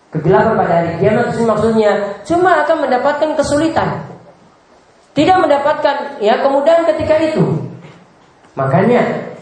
Kegelapan 0.09 0.53
pada 0.57 0.73
hari 0.81 0.91
kiamat 0.97 1.37
itu 1.37 1.45
maksudnya 1.45 1.91
cuma 2.25 2.65
akan 2.65 2.77
mendapatkan 2.89 3.29
kesulitan. 3.37 4.09
Tidak 5.13 5.37
mendapatkan 5.37 6.17
ya 6.17 6.41
kemudahan 6.41 6.89
ketika 6.89 7.21
itu. 7.21 7.69
Makanya 8.57 9.32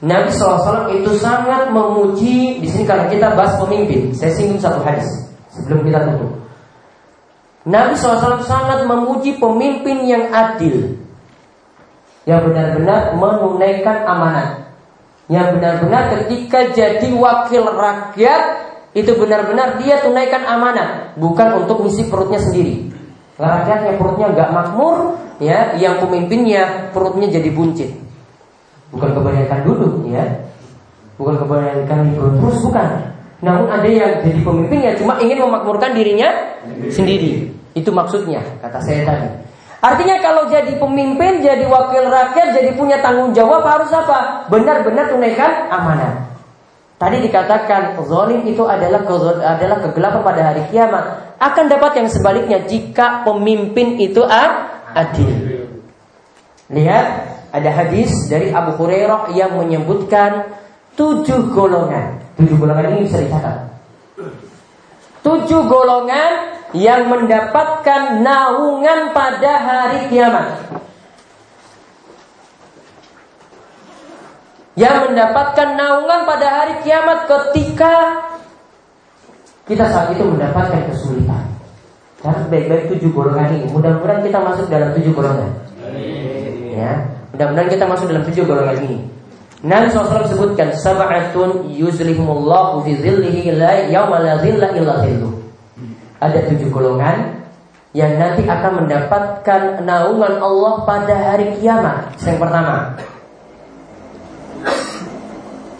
Nabi 0.00 0.32
SAW 0.32 0.88
itu 0.96 1.12
sangat 1.20 1.68
memuji 1.68 2.56
di 2.56 2.68
sini 2.68 2.88
karena 2.88 3.04
kita 3.12 3.36
bahas 3.36 3.60
pemimpin. 3.60 4.16
Saya 4.16 4.32
singgung 4.32 4.56
satu 4.56 4.80
hadis 4.80 5.04
sebelum 5.52 5.84
kita 5.84 6.00
tutup. 6.08 6.40
Nabi 7.68 7.92
SAW 7.92 8.40
sangat 8.48 8.88
memuji 8.88 9.36
pemimpin 9.36 10.08
yang 10.08 10.32
adil 10.32 10.96
yang 12.24 12.40
benar-benar 12.48 13.12
menunaikan 13.16 14.08
amanat. 14.08 14.48
Yang 15.30 15.60
benar-benar 15.60 16.02
ketika 16.16 16.72
jadi 16.74 17.08
wakil 17.14 17.62
rakyat 17.70 18.42
itu 18.96 19.14
benar-benar 19.14 19.78
dia 19.78 20.02
tunaikan 20.02 20.42
amanat, 20.42 21.14
bukan 21.14 21.62
untuk 21.62 21.86
misi 21.86 22.10
perutnya 22.10 22.42
sendiri. 22.42 22.90
Rakyatnya 23.38 23.94
perutnya 23.94 24.26
nggak 24.34 24.50
makmur, 24.50 24.96
ya, 25.38 25.78
yang 25.78 26.02
pemimpinnya 26.02 26.90
perutnya 26.90 27.30
jadi 27.30 27.50
buncit. 27.54 28.09
Bukan 28.90 29.10
kebanyakan 29.14 29.58
dulu, 29.62 29.88
ya. 30.10 30.26
Bukan 31.14 31.38
kebanyakan 31.38 32.10
itu 32.10 32.26
terus 32.42 32.58
bukan. 32.66 32.88
Namun 33.40 33.66
ada 33.72 33.88
yang 33.88 34.20
jadi 34.20 34.40
pemimpinnya 34.44 34.92
cuma 35.00 35.16
ingin 35.22 35.40
memakmurkan 35.40 35.96
dirinya 35.96 36.28
sendiri. 36.92 37.48
Itu 37.72 37.94
maksudnya, 37.94 38.42
kata 38.60 38.82
saya 38.82 39.06
tadi. 39.06 39.28
Artinya 39.80 40.20
kalau 40.20 40.44
jadi 40.52 40.76
pemimpin, 40.76 41.40
jadi 41.40 41.64
wakil 41.64 42.04
rakyat, 42.12 42.52
jadi 42.52 42.76
punya 42.76 43.00
tanggung 43.00 43.32
jawab 43.32 43.64
harus 43.64 43.88
apa? 43.94 44.44
Benar-benar 44.52 45.08
tunaikan 45.08 45.72
amanah. 45.72 46.28
Tadi 47.00 47.16
dikatakan 47.24 47.96
zalim 48.04 48.44
itu 48.44 48.60
adalah 48.68 49.00
adalah 49.56 49.78
kegelapan 49.88 50.20
pada 50.20 50.42
hari 50.52 50.68
kiamat. 50.68 51.32
Akan 51.40 51.72
dapat 51.72 51.96
yang 51.96 52.12
sebaliknya 52.12 52.60
jika 52.68 53.24
pemimpin 53.24 53.96
itu 53.96 54.20
adil. 54.92 55.32
Lihat 56.68 57.06
ada 57.50 57.70
hadis 57.74 58.10
dari 58.30 58.54
Abu 58.54 58.78
Hurairah 58.78 59.34
yang 59.34 59.58
menyebutkan 59.58 60.54
tujuh 60.94 61.50
golongan. 61.50 62.22
Tujuh 62.38 62.56
golongan 62.56 62.94
ini 62.94 63.10
bisa 63.10 63.18
dicatat. 63.18 63.70
Tujuh 65.20 65.68
golongan 65.68 66.56
yang 66.72 67.10
mendapatkan 67.10 68.22
naungan 68.22 69.10
pada 69.10 69.52
hari 69.60 70.00
kiamat. 70.08 70.46
Yang 74.78 75.12
mendapatkan 75.12 75.68
naungan 75.76 76.20
pada 76.24 76.46
hari 76.48 76.74
kiamat 76.86 77.28
ketika 77.28 77.94
kita 79.66 79.84
saat 79.90 80.14
itu 80.14 80.24
mendapatkan 80.24 80.88
kesulitan. 80.88 81.44
Harus 82.22 82.44
baik-baik 82.48 82.88
tujuh 82.96 83.10
golongan 83.12 83.50
ini. 83.58 83.66
Mudah-mudahan 83.68 84.24
kita 84.24 84.38
masuk 84.40 84.66
dalam 84.70 84.94
tujuh 84.96 85.12
golongan. 85.12 85.50
Ya, 86.70 87.19
mudah-mudahan 87.34 87.68
kita 87.70 87.84
masuk 87.86 88.06
dalam 88.10 88.24
tujuh 88.26 88.44
golongan 88.46 88.78
ini. 88.86 88.98
Nabi 89.60 89.92
SAW 89.92 90.24
sebutkan 90.24 90.72
sab'atun 90.72 91.68
yuzlihumullahu 91.68 92.80
fi 92.88 92.96
zillihi 92.96 93.52
la 93.60 93.84
yawma 93.92 94.24
la 94.24 94.40
zilla 94.40 94.72
illa 94.72 95.04
zilluh 95.04 95.40
ada 96.20 96.38
tujuh 96.52 96.68
golongan 96.68 97.40
yang 97.96 98.20
nanti 98.20 98.46
akan 98.46 98.84
mendapatkan 98.84 99.82
naungan 99.82 100.38
Allah 100.38 100.74
pada 100.86 101.14
hari 101.16 101.58
kiamat. 101.58 102.14
Yang 102.22 102.38
pertama, 102.38 102.94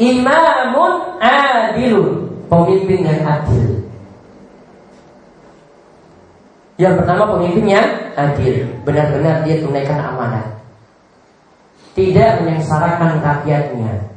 imamun 0.01 0.93
adilun, 1.23 2.11
pemimpin 2.51 3.01
yang 3.07 3.21
adil. 3.23 3.69
Yang 6.81 6.95
pertama 7.05 7.23
pemimpin 7.37 7.65
yang 7.69 7.89
adil, 8.17 8.67
benar-benar 8.83 9.45
dia 9.45 9.61
tunaikan 9.61 10.01
amanah. 10.01 10.60
Tidak 11.95 12.31
menyengsarakan 12.43 13.19
rakyatnya. 13.19 14.11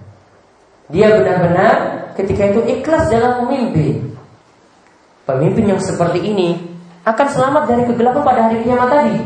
Dia 0.94 1.08
benar-benar 1.18 1.76
ketika 2.14 2.54
itu 2.54 2.62
ikhlas 2.70 3.10
dalam 3.10 3.46
memimpin. 3.46 4.14
Pemimpin 5.24 5.74
yang 5.74 5.82
seperti 5.82 6.20
ini 6.20 6.60
akan 7.08 7.28
selamat 7.28 7.64
dari 7.68 7.84
kegelapan 7.88 8.22
pada 8.24 8.42
hari 8.48 8.58
kiamat 8.64 8.90
tadi. 8.92 9.18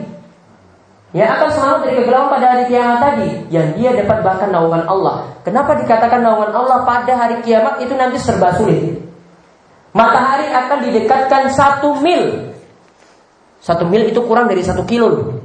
Ya 1.16 1.40
akan 1.40 1.50
selamat 1.50 1.80
dari 1.88 1.96
kegelapan 2.04 2.30
pada 2.36 2.46
hari 2.52 2.64
kiamat 2.68 3.00
tadi 3.00 3.30
yang 3.48 3.68
dia 3.80 3.96
dapat 3.96 4.18
bahkan 4.22 4.50
naungan 4.52 4.84
Allah. 4.86 5.40
Kenapa 5.42 5.80
dikatakan 5.80 6.20
naungan 6.20 6.52
Allah 6.52 6.84
pada 6.84 7.14
hari 7.16 7.40
kiamat 7.48 7.80
itu 7.80 7.96
nanti 7.96 8.20
serba 8.20 8.54
sulit? 8.60 9.02
Matahari 9.96 10.52
akan 10.52 10.78
didekatkan 10.84 11.50
satu 11.56 11.98
mil. 12.04 12.54
Satu 13.64 13.88
mil 13.88 14.12
itu 14.12 14.20
kurang 14.28 14.52
dari 14.52 14.62
satu 14.62 14.84
kilo. 14.84 15.42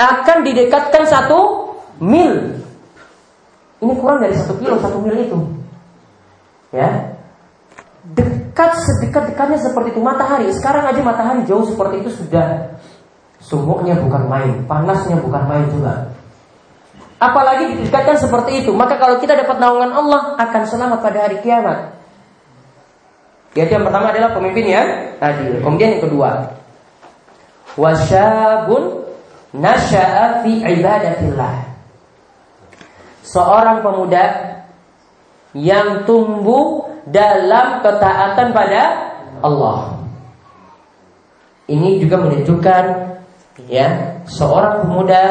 Akan 0.00 0.42
didekatkan 0.42 1.04
satu 1.04 1.59
mil. 2.00 2.58
Ini 3.80 3.92
kurang 3.96 4.20
dari 4.20 4.36
satu 4.36 4.60
kilo, 4.60 4.76
satu 4.80 5.00
mil 5.00 5.16
itu. 5.16 5.38
Ya, 6.70 7.16
dekat 8.04 8.76
sedekat-dekatnya 8.80 9.58
seperti 9.60 9.96
itu 9.96 10.00
matahari. 10.00 10.48
Sekarang 10.52 10.88
aja 10.88 11.00
matahari 11.00 11.44
jauh 11.48 11.64
seperti 11.64 12.04
itu 12.04 12.10
sudah 12.12 12.76
sumuknya 13.40 13.96
bukan 13.96 14.28
main, 14.28 14.52
panasnya 14.68 15.16
bukan 15.20 15.42
main 15.48 15.66
juga. 15.72 16.12
Apalagi 17.20 17.76
didekatkan 17.76 18.16
seperti 18.16 18.64
itu, 18.64 18.72
maka 18.72 18.96
kalau 18.96 19.20
kita 19.20 19.36
dapat 19.36 19.60
naungan 19.60 19.92
Allah 19.92 20.40
akan 20.40 20.62
selamat 20.64 20.98
pada 21.04 21.28
hari 21.28 21.36
kiamat. 21.44 22.00
Jadi 23.52 23.76
yang 23.76 23.84
pertama 23.84 24.08
adalah 24.14 24.30
pemimpin 24.32 24.64
yang 24.64 24.88
adil. 25.20 25.60
Kemudian 25.60 25.98
yang 25.98 26.04
kedua, 26.06 26.54
wasyabun 27.76 29.04
nasya'a 29.52 30.46
fi 30.46 30.52
ibadatillah. 30.64 31.69
Seorang 33.30 33.86
pemuda 33.86 34.24
yang 35.54 36.02
tumbuh 36.06 36.90
dalam 37.06 37.82
ketaatan 37.82 38.50
pada 38.50 38.82
Allah. 39.42 39.98
Ini 41.70 42.02
juga 42.02 42.18
menunjukkan 42.18 42.84
ya, 43.70 44.18
seorang 44.26 44.82
pemuda 44.82 45.22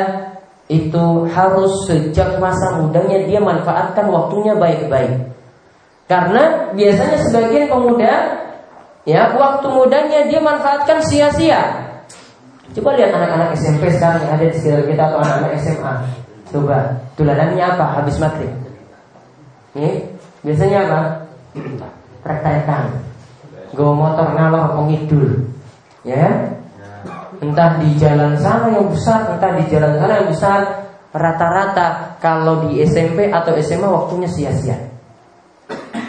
itu 0.70 1.26
harus 1.34 1.90
sejak 1.90 2.38
masa 2.38 2.78
mudanya 2.80 3.26
dia 3.26 3.42
manfaatkan 3.42 4.08
waktunya 4.08 4.56
baik-baik. 4.56 5.34
Karena 6.08 6.72
biasanya 6.74 7.18
sebagian 7.28 7.68
pemuda 7.68 8.14
ya, 9.04 9.36
waktu 9.36 9.68
mudanya 9.68 10.20
dia 10.32 10.40
manfaatkan 10.40 11.04
sia-sia. 11.04 11.90
Coba 12.70 12.94
lihat 12.96 13.12
anak-anak 13.18 13.58
SMP 13.58 13.90
sekarang 13.92 14.22
yang 14.24 14.34
ada 14.38 14.46
di 14.46 14.56
sekitar 14.56 14.84
kita 14.86 15.04
atau 15.10 15.20
anak-anak 15.26 15.52
SMA. 15.58 15.94
Coba, 16.50 16.98
tulanannya 17.14 17.62
apa 17.62 17.86
habis 18.02 18.18
maghrib? 18.18 18.50
Ini 19.78 20.02
biasanya 20.42 20.78
apa? 20.90 21.00
Retekan 22.28 22.86
Gue 23.72 23.92
motor 23.94 24.34
ngalor 24.34 24.76
pengidul 24.76 25.46
Ya 26.04 26.52
Entah 27.40 27.80
di 27.80 27.96
jalan 27.96 28.36
sana 28.36 28.74
yang 28.76 28.90
besar 28.92 29.30
Entah 29.38 29.56
di 29.56 29.64
jalan 29.72 29.96
sana 30.02 30.14
yang 30.20 30.30
besar 30.34 30.60
Rata-rata 31.16 32.18
Kalau 32.20 32.68
di 32.68 32.82
SMP 32.84 33.30
atau 33.32 33.56
SMA 33.62 33.88
waktunya 33.88 34.28
sia-sia 34.28 34.76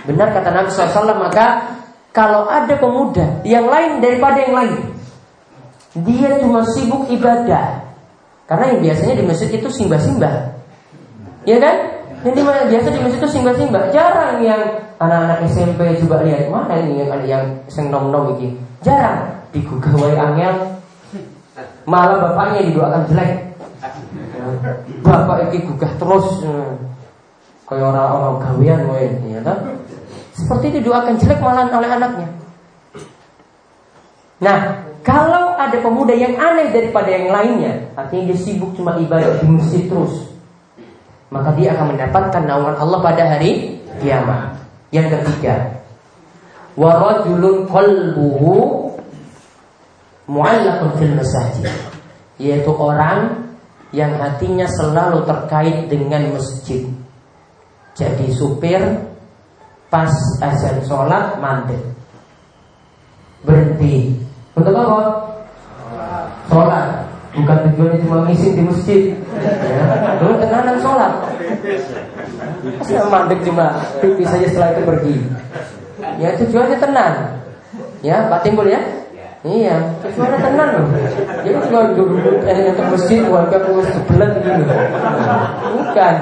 Benar 0.09 0.33
kata 0.35 0.51
Nabi 0.51 0.69
SAW 0.73 1.15
maka 1.21 1.79
kalau 2.11 2.51
ada 2.51 2.75
pemuda 2.75 3.39
yang 3.47 3.71
lain 3.71 4.03
daripada 4.03 4.43
yang 4.43 4.55
lain, 4.55 4.77
dia 6.03 6.43
cuma 6.43 6.67
sibuk 6.67 7.07
ibadah. 7.07 7.90
Karena 8.51 8.75
yang 8.75 8.81
biasanya 8.83 9.15
di 9.15 9.25
masjid 9.31 9.49
itu 9.55 9.69
simbah-simbah. 9.71 10.35
Ya 11.47 11.63
kan? 11.63 11.77
Yang 12.27 12.35
di 12.35 12.43
biasa 12.43 12.87
di 12.91 12.99
masjid 12.99 13.21
itu 13.23 13.31
simbah-simbah. 13.31 13.83
Jarang 13.95 14.43
yang 14.43 14.59
anak-anak 14.99 15.47
SMP 15.47 15.95
juga 16.03 16.27
lihat 16.27 16.51
mana 16.51 16.75
ini 16.83 17.07
yang 17.07 17.23
yang 17.31 17.45
sing 17.71 17.95
nom-nom 17.95 18.35
iki. 18.35 18.59
Jarang 18.83 19.39
digugah 19.55 19.95
wae 19.95 20.19
angel. 20.19 20.83
Malah 21.87 22.19
bapaknya 22.19 22.67
didoakan 22.67 23.03
jelek. 23.07 23.33
Bapak 25.07 25.47
iki 25.47 25.71
gugah 25.71 25.93
terus. 25.95 26.27
Kayak 27.71 27.87
orang-orang 27.95 28.35
gawean 28.43 28.81
wae, 28.91 29.07
ya 29.31 29.41
kan? 29.47 29.79
Seperti 30.35 30.75
itu 30.75 30.91
doakan 30.91 31.15
jelek 31.23 31.39
malah 31.39 31.71
oleh 31.71 31.87
anaknya. 31.87 32.29
Nah, 34.43 34.59
kalau 35.01 35.57
ada 35.57 35.77
pemuda 35.81 36.13
yang 36.13 36.37
aneh 36.37 36.69
daripada 36.73 37.09
yang 37.09 37.33
lainnya, 37.33 37.89
artinya 37.97 38.33
dia 38.33 38.39
sibuk 38.39 38.77
cuma 38.77 39.01
ibadah 39.01 39.41
di 39.41 39.47
masjid 39.49 39.89
terus, 39.89 40.29
maka 41.33 41.57
dia 41.57 41.73
akan 41.73 41.97
mendapatkan 41.97 42.43
naungan 42.45 42.77
Allah 42.77 42.99
pada 43.01 43.23
hari 43.37 43.81
kiamat. 44.05 44.61
Yang 44.91 45.23
ketiga, 45.23 45.81
warajulun 46.75 47.71
qalbuhu 47.71 48.55
mu'allaqun 50.31 50.91
fil 50.99 51.15
yaitu 52.41 52.73
orang 52.73 53.51
yang 53.91 54.17
hatinya 54.17 54.65
selalu 54.71 55.27
terkait 55.27 55.91
dengan 55.91 56.31
masjid 56.33 56.87
jadi 57.99 58.27
supir 58.33 58.81
pas 59.91 60.11
azan 60.41 60.79
sholat 60.87 61.37
mandek 61.43 61.83
berhenti 63.43 64.15
untuk 64.61 64.77
apa? 64.77 65.01
Sholat 66.51 66.87
bukan 67.31 67.57
tujuannya 67.71 67.99
cuma 68.03 68.17
ngisi 68.27 68.59
di 68.59 68.63
masjid 68.67 69.01
ya. 69.15 70.19
Dulu 70.19 70.35
tenanan 70.43 70.77
sholat 70.83 71.13
Saya 72.83 73.07
mandek 73.07 73.41
cuma 73.47 73.79
pipi 74.03 74.27
saja 74.27 74.47
setelah 74.51 74.75
itu 74.75 74.83
pergi 74.83 75.17
Ya 76.19 76.35
tujuannya 76.35 76.79
tenang 76.83 77.15
Ya 78.03 78.27
Pak 78.27 78.43
Timbul 78.43 78.67
ya 78.67 78.83
Iya, 79.41 79.97
tujuannya 80.05 80.37
tenang 80.37 80.71
loh. 80.77 80.89
Jadi 81.41 81.57
cuma 81.65 81.97
duduk 81.97 82.45
eh, 82.45 82.77
ke 82.77 82.83
masjid 82.93 83.25
warga 83.25 83.57
pun 83.65 83.81
sebelah 83.89 84.37
begini. 84.37 84.69
Bukan. 85.81 86.15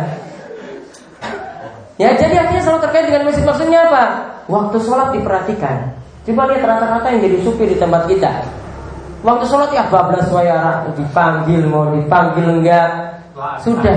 Ya 1.98 2.14
jadi 2.14 2.46
akhirnya 2.46 2.62
selalu 2.62 2.80
terkait 2.86 3.10
dengan 3.10 3.26
masjid 3.26 3.42
maksudnya 3.42 3.90
apa? 3.90 4.02
Waktu 4.46 4.76
sholat 4.86 5.10
diperhatikan. 5.18 5.98
Coba 6.28 6.44
lihat 6.52 6.60
rata-rata 6.60 7.08
yang 7.08 7.24
jadi 7.24 7.36
supir 7.40 7.72
di 7.72 7.80
tempat 7.80 8.04
kita. 8.04 8.28
Waktu 9.24 9.48
sholat 9.48 9.72
ya 9.72 9.88
bablas 9.88 10.28
wayara 10.28 10.92
dipanggil 10.92 11.64
mau 11.64 11.88
dipanggil 11.88 12.60
enggak 12.60 13.16
sudah 13.64 13.96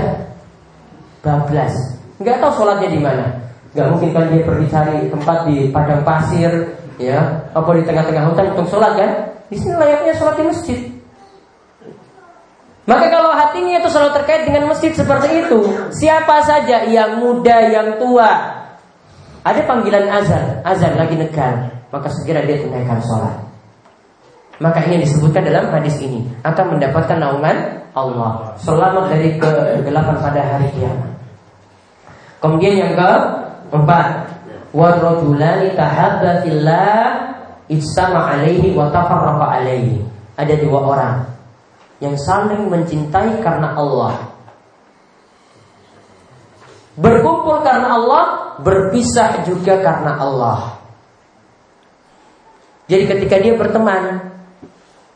bablas. 1.20 1.76
Enggak 2.16 2.40
tahu 2.40 2.64
sholatnya 2.64 2.88
di 2.88 3.00
mana. 3.04 3.26
Enggak 3.76 3.86
mungkin 3.92 4.08
kan 4.16 4.24
dia 4.32 4.42
pergi 4.48 4.66
cari 4.72 4.96
tempat 5.12 5.38
di 5.44 5.56
padang 5.68 6.00
pasir, 6.08 6.52
ya, 6.96 7.20
apa 7.52 7.68
di 7.76 7.84
tengah-tengah 7.84 8.24
hutan 8.32 8.46
untuk 8.56 8.66
sholat 8.72 8.92
kan? 8.96 9.10
Di 9.52 9.56
sini 9.60 9.76
layaknya 9.76 10.16
sholat 10.16 10.34
di 10.40 10.44
masjid. 10.48 10.80
Maka 12.88 13.12
kalau 13.12 13.30
hatinya 13.30 13.78
itu 13.78 13.88
selalu 13.92 14.10
terkait 14.16 14.42
dengan 14.48 14.72
masjid 14.72 14.90
seperti 14.90 15.28
itu, 15.44 15.68
siapa 15.94 16.42
saja 16.42 16.82
yang 16.88 17.20
muda, 17.22 17.70
yang 17.70 18.00
tua, 18.00 18.58
ada 19.46 19.60
panggilan 19.68 20.10
azan, 20.10 20.58
azan 20.66 20.98
lagi 20.98 21.14
negar, 21.14 21.81
maka 21.92 22.08
segera 22.08 22.42
dia 22.48 22.58
tunaikan 22.64 22.98
sholat. 23.04 23.36
Maka 24.58 24.80
ini 24.88 25.04
disebutkan 25.04 25.44
dalam 25.44 25.68
hadis 25.68 26.00
ini 26.00 26.24
akan 26.42 26.76
mendapatkan 26.76 27.18
naungan 27.20 27.56
Allah 27.92 28.56
selamat 28.56 29.12
dari 29.12 29.36
kegelapan 29.36 30.16
pada 30.16 30.40
hari 30.40 30.66
kiamat. 30.72 31.12
Kemudian 32.40 32.74
yang 32.80 32.92
keempat, 32.96 34.06
wadrojulani 34.72 35.76
tahabbatillah 35.76 36.96
istama 37.68 38.34
alaihi 38.34 38.72
wa 38.72 38.90
alaihi. 38.90 40.02
Ada 40.34 40.58
dua 40.64 40.80
orang 40.80 41.14
yang 42.02 42.18
saling 42.18 42.66
mencintai 42.66 43.38
karena 43.44 43.78
Allah. 43.78 44.32
Berkumpul 46.98 47.62
karena 47.62 47.94
Allah, 47.94 48.24
berpisah 48.60 49.46
juga 49.46 49.80
karena 49.80 50.18
Allah. 50.18 50.81
Jadi 52.90 53.04
ketika 53.06 53.36
dia 53.38 53.54
berteman, 53.54 54.32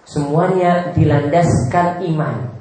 semuanya 0.06 0.94
dilandaskan 0.94 2.06
iman. 2.14 2.54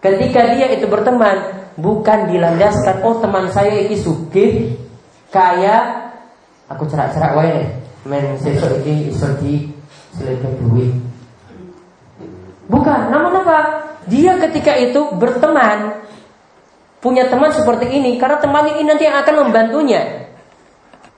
Ketika 0.00 0.56
dia 0.56 0.72
itu 0.72 0.88
berteman, 0.88 1.60
bukan 1.76 2.28
dilandaskan 2.28 3.04
oh 3.04 3.20
teman 3.20 3.48
saya 3.52 3.84
iki 3.84 3.96
sugih 4.00 4.76
kaya 5.32 6.08
aku 6.68 6.84
cerak-cerak 6.86 7.32
wae 7.36 7.58
men 8.04 8.36
sesuk 8.40 8.80
iki 8.84 9.12
iso 9.12 9.28
di 9.40 9.70
duit 10.60 10.92
Bukan, 12.70 13.10
namun 13.10 13.42
apa? 13.42 13.58
Dia 14.06 14.38
ketika 14.38 14.78
itu 14.78 15.10
berteman 15.18 16.06
Punya 17.02 17.26
teman 17.26 17.50
seperti 17.50 17.90
ini 17.90 18.14
Karena 18.14 18.38
teman 18.38 18.70
ini 18.70 18.86
nanti 18.86 19.10
yang 19.10 19.18
akan 19.26 19.46
membantunya 19.46 20.19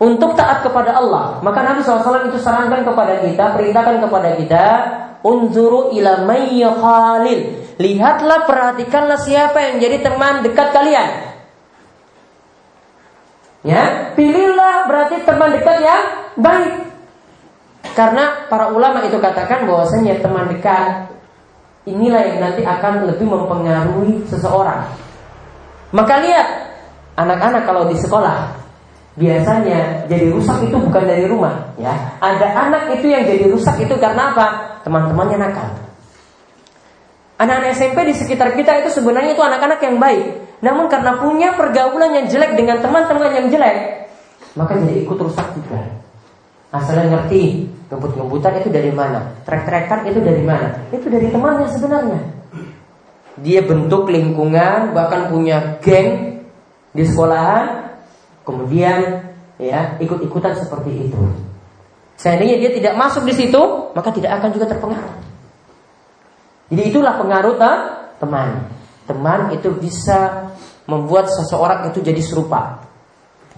Untuk 0.02 0.34
taat 0.34 0.66
kepada 0.66 0.98
Allah 0.98 1.38
Maka 1.46 1.62
Nabi 1.62 1.86
SAW 1.86 2.26
itu 2.26 2.42
sarankan 2.42 2.82
kepada 2.82 3.22
kita 3.22 3.54
Perintahkan 3.54 4.02
kepada 4.02 4.28
kita 4.34 4.64
Unzuru 5.22 5.94
ila 5.94 6.26
khalil 6.74 7.40
Lihatlah, 7.78 8.44
perhatikanlah 8.50 9.22
siapa 9.22 9.62
yang 9.62 9.76
jadi 9.78 10.02
teman 10.02 10.42
dekat 10.42 10.74
kalian 10.74 11.32
Ya, 13.62 14.10
pilihlah 14.18 14.90
berarti 14.90 15.22
teman 15.22 15.54
dekat 15.54 15.86
yang 15.86 16.02
baik. 16.34 16.90
Karena 17.94 18.50
para 18.50 18.74
ulama 18.74 19.06
itu 19.06 19.22
katakan 19.22 19.70
bahwasanya 19.70 20.18
teman 20.18 20.50
dekat 20.50 21.14
inilah 21.86 22.26
yang 22.26 22.38
nanti 22.42 22.66
akan 22.66 23.06
lebih 23.06 23.26
mempengaruhi 23.30 24.26
seseorang. 24.26 24.82
Maka 25.94 26.14
lihat 26.26 26.48
anak-anak 27.14 27.62
kalau 27.62 27.86
di 27.86 27.94
sekolah 28.02 28.61
biasanya 29.18 30.08
jadi 30.08 30.32
rusak 30.32 30.68
itu 30.68 30.76
bukan 30.76 31.04
dari 31.04 31.24
rumah, 31.28 31.76
ya. 31.76 31.92
Ada 32.18 32.48
anak 32.68 32.82
itu 32.96 33.12
yang 33.12 33.28
jadi 33.28 33.48
rusak 33.52 33.76
itu 33.84 33.94
karena 34.00 34.32
apa? 34.32 34.46
Teman-temannya 34.82 35.38
nakal. 35.38 35.68
Anak-anak 37.36 37.74
SMP 37.74 37.98
di 38.06 38.14
sekitar 38.14 38.54
kita 38.54 38.86
itu 38.86 39.02
sebenarnya 39.02 39.34
itu 39.34 39.42
anak-anak 39.42 39.80
yang 39.82 39.98
baik. 39.98 40.24
Namun 40.62 40.86
karena 40.86 41.18
punya 41.18 41.58
pergaulan 41.58 42.14
yang 42.14 42.26
jelek 42.30 42.54
dengan 42.54 42.78
teman-teman 42.78 43.34
yang 43.34 43.46
jelek, 43.50 44.06
maka 44.54 44.78
jadi 44.78 45.02
ikut 45.02 45.18
rusak 45.18 45.58
juga. 45.58 45.82
Asalnya 46.70 47.18
ngerti 47.18 47.72
Ngebut-ngebutan 47.92 48.64
itu 48.64 48.72
dari 48.72 48.88
mana? 48.88 49.36
Trek-trekan 49.44 50.08
itu 50.08 50.24
dari 50.24 50.40
mana? 50.40 50.80
Itu 50.88 51.12
dari 51.12 51.28
temannya 51.28 51.68
sebenarnya. 51.68 52.20
Dia 53.44 53.60
bentuk 53.68 54.08
lingkungan, 54.08 54.96
bahkan 54.96 55.28
punya 55.28 55.76
geng 55.84 56.40
di 56.96 57.04
sekolahan, 57.04 57.81
kemudian 58.42 59.30
ya 59.58 59.96
ikut-ikutan 59.98 60.58
seperti 60.58 61.10
itu. 61.10 61.22
Seandainya 62.18 62.58
dia 62.62 62.70
tidak 62.70 62.94
masuk 62.94 63.26
di 63.26 63.34
situ, 63.34 63.62
maka 63.96 64.14
tidak 64.14 64.38
akan 64.38 64.50
juga 64.54 64.66
terpengaruh. 64.70 65.16
Jadi 66.70 66.82
itulah 66.88 67.18
pengaruh 67.18 67.58
teman. 68.22 68.70
Teman 69.04 69.40
itu 69.50 69.74
bisa 69.74 70.50
membuat 70.86 71.26
seseorang 71.28 71.90
itu 71.90 71.98
jadi 71.98 72.22
serupa. 72.22 72.86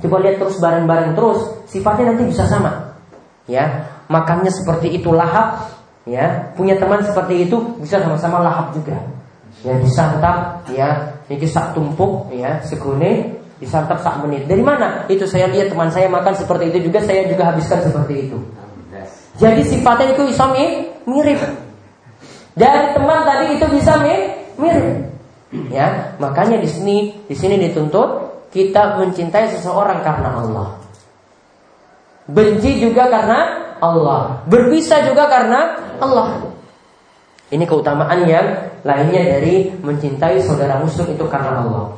Coba 0.01 0.17
lihat 0.25 0.43
terus 0.43 0.59
bareng-bareng 0.59 1.13
terus, 1.15 1.41
sifatnya 1.69 2.17
nanti 2.17 2.27
bisa 2.27 2.49
sama. 2.49 2.97
Ya, 3.45 3.93
makannya 4.09 4.51
seperti 4.51 4.97
itu 4.97 5.13
lahap, 5.13 5.71
ya 6.09 6.51
punya 6.57 6.81
teman 6.81 7.05
seperti 7.05 7.47
itu 7.47 7.61
bisa 7.79 8.01
sama-sama 8.01 8.41
lahap 8.41 8.73
juga. 8.73 8.97
Ya 9.63 9.77
disantap, 9.79 10.65
ya 10.73 11.15
ini 11.29 11.47
sak 11.47 11.77
tumpuk, 11.77 12.33
ya 12.33 12.65
segune 12.65 13.44
disantap 13.65 14.05
sak 14.05 14.21
menit. 14.23 14.45
Dari 14.45 14.61
mana? 14.61 15.09
Itu 15.09 15.25
saya 15.25 15.49
lihat 15.49 15.73
teman 15.73 15.89
saya 15.89 16.07
makan 16.13 16.37
seperti 16.37 16.71
itu 16.71 16.93
juga, 16.93 17.01
saya 17.01 17.25
juga 17.25 17.49
habiskan 17.49 17.81
seperti 17.81 18.29
itu. 18.29 18.39
Jadi 19.41 19.63
sifatnya 19.67 20.15
itu 20.15 20.23
bisa 20.31 20.45
mirip. 21.09 21.41
Dan 22.55 22.95
teman 22.95 23.27
tadi 23.27 23.59
itu 23.59 23.67
bisa 23.73 23.99
mirip. 24.61 24.95
Ya, 25.71 26.15
makanya 26.23 26.59
di 26.59 26.69
sini 26.71 26.97
di 27.27 27.35
sini 27.35 27.59
dituntut 27.59 28.35
kita 28.55 29.03
mencintai 29.03 29.51
seseorang 29.59 30.03
karena 30.07 30.31
Allah. 30.39 30.69
Benci 32.31 32.79
juga 32.79 33.11
karena 33.11 33.41
Allah. 33.83 34.47
Berpisah 34.47 35.03
juga 35.07 35.27
karena 35.27 35.75
Allah. 35.99 36.55
Ini 37.51 37.65
keutamaan 37.69 38.25
yang 38.27 38.47
lainnya 38.83 39.23
dari 39.39 39.71
mencintai 39.83 40.43
saudara 40.43 40.81
muslim 40.81 41.13
itu 41.13 41.27
karena 41.27 41.63
Allah. 41.63 41.95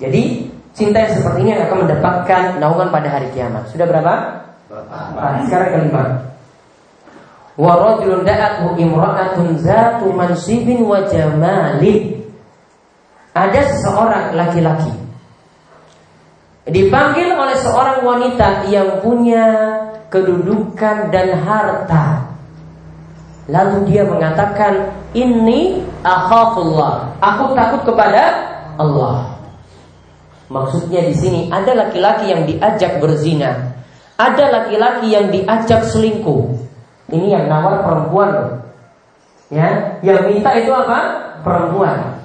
Jadi 0.00 0.48
Cinta 0.80 1.04
yang 1.04 1.12
seperti 1.12 1.38
ini 1.44 1.52
akan 1.60 1.84
mendapatkan 1.84 2.42
naungan 2.56 2.88
pada 2.88 3.08
hari 3.12 3.28
kiamat. 3.36 3.68
Sudah 3.68 3.84
berapa? 3.84 4.14
Nah, 4.72 5.44
sekarang 5.44 5.76
kelima. 5.76 6.04
Wa 7.60 7.76
rajulun 7.76 8.24
da'athu 8.24 8.80
imra'atun 8.80 9.60
zatu 9.60 10.08
mansibin 10.16 10.80
wa 10.88 11.04
jamalin. 11.04 12.24
Ada 13.36 13.60
seseorang 13.76 14.32
laki-laki 14.32 14.90
dipanggil 16.70 17.34
oleh 17.34 17.56
seorang 17.60 18.00
wanita 18.00 18.64
yang 18.70 19.04
punya 19.04 19.44
kedudukan 20.08 21.12
dan 21.12 21.28
harta. 21.44 22.24
Lalu 23.50 23.90
dia 23.90 24.06
mengatakan, 24.06 24.94
"Ini 25.12 25.82
akhafullah. 26.06 27.18
Aku 27.18 27.52
takut 27.52 27.82
kepada 27.84 28.22
Allah." 28.78 29.29
Maksudnya 30.50 31.06
di 31.06 31.14
sini 31.14 31.40
ada 31.46 31.70
laki-laki 31.78 32.26
yang 32.26 32.42
diajak 32.42 32.98
berzina, 32.98 33.70
ada 34.18 34.44
laki-laki 34.50 35.14
yang 35.14 35.30
diajak 35.30 35.86
selingkuh. 35.86 36.58
Ini 37.10 37.26
yang 37.38 37.44
nawar 37.46 37.86
perempuan 37.86 38.28
loh. 38.34 38.50
Ya, 39.50 39.98
yang 40.02 40.26
minta 40.26 40.50
itu 40.58 40.70
apa? 40.74 40.98
Perempuan. 41.46 42.22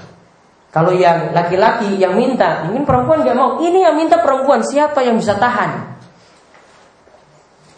Kalau 0.74 0.92
yang 0.92 1.32
laki-laki 1.32 1.96
yang 1.96 2.18
minta, 2.18 2.66
mungkin 2.68 2.84
perempuan 2.84 3.24
gak 3.24 3.38
mau. 3.38 3.62
Ini 3.62 3.90
yang 3.90 3.96
minta 3.96 4.20
perempuan, 4.20 4.60
siapa 4.66 5.06
yang 5.06 5.22
bisa 5.22 5.38
tahan? 5.38 5.96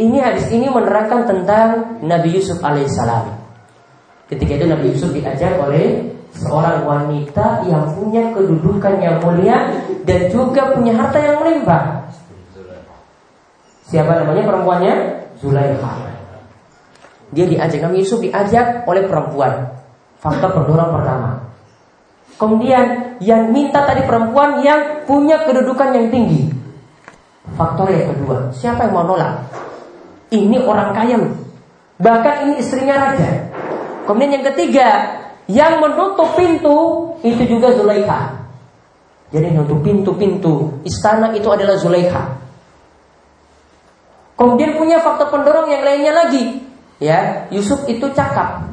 Ini 0.01 0.17
hadis 0.17 0.49
ini 0.49 0.65
menerangkan 0.65 1.27
tentang 1.29 1.99
Nabi 2.01 2.39
Yusuf 2.39 2.57
alaihissalam. 2.63 3.37
Ketika 4.31 4.57
itu 4.57 4.65
Nabi 4.65 4.85
Yusuf 4.95 5.13
diajak 5.13 5.61
oleh 5.61 6.16
seorang 6.37 6.85
wanita 6.85 7.65
yang 7.65 7.89
punya 7.97 8.29
kedudukan 8.31 8.93
yang 9.01 9.17
mulia 9.19 9.73
dan 10.05 10.29
juga 10.29 10.77
punya 10.77 10.93
harta 10.93 11.17
yang 11.17 11.41
melimpah. 11.41 12.05
Siapa 13.87 14.21
namanya 14.21 14.43
perempuannya? 14.45 14.95
Zulaikha. 15.39 15.91
Dia 17.31 17.45
diajak 17.47 17.79
Nabi 17.83 18.03
Yusuf 18.03 18.19
diajak 18.23 18.87
oleh 18.87 19.03
perempuan. 19.07 19.73
Fakta 20.17 20.47
perdorong 20.49 20.91
pertama. 20.97 21.29
Kemudian 22.37 23.17
yang 23.17 23.49
minta 23.49 23.81
tadi 23.85 24.05
perempuan 24.05 24.61
yang 24.61 25.03
punya 25.09 25.41
kedudukan 25.45 25.89
yang 25.93 26.07
tinggi. 26.13 26.53
Faktor 27.57 27.89
yang 27.89 28.13
kedua, 28.13 28.53
siapa 28.53 28.85
yang 28.85 28.93
mau 28.93 29.05
nolak? 29.07 29.41
Ini 30.29 30.61
orang 30.67 30.91
kaya 30.91 31.17
Bahkan 31.97 32.35
ini 32.45 32.53
istrinya 32.61 33.09
raja. 33.09 33.49
Kemudian 34.05 34.37
yang 34.37 34.45
ketiga, 34.53 34.89
yang 35.47 35.79
menutup 35.79 36.35
pintu 36.35 36.75
itu 37.23 37.43
juga 37.47 37.71
Zulaikha. 37.71 38.35
Jadi 39.31 39.47
menutup 39.51 39.79
pintu-pintu 39.83 40.79
istana 40.83 41.31
itu 41.35 41.47
adalah 41.47 41.79
Zulaikha. 41.79 42.39
Kemudian 44.37 44.77
punya 44.77 45.01
faktor 45.01 45.33
pendorong 45.33 45.71
yang 45.71 45.83
lainnya 45.83 46.13
lagi. 46.13 46.61
Ya, 46.99 47.47
Yusuf 47.49 47.87
itu 47.89 48.05
cakap. 48.13 48.67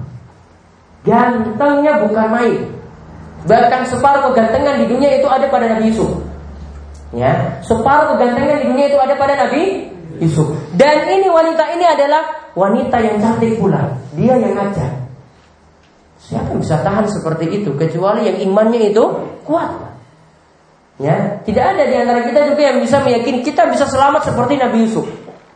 Gantengnya 1.07 2.05
bukan 2.05 2.27
main. 2.29 2.61
Bahkan 3.45 3.81
separuh 3.89 4.33
kegantengan 4.33 4.81
di 4.81 4.87
dunia 4.89 5.21
itu 5.21 5.29
ada 5.29 5.47
pada 5.49 5.69
Nabi 5.77 5.93
Yusuf. 5.93 6.11
Ya, 7.15 7.61
separuh 7.63 8.17
kegantengan 8.17 8.65
di 8.65 8.67
dunia 8.73 8.87
itu 8.91 8.99
ada 8.99 9.15
pada 9.15 9.37
Nabi 9.37 9.93
Yusuf. 10.19 10.53
Dan 10.75 11.07
ini 11.07 11.29
wanita 11.31 11.65
ini 11.77 11.85
adalah 11.87 12.51
wanita 12.57 12.97
yang 12.99 13.17
cantik 13.21 13.61
pula. 13.61 13.95
Dia 14.17 14.35
yang 14.41 14.57
ngajak. 14.57 15.04
Siapa 16.25 16.57
yang 16.57 16.61
bisa 16.65 16.81
tahan 16.81 17.05
seperti 17.05 17.61
itu 17.61 17.77
kecuali 17.77 18.25
yang 18.33 18.39
imannya 18.49 18.91
itu 18.93 19.05
kuat? 19.45 19.93
Ya, 20.97 21.43
tidak 21.43 21.75
ada 21.75 21.83
di 21.91 21.95
antara 21.99 22.23
kita 22.23 22.55
juga 22.55 22.63
yang 22.71 22.79
bisa 22.79 23.03
meyakini 23.03 23.43
kita 23.43 23.67
bisa 23.69 23.85
selamat 23.91 24.31
seperti 24.31 24.57
Nabi 24.57 24.87
Yusuf. 24.87 25.05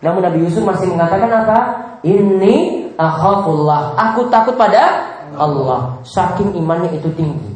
Namun 0.03 0.21
Nabi 0.27 0.45
Yusuf 0.45 0.67
masih 0.67 0.91
mengatakan 0.91 1.31
apa? 1.31 1.59
Ini 2.03 2.55
akhafullah. 2.99 3.95
Aku 3.97 4.29
takut 4.29 4.59
pada 4.59 5.15
Allah. 5.39 6.03
Saking 6.03 6.59
imannya 6.59 6.99
itu 6.99 7.09
tinggi. 7.15 7.55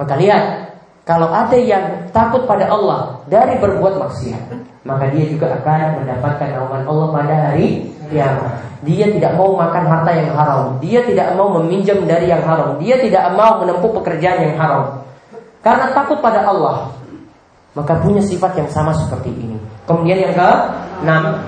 Maka 0.00 0.16
lihat, 0.16 0.71
kalau 1.02 1.26
ada 1.34 1.58
yang 1.58 2.06
takut 2.14 2.46
pada 2.46 2.70
Allah 2.70 3.18
dari 3.26 3.58
berbuat 3.58 3.98
maksiat, 3.98 4.54
maka 4.86 5.10
dia 5.10 5.26
juga 5.26 5.58
akan 5.58 6.02
mendapatkan 6.02 6.48
naungan 6.54 6.82
Allah 6.86 7.06
pada 7.10 7.34
hari 7.50 7.90
kiamat. 8.06 8.62
Dia 8.82 9.06
tidak 9.10 9.38
mau 9.38 9.54
makan 9.54 9.84
harta 9.86 10.10
yang 10.14 10.30
haram. 10.34 10.78
Dia 10.82 11.06
tidak 11.06 11.38
mau 11.38 11.54
meminjam 11.58 12.02
dari 12.06 12.30
yang 12.30 12.42
haram. 12.42 12.78
Dia 12.82 12.98
tidak 12.98 13.34
mau 13.34 13.62
menempuh 13.62 13.90
pekerjaan 14.02 14.42
yang 14.42 14.54
haram. 14.58 15.02
Karena 15.62 15.94
takut 15.94 16.18
pada 16.18 16.42
Allah. 16.46 16.90
Maka 17.78 18.02
punya 18.02 18.20
sifat 18.22 18.58
yang 18.58 18.70
sama 18.70 18.90
seperti 18.94 19.30
ini. 19.30 19.56
Kemudian 19.86 20.18
yang 20.28 20.34
ke 20.34 20.50
enam, 21.02 21.40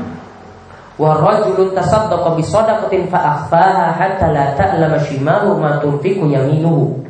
wa 0.94 1.10
rajulun 1.20 1.74
tasaddaqa 1.74 2.38
bi 2.38 2.42
shadaqatin 2.42 3.10
fa 3.10 3.18
akhfaha 3.18 3.92
hatta 3.98 4.30
la 4.30 4.54
ta'lama 4.54 4.98
shimalu 5.04 5.58
ma 5.58 5.82
tunfiqu 5.82 6.26
yaminuhu. 6.30 7.02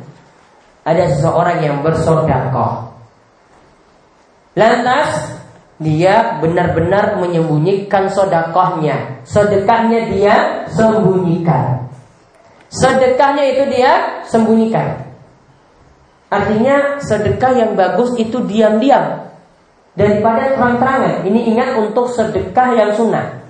Ada 0.85 1.17
seseorang 1.17 1.65
yang 1.65 1.81
bersedekah. 1.81 2.93
Lantas 4.53 5.35
dia 5.81 6.39
benar-benar 6.39 7.19
menyembunyikan 7.19 8.07
sodakohnya. 8.07 9.25
Sedekahnya 9.27 10.13
dia 10.13 10.35
sembunyikan. 10.71 11.89
Sedekahnya 12.69 13.43
itu 13.49 13.63
dia 13.73 14.23
sembunyikan. 14.29 15.03
Artinya 16.29 17.01
sedekah 17.01 17.51
yang 17.57 17.71
bagus 17.73 18.13
itu 18.21 18.45
diam-diam 18.45 19.25
daripada 19.97 20.53
terang-terangan. 20.53 21.25
Ini 21.25 21.39
ingat 21.55 21.69
untuk 21.81 22.13
sedekah 22.13 22.77
yang 22.77 22.91
sunnah. 22.93 23.43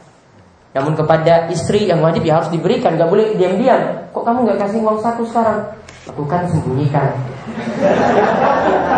Namun 0.76 0.96
kepada 0.96 1.48
istri 1.52 1.88
yang 1.88 2.04
wajib 2.04 2.28
ya 2.28 2.40
harus 2.40 2.52
diberikan, 2.52 3.00
gak 3.00 3.08
boleh 3.08 3.36
diam-diam. 3.40 4.12
Kok 4.12 4.24
kamu 4.24 4.40
gak 4.54 4.60
kasih 4.68 4.80
uang 4.84 5.00
satu 5.00 5.24
sekarang? 5.24 5.72
Lakukan 6.06 6.42
sembunyikan. 6.54 7.10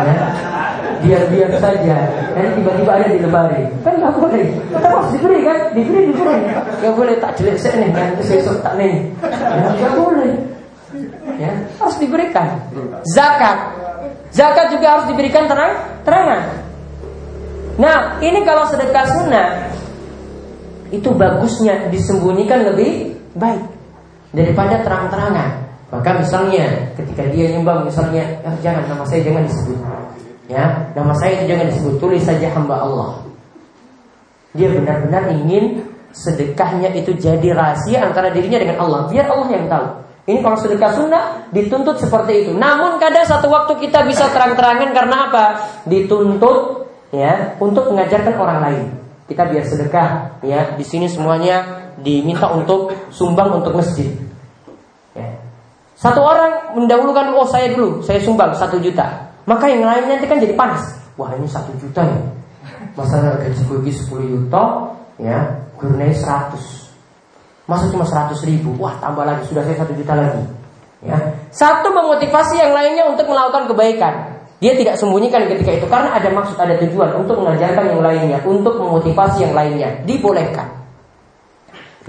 ya. 0.03 0.15
Biar-biar 0.97 1.51
saja. 1.61 1.97
Nanti 2.35 2.49
tiba-tiba 2.59 2.91
ada 2.99 3.07
di 3.07 3.19
lemari. 3.23 3.63
Kan 3.85 3.95
nggak 3.95 4.13
boleh. 4.19 4.45
Tetap 4.75 4.91
harus 4.91 5.09
diberi 5.15 5.39
kan? 5.47 5.59
Diberi 5.71 6.01
diberi. 6.11 6.37
Nggak 6.83 6.93
boleh 6.93 7.15
tak 7.23 7.31
jelek 7.39 7.57
sih 7.63 7.71
nih 7.71 7.89
kan? 7.95 8.07
Besok 8.19 8.59
tak 8.59 8.73
nih. 8.75 9.07
Ya, 9.23 9.69
nggak 9.71 9.93
boleh. 9.95 10.33
Ya 11.37 11.51
harus 11.79 11.97
diberikan. 12.01 12.59
Zakat. 13.15 13.57
Zakat 14.35 14.67
juga 14.75 14.87
harus 14.99 15.05
diberikan 15.07 15.47
terang 15.47 15.73
terangan. 16.03 16.41
Nah 17.77 18.17
ini 18.19 18.41
kalau 18.41 18.65
sedekah 18.67 19.05
sunnah 19.05 19.69
itu 20.89 21.13
bagusnya 21.13 21.87
disembunyikan 21.93 22.67
lebih 22.73 23.15
baik 23.37 23.63
daripada 24.33 24.81
terang-terangan 24.81 25.66
maka 25.87 26.19
misalnya 26.19 26.91
ketika 26.99 27.23
dia 27.31 27.55
nyumbang 27.55 27.87
misalnya 27.87 28.23
eh, 28.43 28.55
jangan 28.59 28.83
nama 28.91 29.03
saya 29.07 29.23
jangan 29.23 29.47
disebut 29.47 29.79
Ya, 30.47 30.95
nama 30.95 31.11
saya 31.19 31.43
itu 31.43 31.51
jangan 31.51 31.67
disebut 31.67 31.95
tulis 31.99 32.23
saja 32.23 32.47
hamba 32.55 32.79
Allah. 32.79 33.19
Dia 34.55 34.71
benar-benar 34.71 35.27
ingin 35.35 35.83
sedekahnya 36.15 36.95
itu 36.95 37.11
jadi 37.19 37.51
rahasia 37.51 38.07
antara 38.07 38.31
dirinya 38.31 38.63
dengan 38.63 38.79
Allah. 38.79 39.11
Biar 39.11 39.27
Allah 39.27 39.47
yang 39.51 39.67
tahu. 39.67 39.87
Ini 40.27 40.39
kalau 40.43 40.57
sedekah 40.59 40.91
sunnah 40.95 41.23
dituntut 41.51 41.99
seperti 41.99 42.47
itu. 42.47 42.51
Namun 42.55 42.99
kadang 42.99 43.27
satu 43.27 43.51
waktu 43.51 43.79
kita 43.79 44.07
bisa 44.07 44.31
terang-terangan 44.31 44.91
karena 44.95 45.17
apa? 45.31 45.45
Dituntut 45.83 46.87
ya 47.11 47.55
untuk 47.59 47.91
mengajarkan 47.91 48.35
orang 48.39 48.59
lain. 48.63 48.85
Kita 49.27 49.51
biar 49.51 49.67
sedekah 49.67 50.39
ya. 50.47 50.79
Di 50.79 50.83
sini 50.87 51.11
semuanya 51.11 51.91
diminta 51.99 52.47
untuk 52.55 52.95
sumbang 53.11 53.51
untuk 53.59 53.75
masjid. 53.75 54.15
Ya. 55.11 55.46
Satu 55.97 56.21
orang 56.21 56.77
mendahulukan 56.77 57.33
oh 57.33 57.49
saya 57.49 57.73
dulu, 57.73 58.05
saya 58.05 58.21
sumbang 58.21 58.53
satu 58.53 58.77
juta. 58.77 59.33
Maka 59.49 59.65
yang 59.65 59.81
lainnya 59.81 60.21
nanti 60.21 60.29
kan 60.29 60.37
jadi 60.37 60.53
panas. 60.53 60.93
Wah 61.17 61.33
ini 61.33 61.49
satu 61.49 61.73
juta 61.81 62.05
ya. 62.05 62.21
Masa 62.93 63.41
gaji 63.41 63.61
gue 63.65 63.89
10 63.89 64.33
juta, 64.33 64.93
ya, 65.17 65.57
gue 65.73 65.89
seratus. 66.13 66.93
Masa 67.65 67.89
cuma 67.89 68.05
seratus 68.05 68.45
ribu? 68.45 68.77
Wah 68.77 68.93
tambah 69.01 69.25
lagi, 69.25 69.49
sudah 69.49 69.65
saya 69.65 69.81
satu 69.81 69.97
juta 69.97 70.13
lagi. 70.13 70.41
Ya. 71.01 71.17
Satu 71.49 71.89
memotivasi 71.89 72.61
yang 72.61 72.77
lainnya 72.77 73.09
untuk 73.09 73.25
melakukan 73.25 73.65
kebaikan. 73.69 74.37
Dia 74.57 74.73
tidak 74.73 74.97
sembunyikan 74.97 75.45
ketika 75.49 75.81
itu 75.81 75.85
karena 75.85 76.17
ada 76.17 76.29
maksud, 76.33 76.57
ada 76.57 76.77
tujuan 76.81 77.13
untuk 77.17 77.41
mengajarkan 77.41 77.93
yang 77.93 78.01
lainnya, 78.01 78.37
untuk 78.45 78.77
memotivasi 78.81 79.45
yang 79.49 79.53
lainnya. 79.53 80.01
Dibolehkan. 80.05 80.77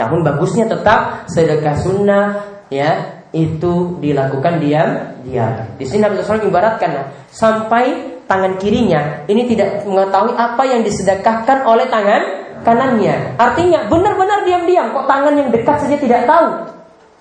Namun 0.01 0.25
bagusnya 0.25 0.65
tetap 0.65 1.29
sedekah 1.29 1.77
sunnah, 1.77 2.25
ya 2.73 3.18
itu 3.33 4.01
dilakukan 4.01 4.61
diam 4.61 4.89
diam. 5.25 5.53
Di 5.77 5.85
sini 5.85 6.05
Nabi 6.05 6.25
SAW 6.25 6.49
ibaratkan 6.49 7.13
sampai 7.29 8.19
tangan 8.25 8.57
kirinya 8.57 9.25
ini 9.29 9.49
tidak 9.49 9.85
mengetahui 9.85 10.33
apa 10.37 10.63
yang 10.65 10.81
disedekahkan 10.85 11.65
oleh 11.69 11.89
tangan 11.93 12.23
kanannya. 12.65 13.37
Artinya 13.37 13.87
benar-benar 13.87 14.45
diam-diam 14.45 14.93
kok 14.93 15.07
tangan 15.07 15.35
yang 15.37 15.49
dekat 15.53 15.77
saja 15.85 15.97
tidak 15.97 16.25
tahu. 16.25 16.77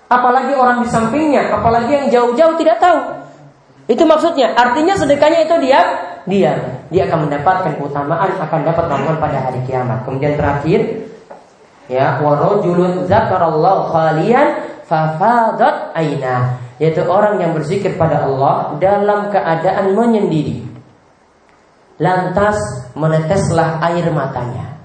Apalagi 0.08 0.56
orang 0.56 0.80
di 0.80 0.88
sampingnya, 0.88 1.52
apalagi 1.52 1.92
yang 1.92 2.06
jauh-jauh 2.08 2.56
tidak 2.56 2.80
tahu. 2.80 2.96
Itu 3.92 4.08
maksudnya. 4.08 4.56
Artinya 4.56 4.96
sedekahnya 4.96 5.44
itu 5.44 5.54
diam 5.60 5.88
dia 6.28 6.52
dia 6.92 7.08
akan 7.08 7.28
mendapatkan 7.28 7.72
keutamaan 7.80 8.36
akan 8.36 8.60
dapat 8.64 8.84
naungan 8.88 9.16
pada 9.16 9.38
hari 9.48 9.60
kiamat. 9.64 10.04
Kemudian 10.04 10.36
terakhir 10.36 10.80
ya 11.88 12.20
warajulun 12.20 13.08
zakarallahu 13.08 13.88
khalian 13.92 14.77
fafadat 14.88 15.92
aina. 15.92 16.56
Yaitu 16.80 17.04
orang 17.04 17.42
yang 17.42 17.52
berzikir 17.52 17.94
pada 18.00 18.24
Allah 18.24 18.78
dalam 18.80 19.28
keadaan 19.28 19.92
menyendiri. 19.92 20.64
Lantas 21.98 22.56
meneteslah 22.94 23.82
air 23.82 24.06
matanya. 24.14 24.78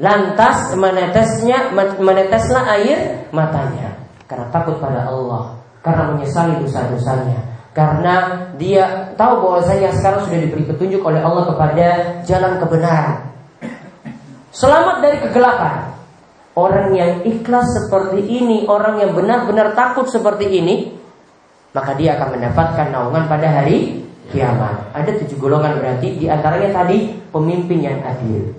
Lantas 0.00 0.72
menetesnya 0.78 1.76
meneteslah 1.76 2.64
air 2.80 3.28
matanya. 3.34 3.98
Karena 4.24 4.46
takut 4.48 4.78
pada 4.80 5.10
Allah. 5.10 5.58
Karena 5.84 6.14
menyesali 6.14 6.56
dosa-dosanya. 6.62 7.50
Karena 7.74 8.46
dia 8.58 9.14
tahu 9.14 9.46
bahwa 9.46 9.60
saya 9.66 9.90
sekarang 9.94 10.26
sudah 10.26 10.38
diberi 10.42 10.64
petunjuk 10.66 11.02
oleh 11.02 11.22
Allah 11.22 11.44
kepada 11.50 11.86
jalan 12.26 12.58
kebenaran. 12.62 13.18
Selamat 14.50 14.96
dari 15.02 15.18
kegelapan. 15.22 15.89
Orang 16.60 16.92
yang 16.92 17.24
ikhlas 17.24 17.64
seperti 17.72 18.20
ini, 18.20 18.68
orang 18.68 19.00
yang 19.00 19.16
benar-benar 19.16 19.72
takut 19.72 20.04
seperti 20.12 20.60
ini, 20.60 20.92
maka 21.72 21.96
dia 21.96 22.20
akan 22.20 22.36
mendapatkan 22.36 22.86
naungan 22.92 23.24
pada 23.32 23.48
hari 23.48 24.04
kiamat. 24.28 24.92
Ada 24.92 25.24
tujuh 25.24 25.40
golongan 25.40 25.80
berarti 25.80 26.20
di 26.20 26.28
antaranya 26.28 26.84
tadi 26.84 27.16
pemimpin 27.32 27.80
yang 27.80 27.96
adil. 28.04 28.52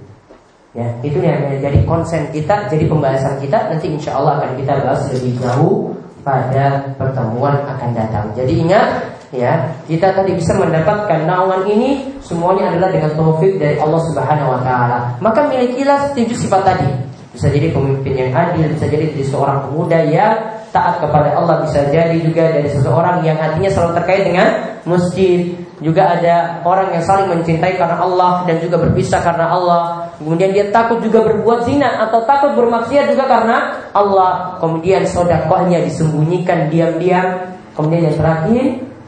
Ya, 0.74 0.88
itu 1.06 1.22
yang 1.22 1.45
menjadi 1.52 1.84
konsen 1.86 2.34
kita, 2.34 2.66
jadi 2.74 2.89
pembahasan 2.89 3.38
kita 3.38 3.70
nanti 3.70 3.91
insya 3.91 4.18
Allah 4.18 4.41
akan 4.41 4.52
kita 4.58 4.74
bahas 4.82 5.04
lebih 5.14 5.38
jauh 5.38 5.93
pada 6.26 6.95
pertemuan 6.97 7.62
akan 7.70 7.89
datang. 7.93 8.26
Jadi 8.34 8.66
ingat 8.66 8.88
ya, 9.30 9.78
kita 9.86 10.16
tadi 10.16 10.34
bisa 10.34 10.58
mendapatkan 10.58 11.28
naungan 11.28 11.70
ini 11.70 12.18
semuanya 12.24 12.74
adalah 12.74 12.89
dengan 12.89 13.14
taufik 13.14 13.62
dari 13.62 13.78
Allah 13.78 14.02
Subhanahu 14.10 14.49
wa 14.58 14.62
taala. 14.66 14.97
Maka 15.22 15.45
milikilah 15.52 16.18
tujuh 16.18 16.39
sifat 16.39 16.62
tadi. 16.66 17.11
Bisa 17.32 17.48
jadi 17.48 17.72
pemimpin 17.72 18.12
yang 18.12 18.32
adil, 18.36 18.68
bisa 18.76 18.92
jadi 18.92 19.08
dari 19.08 19.24
seorang 19.24 19.72
pemuda 19.72 20.04
yang 20.04 20.36
taat 20.76 21.00
kepada 21.00 21.32
Allah, 21.36 21.64
bisa 21.64 21.88
jadi 21.88 22.16
juga 22.20 22.52
dari 22.52 22.68
seseorang 22.68 23.24
yang 23.24 23.40
hatinya 23.40 23.72
selalu 23.72 23.92
terkait 24.04 24.24
dengan 24.28 24.48
masjid. 24.84 25.56
Juga 25.82 26.14
ada 26.14 26.62
orang 26.62 26.94
yang 26.94 27.02
saling 27.02 27.26
mencintai 27.32 27.74
karena 27.80 27.98
Allah 27.98 28.46
dan 28.46 28.62
juga 28.62 28.78
berpisah 28.78 29.24
karena 29.24 29.50
Allah. 29.50 30.12
Kemudian 30.22 30.54
dia 30.54 30.70
takut 30.70 31.02
juga 31.02 31.26
berbuat 31.26 31.66
zina 31.66 32.06
atau 32.06 32.22
takut 32.30 32.54
bermaksiat 32.54 33.10
juga 33.10 33.26
karena 33.26 33.58
Allah. 33.96 34.62
Kemudian 34.62 35.08
sodakohnya 35.10 35.82
disembunyikan 35.82 36.70
diam-diam. 36.70 37.58
Kemudian 37.74 38.12
yang 38.12 38.18
terakhir, 38.20 38.66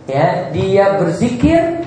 ya 0.09 0.25
dia 0.49 0.85
berzikir 0.97 1.82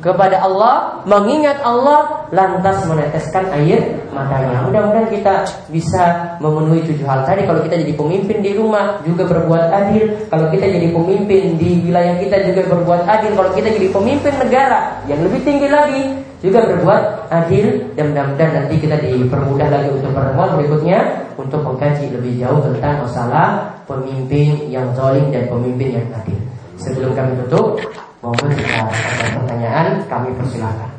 kepada 0.00 0.40
Allah, 0.40 1.04
mengingat 1.04 1.60
Allah, 1.60 2.24
lantas 2.32 2.82
meneteskan 2.88 3.52
air 3.52 4.00
matanya. 4.10 4.64
Mudah-mudahan 4.64 5.08
kita 5.12 5.44
bisa 5.68 6.36
memenuhi 6.40 6.82
tujuh 6.88 7.04
hal 7.04 7.22
tadi. 7.28 7.44
Kalau 7.44 7.60
kita 7.60 7.76
jadi 7.76 7.94
pemimpin 7.94 8.40
di 8.40 8.56
rumah 8.56 8.98
juga 9.04 9.28
berbuat 9.28 9.68
adil. 9.70 10.26
Kalau 10.32 10.48
kita 10.48 10.66
jadi 10.66 10.88
pemimpin 10.90 11.60
di 11.60 11.84
wilayah 11.84 12.16
kita 12.16 12.36
juga 12.48 12.62
berbuat 12.72 13.02
adil. 13.06 13.30
Kalau 13.36 13.50
kita 13.52 13.68
jadi 13.76 13.88
pemimpin 13.92 14.34
negara 14.40 14.80
yang 15.04 15.20
lebih 15.20 15.40
tinggi 15.44 15.68
lagi 15.68 16.02
juga 16.40 16.64
berbuat 16.64 17.28
adil. 17.28 17.66
Dan 17.94 18.16
mudah-mudahan 18.16 18.52
nanti 18.56 18.74
kita 18.80 18.96
dipermudah 19.04 19.68
lagi 19.68 19.88
untuk 19.92 20.10
pertemuan 20.16 20.50
berikutnya 20.56 20.98
untuk 21.36 21.60
mengkaji 21.60 22.08
lebih 22.08 22.40
jauh 22.40 22.60
tentang 22.64 23.04
masalah 23.04 23.46
pemimpin 23.84 24.68
yang 24.72 24.88
zalim 24.96 25.28
dan 25.28 25.44
pemimpin 25.48 26.00
yang 26.00 26.06
adil. 26.16 26.40
Sebelum 26.80 27.12
kami 27.12 27.36
tutup, 27.44 27.76
Mohon 28.20 28.52
jika 28.52 28.84
ada 28.84 29.26
pertanyaan 29.32 29.86
kami 30.04 30.28
persilakan. 30.36 30.92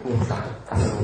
Iya, 0.00 0.16
kasih 0.64 0.96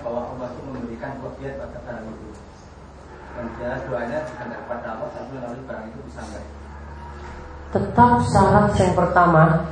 bahwa 0.00 0.32
Allah 0.32 0.48
itu 0.52 0.62
memberikan 0.68 1.12
pada 1.56 1.78
barang 1.80 2.06
itu. 2.08 2.28
Dan 3.30 3.46
doanya 3.88 4.18
bukan 4.28 4.48
kepada 4.52 4.86
Allah 4.96 5.08
tapi 5.16 5.32
melalui 5.32 5.64
barang 5.64 5.86
itu 5.88 6.00
bisa 6.08 6.22
Tetap 7.70 8.12
syarat 8.26 8.74
yang 8.76 8.92
pertama 8.98 9.69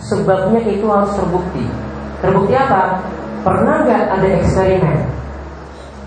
Sebabnya 0.00 0.60
itu 0.68 0.86
harus 0.88 1.12
terbukti. 1.16 1.64
Terbukti 2.20 2.54
apa? 2.56 3.00
Pernah 3.40 3.86
nggak 3.86 4.02
ada 4.12 4.28
eksperimen? 4.42 4.96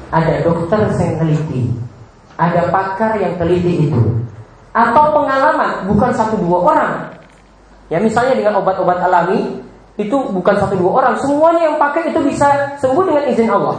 Ada 0.10 0.42
dokter 0.42 0.82
yang 0.90 1.16
teliti. 1.22 1.62
Ada 2.40 2.72
pakar 2.74 3.18
yang 3.22 3.36
teliti 3.38 3.90
itu. 3.90 4.00
Atau 4.70 5.12
pengalaman 5.12 5.90
Bukan 5.90 6.12
satu 6.14 6.38
dua 6.40 6.58
orang. 6.62 6.94
Ya 7.90 7.98
misalnya 7.98 8.38
dengan 8.38 8.62
obat-obat 8.62 9.02
alami 9.02 9.66
Itu 10.00 10.32
bukan 10.32 10.56
satu 10.56 10.78
dua 10.80 11.04
orang. 11.04 11.14
Semuanya 11.20 11.70
yang 11.70 11.78
pakai 11.78 12.10
itu 12.14 12.20
bisa 12.24 12.48
sembuh 12.80 13.04
dengan 13.04 13.24
izin 13.28 13.50
Allah. 13.52 13.78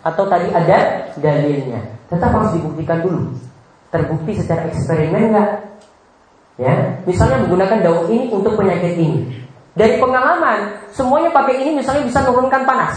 Atau 0.00 0.24
tadi 0.26 0.48
ada 0.48 1.12
dalilnya. 1.20 1.80
Tetap 2.08 2.32
harus 2.32 2.56
dibuktikan 2.56 3.04
dulu. 3.04 3.28
Terbukti 3.92 4.40
secara 4.40 4.70
eksperimen 4.70 5.34
nggak 5.34 5.69
Ya, 6.58 7.00
misalnya 7.06 7.46
menggunakan 7.46 7.78
daun 7.84 8.04
ini 8.10 8.32
untuk 8.32 8.58
penyakit 8.58 8.98
ini. 8.98 9.26
Dari 9.74 10.02
pengalaman, 10.02 10.90
semuanya 10.90 11.30
pakai 11.30 11.62
ini 11.62 11.78
misalnya 11.78 12.04
bisa 12.04 12.20
menurunkan 12.26 12.66
panas. 12.66 12.96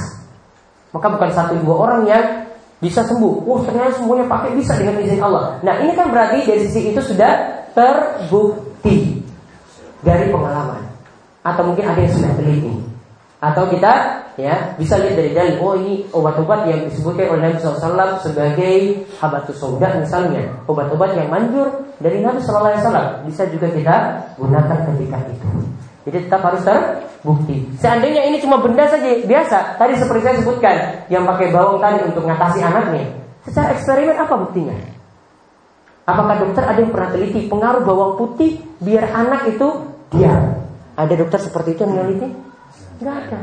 Maka 0.92 1.08
bukan 1.10 1.30
satu 1.32 1.54
dua 1.62 1.76
orang 1.90 2.02
yang 2.06 2.26
bisa 2.84 3.06
sembuh. 3.08 3.48
Oh, 3.48 3.64
ternyata 3.64 3.96
semuanya 3.96 4.28
pakai 4.28 4.52
bisa 4.58 4.76
dengan 4.76 5.00
izin 5.00 5.22
Allah. 5.24 5.58
Nah, 5.64 5.80
ini 5.80 5.96
kan 5.96 6.12
berarti 6.12 6.44
dari 6.44 6.62
sisi 6.68 6.92
itu 6.92 7.00
sudah 7.00 7.64
terbukti 7.72 9.24
dari 10.04 10.28
pengalaman. 10.28 10.84
Atau 11.44 11.64
mungkin 11.72 11.88
ada 11.88 12.00
yang 12.00 12.14
sudah 12.14 12.32
teliti. 12.36 12.74
Atau 13.40 13.68
kita 13.72 14.23
ya 14.40 14.74
bisa 14.82 14.98
lihat 14.98 15.16
dari 15.18 15.32
dalil 15.32 15.56
oh 15.62 15.78
ini 15.78 16.10
obat-obat 16.10 16.66
yang 16.66 16.90
disebutkan 16.90 17.38
oleh 17.38 17.42
Nabi 17.50 17.58
SAW 17.62 18.18
sebagai 18.22 19.06
habatus 19.22 19.58
sauda 19.62 20.02
misalnya 20.02 20.58
obat-obat 20.66 21.14
yang 21.14 21.30
manjur 21.30 21.70
dari 22.02 22.20
Nabi 22.20 22.42
SAW 22.42 23.24
bisa 23.30 23.46
juga 23.54 23.70
kita 23.70 23.96
gunakan 24.38 24.78
ketika 24.94 25.18
itu. 25.30 25.48
Jadi 26.04 26.18
tetap 26.28 26.44
harus 26.44 26.62
terbukti. 26.68 27.64
Seandainya 27.80 28.28
ini 28.28 28.44
cuma 28.44 28.60
benda 28.60 28.84
saja 28.92 29.08
biasa, 29.24 29.80
tadi 29.80 29.96
seperti 29.96 30.22
saya 30.28 30.36
sebutkan, 30.44 30.76
yang 31.08 31.24
pakai 31.24 31.48
bawang 31.56 31.80
tadi 31.80 32.04
untuk 32.04 32.28
mengatasi 32.28 32.60
anaknya, 32.60 33.24
secara 33.48 33.72
eksperimen 33.72 34.20
apa 34.20 34.34
buktinya? 34.36 34.76
Apakah 36.04 36.36
dokter 36.44 36.68
ada 36.68 36.80
yang 36.84 36.92
pernah 36.92 37.10
teliti 37.16 37.48
pengaruh 37.48 37.88
bawang 37.88 38.20
putih 38.20 38.60
biar 38.84 39.08
anak 39.16 39.56
itu 39.56 39.68
diam? 40.12 40.68
Ada 41.00 41.14
dokter 41.16 41.40
seperti 41.40 41.80
itu 41.80 41.88
yang 41.88 41.96
meneliti? 41.96 42.28
Enggak 43.00 43.16
ada. 43.24 43.40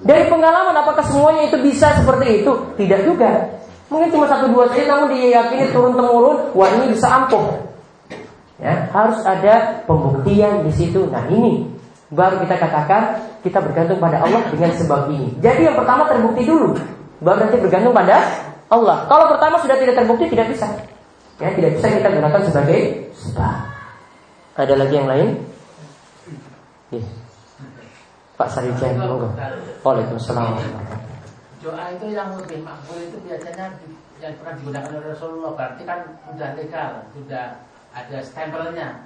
Dari 0.00 0.24
pengalaman 0.28 0.76
apakah 0.76 1.04
semuanya 1.04 1.48
itu 1.48 1.56
bisa 1.60 1.92
seperti 1.96 2.44
itu? 2.44 2.52
Tidak 2.76 3.00
juga. 3.04 3.60
Mungkin 3.90 4.08
cuma 4.14 4.30
satu 4.30 4.46
dua 4.54 4.70
saja 4.70 4.86
namun 4.86 5.10
diyakini 5.10 5.74
turun 5.74 5.98
temurun 5.98 6.54
wah 6.54 6.70
ini 6.78 6.94
bisa 6.94 7.10
ampuh. 7.10 7.58
Ya, 8.60 8.86
harus 8.92 9.18
ada 9.24 9.82
pembuktian 9.88 10.62
di 10.68 10.72
situ. 10.76 11.08
Nah, 11.08 11.26
ini 11.32 11.66
baru 12.12 12.38
kita 12.44 12.60
katakan 12.60 13.02
kita 13.40 13.58
bergantung 13.64 13.98
pada 13.98 14.20
Allah 14.20 14.44
dengan 14.52 14.70
sebab 14.76 15.08
ini. 15.10 15.32
Jadi 15.40 15.66
yang 15.66 15.76
pertama 15.80 16.06
terbukti 16.06 16.44
dulu, 16.44 16.76
baru 17.24 17.48
nanti 17.48 17.56
bergantung 17.56 17.96
pada 17.96 18.20
Allah. 18.68 19.08
Kalau 19.08 19.26
pertama 19.32 19.56
sudah 19.58 19.76
tidak 19.80 19.96
terbukti 19.96 20.28
tidak 20.28 20.52
bisa. 20.52 20.68
Ya, 21.40 21.50
tidak 21.56 21.80
bisa 21.80 21.86
kita 21.88 22.08
gunakan 22.12 22.40
sebagai 22.46 22.78
sebab. 23.16 23.56
Ada 24.60 24.74
lagi 24.76 24.94
yang 24.94 25.08
lain? 25.08 25.28
Yes. 26.92 27.29
Pak 28.40 28.48
Sarijan, 28.48 28.96
monggo. 28.96 29.28
Waalaikumsalam. 29.84 30.56
Doa 31.60 31.92
itu 31.92 32.06
yang 32.08 32.32
lebih 32.40 32.64
makbul 32.64 32.96
itu 32.96 33.20
biasanya 33.20 33.76
yang 34.16 34.32
pernah 34.40 34.56
digunakan 34.56 34.90
oleh 34.96 35.08
Rasulullah 35.12 35.52
berarti 35.52 35.82
kan 35.84 36.00
sudah 36.24 36.48
legal, 36.56 37.04
sudah 37.12 37.60
ada 37.92 38.18
stempelnya. 38.24 39.04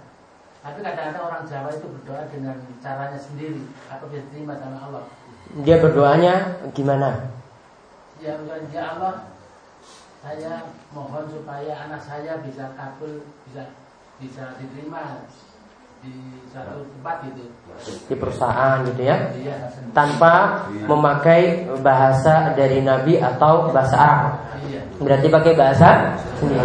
Tapi 0.62 0.78
kadang-kadang 0.86 1.24
orang 1.26 1.44
Jawa 1.50 1.68
itu 1.74 1.86
berdoa 1.98 2.22
dengan 2.30 2.56
caranya 2.78 3.18
sendiri 3.18 3.66
atau 3.90 4.06
bisa 4.06 4.22
diterima 4.30 4.54
sama 4.54 4.78
Allah. 4.86 5.02
Dia 5.66 5.82
berdoanya 5.82 6.34
gimana? 6.70 7.26
Ya 8.22 8.38
ya 8.70 8.82
Allah, 8.94 9.34
saya 10.22 10.70
mohon 10.94 11.26
supaya 11.26 11.74
anak 11.90 12.06
saya 12.06 12.38
bisa 12.38 12.70
kabul, 12.78 13.26
bisa 13.50 13.66
bisa 14.22 14.54
diterima 14.62 15.26
di 16.04 16.12
satu 16.52 16.84
tempat 16.84 17.16
gitu. 17.32 17.42
Di 18.12 18.14
perusahaan 18.14 18.84
gitu 18.84 19.02
ya. 19.02 19.16
Iya. 19.40 19.56
Tanpa 19.96 20.66
memakai 20.84 21.66
bahasa 21.80 22.52
dari 22.52 22.84
Nabi 22.84 23.16
atau 23.18 23.72
bahasa 23.72 23.96
Arab. 23.96 24.32
Iya. 24.68 24.80
Berarti 25.00 25.26
pakai 25.32 25.52
bahasa 25.56 25.88
sendiri. 26.38 26.62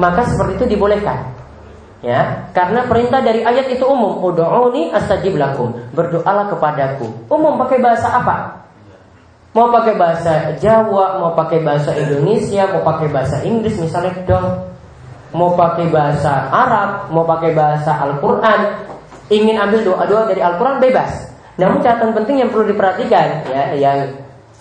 Maka 0.00 0.20
seperti 0.24 0.52
itu 0.56 0.66
dibolehkan. 0.78 1.36
Ya, 1.98 2.46
karena 2.54 2.86
perintah 2.86 3.18
dari 3.18 3.42
ayat 3.42 3.74
itu 3.74 3.82
umum. 3.82 4.22
Ud'uni 4.22 4.94
astajib 4.94 5.34
lakum. 5.34 5.74
Berdoalah 5.90 6.46
kepadaku. 6.46 7.10
Umum 7.26 7.58
pakai 7.58 7.82
bahasa 7.82 8.06
apa? 8.22 8.58
Mau 9.50 9.74
pakai 9.74 9.98
bahasa 9.98 10.54
Jawa, 10.62 11.18
mau 11.18 11.34
pakai 11.34 11.58
bahasa 11.66 11.90
Indonesia, 11.98 12.70
mau 12.70 12.86
pakai 12.86 13.10
bahasa 13.10 13.42
Inggris 13.42 13.74
misalnya 13.82 14.14
dong. 14.22 14.46
Mau 15.36 15.52
pakai 15.52 15.92
bahasa 15.92 16.48
Arab, 16.48 17.12
mau 17.12 17.24
pakai 17.28 17.52
bahasa 17.52 17.92
Al-Qur'an. 18.00 18.88
Ingin 19.28 19.60
ambil 19.60 19.84
doa-doa 19.84 20.24
dari 20.24 20.40
Al-Qur'an 20.40 20.80
bebas. 20.80 21.28
Namun 21.58 21.82
catatan 21.82 22.14
penting 22.14 22.46
yang 22.46 22.48
perlu 22.54 22.70
diperhatikan 22.70 23.44
ya, 23.50 23.64
yang 23.74 23.98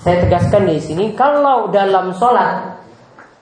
saya 0.01 0.23
tegaskan 0.23 0.69
di 0.69 0.79
sini 0.79 1.05
kalau 1.19 1.67
dalam 1.67 2.15
sholat 2.15 2.79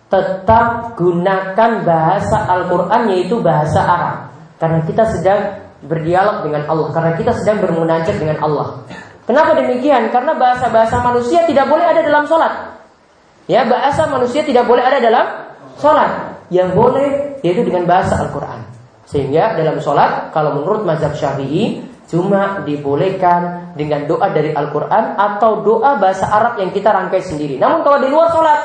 tetap 0.10 0.98
gunakan 0.98 1.72
bahasa 1.86 2.48
Al-Quran 2.50 3.12
yaitu 3.14 3.38
bahasa 3.44 3.86
Arab 3.86 4.16
karena 4.58 4.80
kita 4.88 5.04
sedang 5.14 5.42
berdialog 5.86 6.42
dengan 6.48 6.66
Allah 6.66 6.88
karena 6.90 7.12
kita 7.20 7.32
sedang 7.38 7.62
bermunajat 7.62 8.16
dengan 8.18 8.42
Allah 8.42 8.82
kenapa 9.30 9.54
demikian 9.62 10.10
karena 10.10 10.34
bahasa-bahasa 10.34 11.06
manusia 11.06 11.46
tidak 11.46 11.70
boleh 11.70 11.86
ada 11.86 12.02
dalam 12.02 12.24
sholat 12.26 12.54
ya 13.46 13.62
bahasa 13.70 14.10
manusia 14.10 14.42
tidak 14.42 14.66
boleh 14.66 14.82
ada 14.82 14.98
dalam 14.98 15.26
sholat 15.78 16.25
yang 16.54 16.74
boleh 16.78 17.40
yaitu 17.42 17.66
dengan 17.66 17.86
bahasa 17.90 18.18
Al-Quran. 18.22 18.66
Sehingga 19.06 19.54
dalam 19.54 19.78
sholat 19.78 20.34
kalau 20.34 20.58
menurut 20.58 20.82
mazhab 20.82 21.14
syafi'i 21.14 21.86
cuma 22.06 22.62
dibolehkan 22.66 23.74
dengan 23.74 24.06
doa 24.06 24.30
dari 24.30 24.54
Al-Quran 24.54 25.18
atau 25.18 25.62
doa 25.66 25.98
bahasa 25.98 26.30
Arab 26.30 26.58
yang 26.62 26.70
kita 26.70 26.90
rangkai 26.94 27.22
sendiri. 27.22 27.58
Namun 27.58 27.82
kalau 27.82 27.98
di 28.02 28.10
luar 28.10 28.30
sholat 28.34 28.62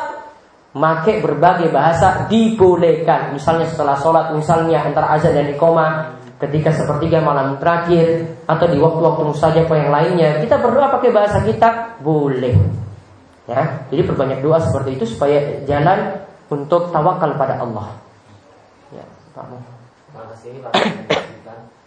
Make 0.71 1.19
berbagai 1.19 1.75
bahasa 1.75 2.31
dibolehkan. 2.31 3.35
Misalnya 3.35 3.67
setelah 3.67 3.99
sholat 3.99 4.31
Misalnya 4.39 4.87
antara 4.87 5.19
azan 5.19 5.35
dan 5.35 5.51
ikoma 5.51 6.15
Ketika 6.39 6.71
sepertiga 6.71 7.19
malam 7.19 7.59
terakhir 7.59 8.39
Atau 8.47 8.71
di 8.71 8.79
waktu-waktu 8.79 9.35
musajab 9.35 9.67
yang 9.67 9.91
lainnya 9.91 10.39
Kita 10.39 10.63
berdoa 10.63 10.95
pakai 10.95 11.11
bahasa 11.11 11.43
kita 11.43 11.99
Boleh. 11.99 12.55
Ya 13.51 13.83
Jadi 13.91 14.03
perbanyak 14.07 14.47
doa 14.47 14.63
seperti 14.63 14.95
itu 14.95 15.05
Supaya 15.11 15.59
jalan 15.67 16.30
untuk 16.51 16.91
tawakal 16.91 17.31
pada 17.39 17.63
Allah. 17.63 17.95
Ya 18.91 19.07
Pak 19.33 19.47
Terima 20.11 20.23
kasih 20.35 20.59
Pak 20.67 20.73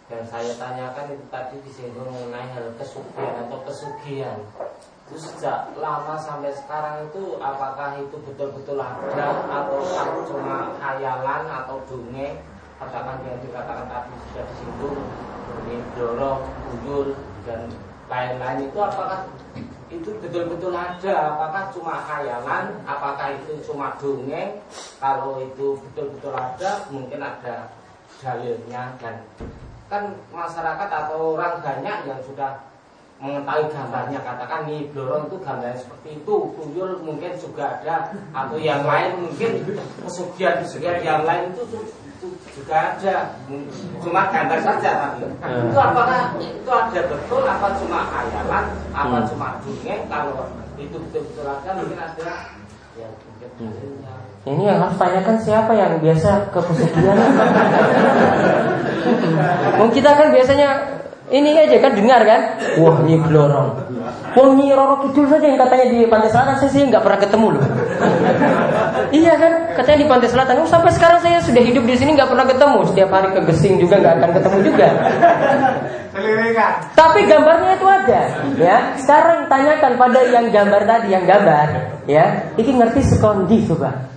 Yang 0.08 0.24
saya 0.28 0.52
tanyakan 0.60 1.16
itu 1.16 1.24
tadi 1.32 1.56
disinggung 1.64 2.08
mengenai 2.08 2.48
hal 2.52 2.72
kesugihan 2.80 3.44
atau 3.44 3.60
kesugihan. 3.64 4.40
Itu 5.04 5.16
sejak 5.20 5.76
lama 5.76 6.16
sampai 6.16 6.52
sekarang 6.52 7.08
itu 7.08 7.36
apakah 7.40 8.00
itu 8.00 8.16
betul-betul 8.24 8.80
ada 8.80 9.28
atau 9.48 9.80
cuma 10.28 10.76
khayalan 10.80 11.44
atau 11.48 11.76
dongeng? 11.88 12.40
Katakan 12.80 13.20
yang 13.24 13.40
dikatakan 13.40 13.86
tadi 13.88 14.12
sudah 14.28 14.44
disinggung 14.48 14.98
ini 15.64 15.76
dorong, 15.96 16.40
buyul 16.68 17.16
dan 17.48 17.68
lain-lain 18.14 18.70
itu 18.70 18.78
apakah 18.78 19.26
itu 19.90 20.10
betul-betul 20.22 20.70
ada? 20.74 21.34
Apakah 21.34 21.62
cuma 21.74 21.94
khayalan 22.06 22.64
apakah 22.86 23.34
itu 23.34 23.58
cuma 23.66 23.98
dongeng? 23.98 24.62
Kalau 25.02 25.42
itu 25.42 25.78
betul-betul 25.82 26.32
ada 26.34 26.70
mungkin 26.94 27.20
ada 27.20 27.74
dalilnya. 28.22 28.94
Dan 29.02 29.14
kan 29.90 30.14
masyarakat 30.30 30.88
atau 30.88 31.34
orang 31.34 31.58
banyak 31.60 31.98
yang 32.06 32.20
sudah 32.22 32.62
mengetahui 33.18 33.70
gambarnya. 33.70 34.18
Katakan 34.22 34.60
nih 34.70 34.90
blorong 34.94 35.30
itu 35.30 35.36
gambarnya 35.42 35.78
seperti 35.82 36.08
itu. 36.22 36.36
Tuyul 36.54 36.90
mungkin 37.02 37.32
juga 37.38 37.82
ada. 37.82 38.14
Atau 38.30 38.58
yang 38.62 38.86
lain 38.86 39.26
mungkin. 39.26 39.78
Pesugihan 40.06 40.62
pesugihan 40.62 40.98
yang 41.02 41.22
lain 41.26 41.50
itu 41.50 41.62
juga 42.22 42.96
ada 42.96 43.16
cuma 44.00 44.20
gambar 44.32 44.58
saja 44.62 44.90
tapi 44.96 45.22
hmm. 45.26 45.68
itu 45.68 45.78
apakah 45.78 46.20
itu 46.40 46.70
ada 46.70 47.00
betul 47.10 47.42
apa 47.44 47.66
cuma 47.78 47.98
khayalan 48.08 48.64
apa 48.94 49.16
hmm. 49.20 49.28
cuma 49.32 49.46
dongeng 49.60 50.02
kalau 50.08 50.48
itu 50.80 50.96
betul-betul 51.08 51.46
ada 51.46 51.70
mungkin 51.76 51.98
ada 52.00 52.30
ya 52.94 53.08
mungkin 53.10 53.48
hmm. 53.60 54.50
ini 54.50 54.62
yang 54.66 54.78
harus 54.80 54.96
tanyakan 54.96 55.36
siapa 55.42 55.72
yang 55.76 55.92
biasa 56.00 56.50
ke 56.54 56.58
pesugihan 56.62 57.18
Mungkin 59.74 59.94
kita 60.00 60.10
kan 60.16 60.28
biasanya 60.32 60.68
ini 61.32 61.56
aja 61.56 61.76
kan 61.80 61.92
dengar 61.96 62.20
kan? 62.24 62.40
Wah 62.80 63.00
ini 63.04 63.16
blorong. 63.16 63.68
Wah 64.34 64.46
ini 64.52 64.74
Roro 64.76 65.08
Kidul 65.08 65.30
saja 65.30 65.46
yang 65.46 65.56
katanya 65.56 65.86
di 65.88 65.98
Pantai 66.04 66.28
Selatan 66.28 66.56
saya 66.60 66.70
sih 66.70 66.82
nggak 66.84 67.00
pernah 67.00 67.20
ketemu 67.20 67.46
loh. 67.56 67.64
Iya 69.14 69.34
kan? 69.38 69.52
Katanya 69.76 69.98
di 70.02 70.08
Pantai 70.08 70.28
Selatan. 70.30 70.62
Oh, 70.62 70.68
sampai 70.68 70.90
sekarang 70.94 71.18
saya 71.22 71.38
sudah 71.42 71.62
hidup 71.62 71.84
di 71.86 71.94
sini 71.98 72.14
nggak 72.14 72.30
pernah 72.30 72.46
ketemu. 72.46 72.78
Setiap 72.90 73.10
hari 73.12 73.28
ke 73.32 73.40
Gesing 73.50 73.74
juga 73.80 73.94
nggak 74.00 74.14
akan 74.20 74.30
ketemu 74.34 74.58
juga. 74.66 74.88
Tapi 76.94 77.20
gambarnya 77.26 77.72
itu 77.74 77.86
ada, 77.90 78.20
ya. 78.54 78.76
Sekarang 79.02 79.50
tanyakan 79.50 79.92
pada 79.98 80.20
yang 80.30 80.46
gambar 80.54 80.82
tadi, 80.86 81.08
yang 81.10 81.24
gambar, 81.26 81.66
ya. 82.06 82.26
Ini 82.54 82.70
ngerti 82.70 83.00
sekondi 83.02 83.66
coba. 83.66 84.08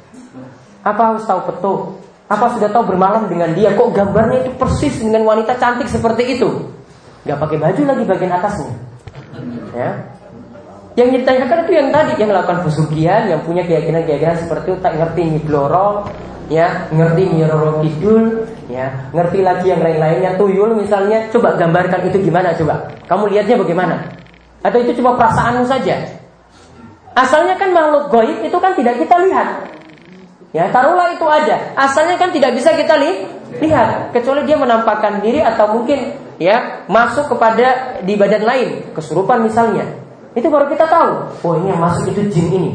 Apa 0.86 1.02
harus 1.14 1.26
tahu 1.26 1.42
petuh? 1.50 1.80
Apa 2.30 2.54
sudah 2.54 2.70
tahu 2.70 2.94
bermalam 2.94 3.26
dengan 3.26 3.50
dia? 3.58 3.74
Kok 3.74 3.98
gambarnya 3.98 4.46
itu 4.46 4.52
persis 4.56 5.00
dengan 5.02 5.26
wanita 5.26 5.58
cantik 5.58 5.90
seperti 5.90 6.38
itu? 6.38 6.78
nggak 7.28 7.44
pakai 7.44 7.58
baju 7.60 7.82
lagi 7.84 8.04
bagian 8.08 8.34
atasnya. 8.40 8.72
Ya. 9.76 9.92
Yang 10.98 11.22
ditanyakan 11.22 11.58
itu 11.70 11.72
yang 11.78 11.90
tadi 11.94 12.12
yang 12.18 12.30
melakukan 12.34 12.66
pesugihan, 12.66 13.30
yang 13.30 13.46
punya 13.46 13.62
keyakinan-keyakinan 13.70 14.34
seperti 14.42 14.74
itu, 14.74 14.78
tak 14.82 14.98
ngerti 14.98 15.46
blorong, 15.46 16.10
ya, 16.50 16.90
ngerti 16.90 17.38
nyiroro 17.38 17.86
kidul, 17.86 18.50
ya, 18.66 19.14
ngerti 19.14 19.46
lagi 19.46 19.70
yang 19.70 19.86
lain-lainnya, 19.86 20.42
tuyul 20.42 20.74
misalnya, 20.74 21.30
coba 21.30 21.54
gambarkan 21.54 22.02
itu 22.10 22.18
gimana 22.26 22.58
coba. 22.58 22.90
Kamu 23.06 23.30
lihatnya 23.30 23.62
bagaimana? 23.62 24.10
Atau 24.66 24.82
itu 24.82 24.98
cuma 24.98 25.14
perasaanmu 25.14 25.70
saja? 25.70 26.02
Asalnya 27.14 27.62
kan 27.62 27.78
makhluk 27.78 28.10
goib 28.10 28.42
itu 28.42 28.58
kan 28.58 28.74
tidak 28.74 28.98
kita 28.98 29.22
lihat. 29.22 29.70
Ya, 30.50 30.66
taruhlah 30.74 31.14
itu 31.14 31.30
ada. 31.30 31.78
Asalnya 31.78 32.18
kan 32.18 32.34
tidak 32.34 32.58
bisa 32.58 32.74
kita 32.74 32.98
li 32.98 33.22
lihat, 33.62 34.18
kecuali 34.18 34.50
dia 34.50 34.58
menampakkan 34.58 35.22
diri 35.22 35.46
atau 35.46 35.78
mungkin 35.78 36.18
ya 36.42 36.90
masuk 36.90 37.30
kepada 37.38 38.02
di 38.02 38.18
badan 38.18 38.42
lain 38.46 38.70
kesurupan 38.98 39.46
misalnya 39.46 40.07
itu 40.38 40.48
baru 40.54 40.70
kita 40.70 40.86
tahu. 40.86 41.12
Oh 41.42 41.54
ini 41.58 41.74
yang 41.74 41.82
masuk 41.82 42.14
itu 42.14 42.22
jin 42.30 42.48
ini. 42.54 42.72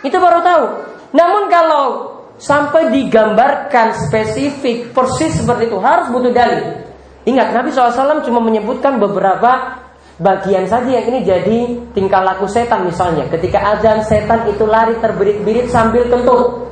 Itu 0.00 0.16
baru 0.16 0.40
tahu. 0.40 0.64
Namun 1.12 1.52
kalau 1.52 2.16
sampai 2.40 2.88
digambarkan 2.94 3.92
spesifik 4.08 4.96
persis 4.96 5.36
seperti 5.36 5.68
itu 5.68 5.76
harus 5.84 6.08
butuh 6.08 6.32
dalil. 6.32 6.80
Ingat 7.28 7.52
Nabi 7.52 7.68
SAW 7.68 8.24
cuma 8.24 8.40
menyebutkan 8.40 8.96
beberapa 8.96 9.84
bagian 10.16 10.64
saja 10.64 10.88
yang 10.88 11.06
ini 11.12 11.20
jadi 11.28 11.58
tingkah 11.92 12.24
laku 12.24 12.48
setan 12.48 12.88
misalnya. 12.88 13.28
Ketika 13.28 13.76
azan 13.76 14.00
setan 14.06 14.48
itu 14.48 14.64
lari 14.64 14.96
terbirit-birit 14.96 15.68
sambil 15.68 16.08
kentut. 16.08 16.64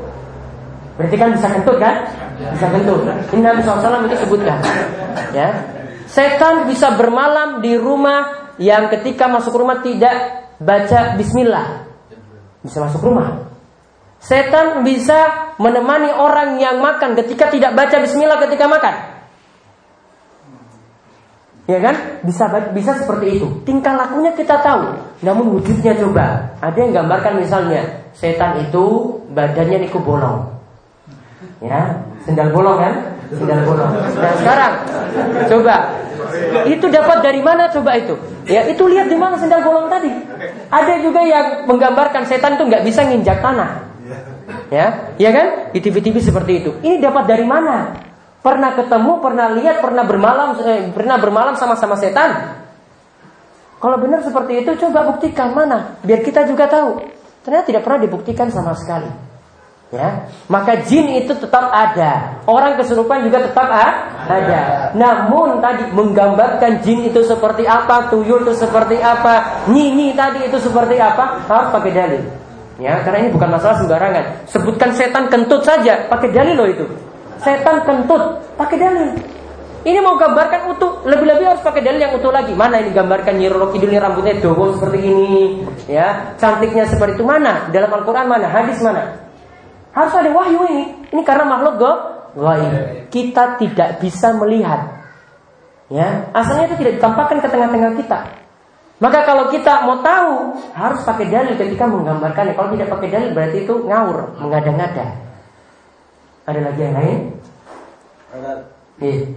Berarti 0.97 1.17
kan 1.21 1.29
bisa 1.37 1.47
kentut 1.53 1.77
kan? 1.77 2.09
Bisa 2.57 2.67
kentut. 2.73 3.05
Ini 3.37 3.41
Nabi 3.45 3.61
SAW 3.61 4.09
itu 4.09 4.17
sebutkan 4.25 4.59
ya. 5.37 5.53
Setan 6.07 6.71
bisa 6.71 6.95
bermalam 6.95 7.61
di 7.61 7.75
rumah 7.77 8.46
yang 8.57 8.89
ketika 8.93 9.29
masuk 9.29 9.57
rumah 9.57 9.81
tidak 9.85 10.49
baca 10.61 11.17
bismillah. 11.17 11.89
Bisa 12.65 12.83
masuk 12.83 13.01
rumah. 13.05 13.47
Setan 14.17 14.83
bisa 14.83 15.53
menemani 15.61 16.11
orang 16.11 16.57
yang 16.59 16.81
makan 16.81 17.15
ketika 17.15 17.53
tidak 17.53 17.77
baca 17.77 18.01
bismillah 18.01 18.41
ketika 18.49 18.65
makan. 18.67 18.95
Ya 21.67 21.83
kan? 21.83 22.23
Bisa 22.23 22.47
bisa 22.71 22.95
seperti 22.95 23.39
itu. 23.39 23.47
Tingkah 23.67 23.95
lakunya 23.99 24.33
kita 24.33 24.63
tahu. 24.63 24.97
Namun 25.23 25.59
wujudnya 25.59 25.99
coba. 25.99 26.55
Ada 26.63 26.79
yang 26.79 26.93
gambarkan 27.03 27.43
misalnya 27.43 28.07
setan 28.15 28.63
itu 28.63 29.19
badannya 29.35 29.85
niku 29.87 29.99
bolong. 29.99 30.57
Ya, 31.61 32.07
sendal 32.27 32.51
bolong 32.51 32.79
kan? 32.83 32.95
Sendal 33.31 33.61
bolong. 33.63 33.91
Nah 33.95 34.33
sekarang 34.43 34.73
coba 35.47 35.77
itu 36.67 36.87
dapat 36.91 37.19
dari 37.23 37.41
mana 37.41 37.71
coba 37.71 37.95
itu? 37.97 38.15
Ya 38.47 38.67
itu 38.67 38.83
lihat 38.87 39.07
di 39.07 39.17
mana 39.17 39.39
sendal 39.39 39.63
bolong 39.63 39.87
tadi. 39.87 40.11
Ada 40.69 41.01
juga 41.01 41.23
yang 41.23 41.65
menggambarkan 41.71 42.27
setan 42.27 42.59
itu 42.59 42.67
nggak 42.67 42.83
bisa 42.83 43.07
nginjak 43.07 43.39
tanah. 43.39 43.87
Ya, 44.67 45.15
ya 45.15 45.31
kan? 45.31 45.71
Di 45.71 45.79
TV-TV 45.79 46.19
seperti 46.19 46.53
itu. 46.63 46.71
Ini 46.83 46.99
dapat 46.99 47.31
dari 47.31 47.47
mana? 47.47 48.03
Pernah 48.43 48.75
ketemu, 48.75 49.19
pernah 49.23 49.47
lihat, 49.55 49.83
pernah 49.83 50.03
bermalam, 50.07 50.59
eh, 50.63 50.91
pernah 50.91 51.19
bermalam 51.19 51.55
sama-sama 51.55 51.95
setan. 51.99 52.63
Kalau 53.79 53.97
benar 53.99 54.23
seperti 54.23 54.67
itu, 54.67 54.71
coba 54.87 55.07
buktikan 55.07 55.55
mana, 55.55 55.99
biar 56.03 56.23
kita 56.23 56.47
juga 56.47 56.67
tahu. 56.67 57.03
Ternyata 57.47 57.65
tidak 57.71 57.83
pernah 57.87 58.01
dibuktikan 58.03 58.51
sama 58.51 58.75
sekali. 58.75 59.07
Ya, 59.95 60.27
maka 60.51 60.83
jin 60.83 61.07
itu 61.15 61.31
tetap 61.31 61.71
ada. 61.71 62.43
Orang 62.43 62.75
kesurupan 62.75 63.23
juga 63.23 63.47
tetap 63.47 63.71
ada. 63.71 64.91
Namun 64.99 65.63
tadi 65.63 65.87
menggambarkan 65.95 66.83
jin 66.83 67.07
itu 67.07 67.23
seperti 67.23 67.71
apa, 67.71 68.11
tuyul 68.11 68.43
itu 68.43 68.59
seperti 68.59 68.99
apa, 68.99 69.63
nyinyi 69.71 70.19
tadi 70.19 70.43
itu 70.43 70.59
seperti 70.59 70.99
apa, 70.99 71.39
harus 71.47 71.71
pakai 71.71 71.93
dalil. 71.95 72.23
Ya, 72.83 72.99
karena 73.07 73.25
ini 73.25 73.31
bukan 73.31 73.47
masalah 73.47 73.79
sembarangan. 73.79 74.51
Sebutkan 74.51 74.91
setan 74.91 75.31
kentut 75.31 75.63
saja, 75.63 76.11
pakai 76.11 76.35
dalil 76.35 76.55
loh 76.59 76.67
itu. 76.67 76.87
setan 77.37 77.85
kentut, 77.87 78.43
pakai 78.59 78.77
dalil. 78.81 79.15
Ini 79.87 80.03
mau 80.03 80.19
gambarkan 80.19 80.75
utuh, 80.75 81.07
lebih-lebih 81.07 81.47
harus 81.47 81.63
pakai 81.63 81.79
dalil 81.79 82.03
yang 82.03 82.11
utuh 82.19 82.35
lagi. 82.35 82.51
Mana 82.59 82.83
ini 82.83 82.91
gambarkan 82.91 83.39
Nyi 83.39 83.47
Roro 83.47 83.71
Kidul 83.71 83.95
ini 83.95 84.03
rambutnya 84.03 84.35
dogo 84.43 84.75
seperti 84.75 84.99
ini, 84.99 85.63
ya, 85.87 86.35
cantiknya 86.43 86.91
seperti 86.91 87.23
itu 87.23 87.25
mana? 87.25 87.71
Dalam 87.71 87.95
Al-Qur'an 87.95 88.27
mana? 88.27 88.51
Hadis 88.51 88.83
mana? 88.83 89.26
Harus 89.97 90.13
ada 90.13 90.29
wahyu 90.29 90.61
ini. 90.69 90.85
Ini 91.09 91.23
karena 91.25 91.49
makhluk 91.49 91.81
go 91.81 91.93
gaib. 92.37 93.09
Kita 93.09 93.57
tidak 93.57 93.97
bisa 94.05 94.37
melihat. 94.37 94.93
Ya, 95.89 96.29
asalnya 96.37 96.69
itu 96.69 96.83
tidak 96.85 97.01
ditampakkan 97.01 97.41
ke 97.41 97.49
tengah-tengah 97.49 97.97
kita. 97.97 98.21
Maka 98.97 99.29
kalau 99.29 99.53
kita 99.53 99.85
mau 99.85 100.01
tahu 100.01 100.57
harus 100.73 101.01
pakai 101.05 101.29
dalil 101.33 101.55
ketika 101.57 101.85
menggambarkannya. 101.89 102.53
Kalau 102.57 102.71
tidak 102.77 102.89
pakai 102.93 103.09
dalil 103.13 103.31
berarti 103.33 103.59
itu 103.65 103.75
ngawur, 103.85 104.37
mengada-ngada. 104.41 105.07
Ada 106.45 106.61
lagi 106.61 106.81
yang 106.81 106.95
lain? 106.97 107.19
Ada 108.37 108.53
Iya. 108.97 109.29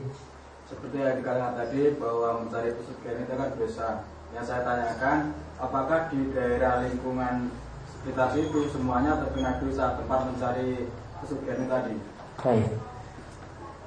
seperti 0.63 0.95
yang 1.03 1.19
dikatakan 1.19 1.53
tadi 1.59 1.91
bahwa 1.99 2.45
mencari 2.45 2.71
pesugihan 2.71 3.19
itu 3.19 3.33
kan 3.35 3.49
dosa. 3.59 3.89
Yang 4.31 4.45
saya 4.47 4.61
tanyakan, 4.63 5.17
apakah 5.59 6.07
di 6.13 6.31
daerah 6.31 6.85
lingkungan 6.85 7.51
sekitar 8.01 8.31
situ 8.31 8.59
semuanya 8.71 9.19
terkena 9.19 9.59
dosa 9.59 9.99
tempat 9.99 10.19
mencari 10.31 10.87
pesugihan 11.19 11.59
itu 11.59 11.67
tadi? 11.67 11.93
Baik. 12.39 12.67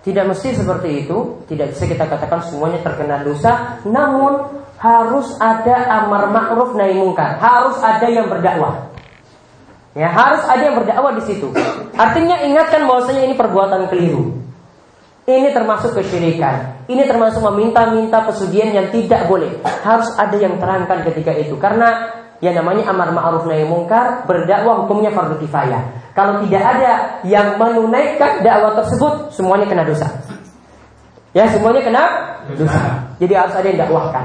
Tidak 0.03 0.25
mesti 0.27 0.49
seperti 0.59 1.07
itu, 1.07 1.47
tidak 1.47 1.73
bisa 1.73 1.85
kita 1.87 2.05
katakan 2.11 2.43
semuanya 2.43 2.83
terkena 2.83 3.23
dosa, 3.23 3.79
namun 3.87 4.51
harus 4.83 5.31
ada 5.39 6.03
amar 6.03 6.27
ma'ruf 6.35 6.75
nahi 6.75 6.99
mungkar, 6.99 7.39
harus 7.39 7.79
ada 7.79 8.11
yang 8.11 8.27
berdakwah. 8.27 8.91
Ya, 9.95 10.11
harus 10.11 10.43
ada 10.49 10.59
yang 10.59 10.75
berdakwah 10.75 11.15
di 11.15 11.23
situ. 11.23 11.55
Artinya 11.95 12.43
ingatkan 12.43 12.89
bahwasanya 12.91 13.31
ini 13.31 13.35
perbuatan 13.39 13.93
keliru. 13.93 14.43
Ini 15.23 15.55
termasuk 15.55 15.95
kesyirikan. 15.95 16.83
Ini 16.91 17.07
termasuk 17.07 17.39
meminta-minta 17.47 18.27
pesugihan 18.27 18.75
yang 18.75 18.91
tidak 18.91 19.31
boleh. 19.31 19.63
Harus 19.87 20.11
ada 20.19 20.35
yang 20.35 20.59
terangkan 20.59 21.07
ketika 21.07 21.31
itu. 21.39 21.55
Karena 21.63 22.11
yang 22.43 22.59
namanya 22.59 22.91
amar 22.91 23.15
ma'ruf 23.15 23.47
nahi 23.47 23.63
mungkar 23.63 24.27
berdakwah 24.27 24.83
hukumnya 24.83 25.15
fardu 25.15 25.39
kifayah. 25.39 25.79
Kalau 26.11 26.43
tidak 26.43 26.59
ada 26.59 27.23
yang 27.23 27.55
menunaikan 27.55 28.43
dakwah 28.43 28.75
tersebut, 28.83 29.31
semuanya 29.31 29.65
kena 29.71 29.87
dosa. 29.87 30.11
Ya, 31.33 31.47
semuanya 31.49 31.81
kena 31.87 32.03
dosa. 32.59 33.07
Jadi 33.23 33.33
harus 33.33 33.55
ada 33.55 33.67
yang 33.71 33.81
dakwahkan. 33.87 34.25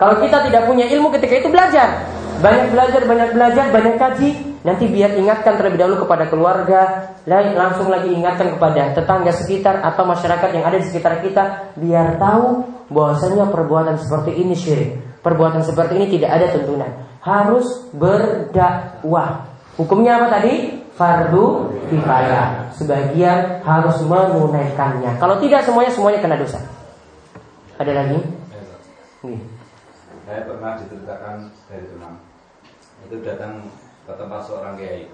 Kalau 0.00 0.18
kita 0.24 0.40
tidak 0.48 0.64
punya 0.64 0.88
ilmu 0.88 1.12
ketika 1.14 1.44
itu 1.44 1.48
belajar. 1.52 2.08
Banyak 2.40 2.72
belajar, 2.72 3.00
banyak 3.06 3.30
belajar, 3.36 3.64
banyak 3.70 3.94
kaji. 4.00 4.30
Nanti 4.64 4.88
biar 4.88 5.12
ingatkan 5.20 5.60
terlebih 5.60 5.76
dahulu 5.76 6.08
kepada 6.08 6.24
keluarga, 6.32 7.12
langsung 7.28 7.92
lagi 7.92 8.08
ingatkan 8.08 8.56
kepada 8.56 8.96
tetangga 8.96 9.36
sekitar 9.36 9.84
atau 9.84 10.08
masyarakat 10.08 10.48
yang 10.56 10.64
ada 10.64 10.80
di 10.80 10.88
sekitar 10.88 11.20
kita, 11.20 11.76
biar 11.76 12.16
tahu 12.16 12.64
bahwasanya 12.88 13.52
perbuatan 13.52 14.00
seperti 14.00 14.40
ini 14.40 14.56
syirik. 14.56 15.20
Perbuatan 15.20 15.60
seperti 15.60 16.00
ini 16.00 16.06
tidak 16.16 16.30
ada 16.40 16.46
tuntunan. 16.56 17.03
Harus 17.24 17.88
berdakwah. 17.96 19.48
Hukumnya 19.80 20.20
apa 20.20 20.38
tadi? 20.38 20.84
Fardu 20.94 21.72
kifayah. 21.88 22.70
Sebagian 22.76 23.64
harus 23.64 23.98
menunaikannya. 24.04 25.16
Kalau 25.16 25.40
tidak 25.40 25.64
semuanya 25.64 25.90
semuanya 25.90 26.20
kena 26.20 26.36
dosa. 26.36 26.60
Ada 27.80 27.92
lagi? 27.96 28.20
Nih. 29.24 29.40
Saya 30.24 30.40
pernah 30.44 30.76
diceritakan 30.78 31.36
dari 31.68 31.86
teman 31.88 32.12
itu 33.04 33.20
datang 33.20 33.68
ke 34.08 34.12
tempat 34.16 34.40
seorang 34.48 34.74
kiai 34.80 35.08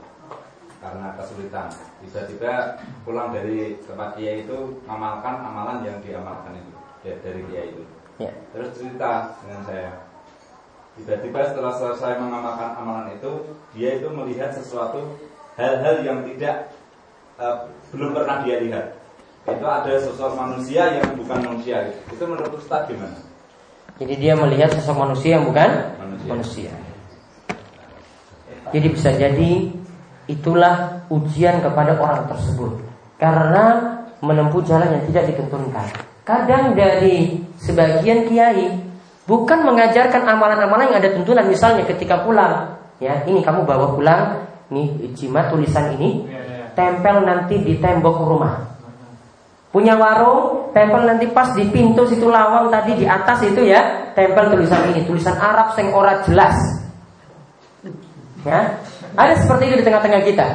karena 0.80 1.06
kesulitan. 1.18 1.66
Tiba-tiba 2.02 2.78
pulang 3.02 3.34
dari 3.34 3.78
tempat 3.84 4.14
kiai 4.16 4.46
itu 4.46 4.80
mengamalkan 4.86 5.42
amalan 5.42 5.82
yang 5.84 5.98
diamalkan 6.02 6.58
itu 6.58 6.72
dari 7.02 7.40
kiai 7.50 7.68
itu. 7.74 7.84
Ya. 8.20 8.32
Terus 8.52 8.70
cerita 8.76 9.34
dengan 9.42 9.62
saya. 9.64 10.09
Tiba-tiba 10.98 11.40
setelah 11.46 11.72
selesai 11.78 12.18
mengamalkan 12.18 12.74
amalan 12.74 13.14
itu, 13.14 13.54
dia 13.76 14.00
itu 14.02 14.10
melihat 14.10 14.50
sesuatu 14.50 15.16
hal-hal 15.54 16.02
yang 16.02 16.26
tidak 16.26 16.74
eh, 17.38 17.56
belum 17.94 18.10
pernah 18.16 18.42
dia 18.42 18.56
lihat. 18.58 18.86
Itu 19.48 19.66
ada 19.66 19.92
sosok 20.02 20.36
manusia 20.36 21.00
yang 21.00 21.16
bukan 21.16 21.38
manusia. 21.40 21.88
Itu 22.12 22.22
menurut 22.28 22.52
Ustaz 22.60 22.86
gimana? 22.90 23.16
Jadi 23.96 24.14
dia 24.16 24.36
melihat 24.36 24.72
sosok 24.76 24.96
manusia 24.96 25.40
yang 25.40 25.44
bukan 25.48 25.70
Manusia. 25.96 26.28
manusia. 26.28 26.72
Jadi 28.70 28.86
bisa 28.92 29.10
jadi 29.10 29.52
itulah 30.30 31.02
ujian 31.10 31.58
kepada 31.58 31.98
orang 31.98 32.30
tersebut 32.30 32.78
karena 33.18 33.98
menempuh 34.22 34.62
jalan 34.62 34.94
yang 34.94 35.04
tidak 35.10 35.34
ditentukan. 35.34 35.86
Kadang 36.22 36.78
dari 36.78 37.42
sebagian 37.58 38.30
kiai 38.30 38.89
bukan 39.30 39.62
mengajarkan 39.62 40.26
amalan-amalan 40.26 40.90
yang 40.90 40.98
ada 40.98 41.14
tuntunan 41.14 41.46
misalnya 41.46 41.86
ketika 41.86 42.26
pulang 42.26 42.74
ya 42.98 43.22
ini 43.30 43.46
kamu 43.46 43.62
bawa 43.62 43.94
pulang 43.94 44.50
nih 44.74 45.14
jimat 45.14 45.54
tulisan 45.54 45.94
ini 45.94 46.26
tempel 46.74 47.22
nanti 47.22 47.62
di 47.62 47.78
tembok 47.78 48.26
rumah 48.26 48.70
Punya 49.70 49.94
warung, 49.94 50.74
tempel 50.74 51.06
nanti 51.06 51.30
pas 51.30 51.54
di 51.54 51.62
pintu 51.70 52.02
situ 52.10 52.26
lawang 52.26 52.74
tadi 52.74 52.98
di 52.98 53.06
atas 53.06 53.38
itu 53.46 53.70
ya, 53.70 54.10
tempel 54.18 54.50
tulisan 54.50 54.82
ini, 54.90 55.06
tulisan 55.06 55.38
Arab 55.38 55.78
sing 55.78 55.94
ora 55.94 56.18
jelas. 56.26 56.58
Ya, 58.42 58.82
ada 59.14 59.34
seperti 59.38 59.70
itu 59.70 59.74
di 59.78 59.84
tengah-tengah 59.86 60.26
kita. 60.26 60.46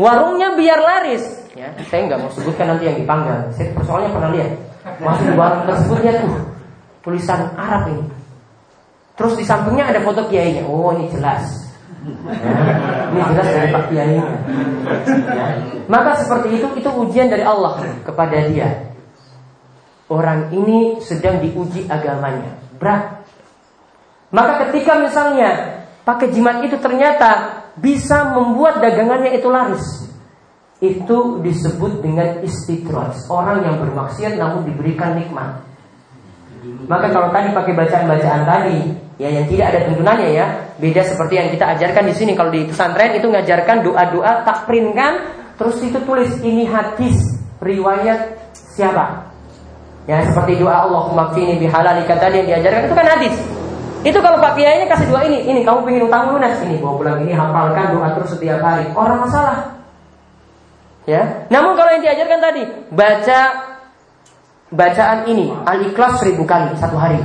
Warungnya 0.00 0.56
biar 0.56 0.80
laris. 0.80 1.44
Ya, 1.52 1.76
saya 1.92 2.08
nggak 2.08 2.24
mau 2.24 2.32
sebutkan 2.32 2.72
nanti 2.72 2.88
yang 2.88 2.96
dipanggang. 2.96 3.52
Saya 3.52 3.68
soalnya 3.84 4.10
pernah 4.16 4.30
lihat. 4.32 4.50
Di 4.96 5.32
warung 5.36 5.64
tersebut 5.68 5.98
ya 6.00 6.12
tuh 6.24 6.32
tulisan 7.04 7.40
Arab 7.60 7.92
ini. 7.92 8.04
Terus 9.14 9.34
di 9.38 9.44
sampingnya 9.46 9.94
ada 9.94 10.00
foto 10.02 10.26
kiainya. 10.26 10.66
Oh 10.66 10.90
ini 10.94 11.06
jelas. 11.10 11.64
Ini 12.04 13.20
jelas 13.32 13.46
dari 13.48 13.68
Pak 13.72 13.84
Kiainya. 13.88 14.20
Ya. 14.20 14.26
Maka 15.88 16.20
seperti 16.20 16.60
itu 16.60 16.66
itu 16.76 16.90
ujian 16.92 17.32
dari 17.32 17.44
Allah 17.46 17.80
kepada 18.04 18.36
dia. 18.48 18.92
Orang 20.12 20.52
ini 20.52 21.00
sedang 21.00 21.40
diuji 21.40 21.88
agamanya, 21.88 22.60
berat. 22.76 23.24
Maka 24.28 24.68
ketika 24.68 25.00
misalnya 25.00 25.80
pakai 26.04 26.28
jimat 26.28 26.60
itu 26.60 26.76
ternyata 26.76 27.64
bisa 27.80 28.36
membuat 28.36 28.84
dagangannya 28.84 29.32
itu 29.32 29.48
laris. 29.48 30.04
Itu 30.84 31.40
disebut 31.40 32.04
dengan 32.04 32.44
istidraj, 32.44 33.32
orang 33.32 33.64
yang 33.64 33.80
bermaksiat 33.80 34.36
namun 34.36 34.68
diberikan 34.68 35.16
nikmat. 35.16 35.64
Maka 36.84 37.06
kalau 37.12 37.28
tadi 37.32 37.48
pakai 37.52 37.72
bacaan-bacaan 37.72 38.42
tadi, 38.44 38.78
ya 39.16 39.28
yang 39.32 39.48
tidak 39.48 39.66
ada 39.72 39.80
tuntunannya 39.88 40.30
ya, 40.36 40.46
beda 40.76 41.02
seperti 41.04 41.34
yang 41.40 41.48
kita 41.52 41.64
ajarkan 41.76 42.04
di 42.08 42.14
sini. 42.16 42.32
Kalau 42.36 42.50
di 42.52 42.68
pesantren 42.68 43.16
itu 43.16 43.26
ngajarkan 43.28 43.76
doa-doa 43.84 44.44
tak 44.44 44.68
printkan, 44.68 45.12
terus 45.56 45.80
itu 45.80 45.96
tulis 46.04 46.30
ini 46.44 46.68
hadis 46.68 47.16
riwayat 47.64 48.36
siapa? 48.52 49.32
Ya 50.04 50.20
seperti 50.28 50.60
doa 50.60 50.84
Allahumma 50.84 51.32
kfini 51.32 51.56
bihalalika 51.56 52.20
tadi 52.20 52.44
yang 52.44 52.48
diajarkan 52.56 52.82
itu 52.84 52.94
kan 52.96 53.06
hadis. 53.08 53.34
Itu 54.04 54.20
kalau 54.20 54.36
Pak 54.36 54.60
Kiai 54.60 54.84
ini 54.84 54.86
kasih 54.92 55.08
doa 55.08 55.24
ini, 55.24 55.48
ini 55.48 55.64
kamu 55.64 55.80
pengen 55.88 56.04
utang 56.04 56.28
lunas 56.28 56.60
ini 56.60 56.76
bawa 56.76 57.00
pulang 57.00 57.18
ini 57.24 57.32
hafalkan 57.32 57.96
doa 57.96 58.12
terus 58.12 58.36
setiap 58.36 58.60
hari. 58.60 58.84
Orang 58.92 59.24
masalah. 59.24 59.80
Ya. 61.08 61.48
Namun 61.48 61.72
kalau 61.72 61.88
yang 61.96 62.04
diajarkan 62.04 62.40
tadi 62.40 62.62
baca 62.92 63.40
bacaan 64.74 65.24
ini 65.30 65.54
al-ikhlas 65.64 66.20
seribu 66.20 66.42
kali 66.44 66.74
satu 66.76 66.98
hari. 66.98 67.22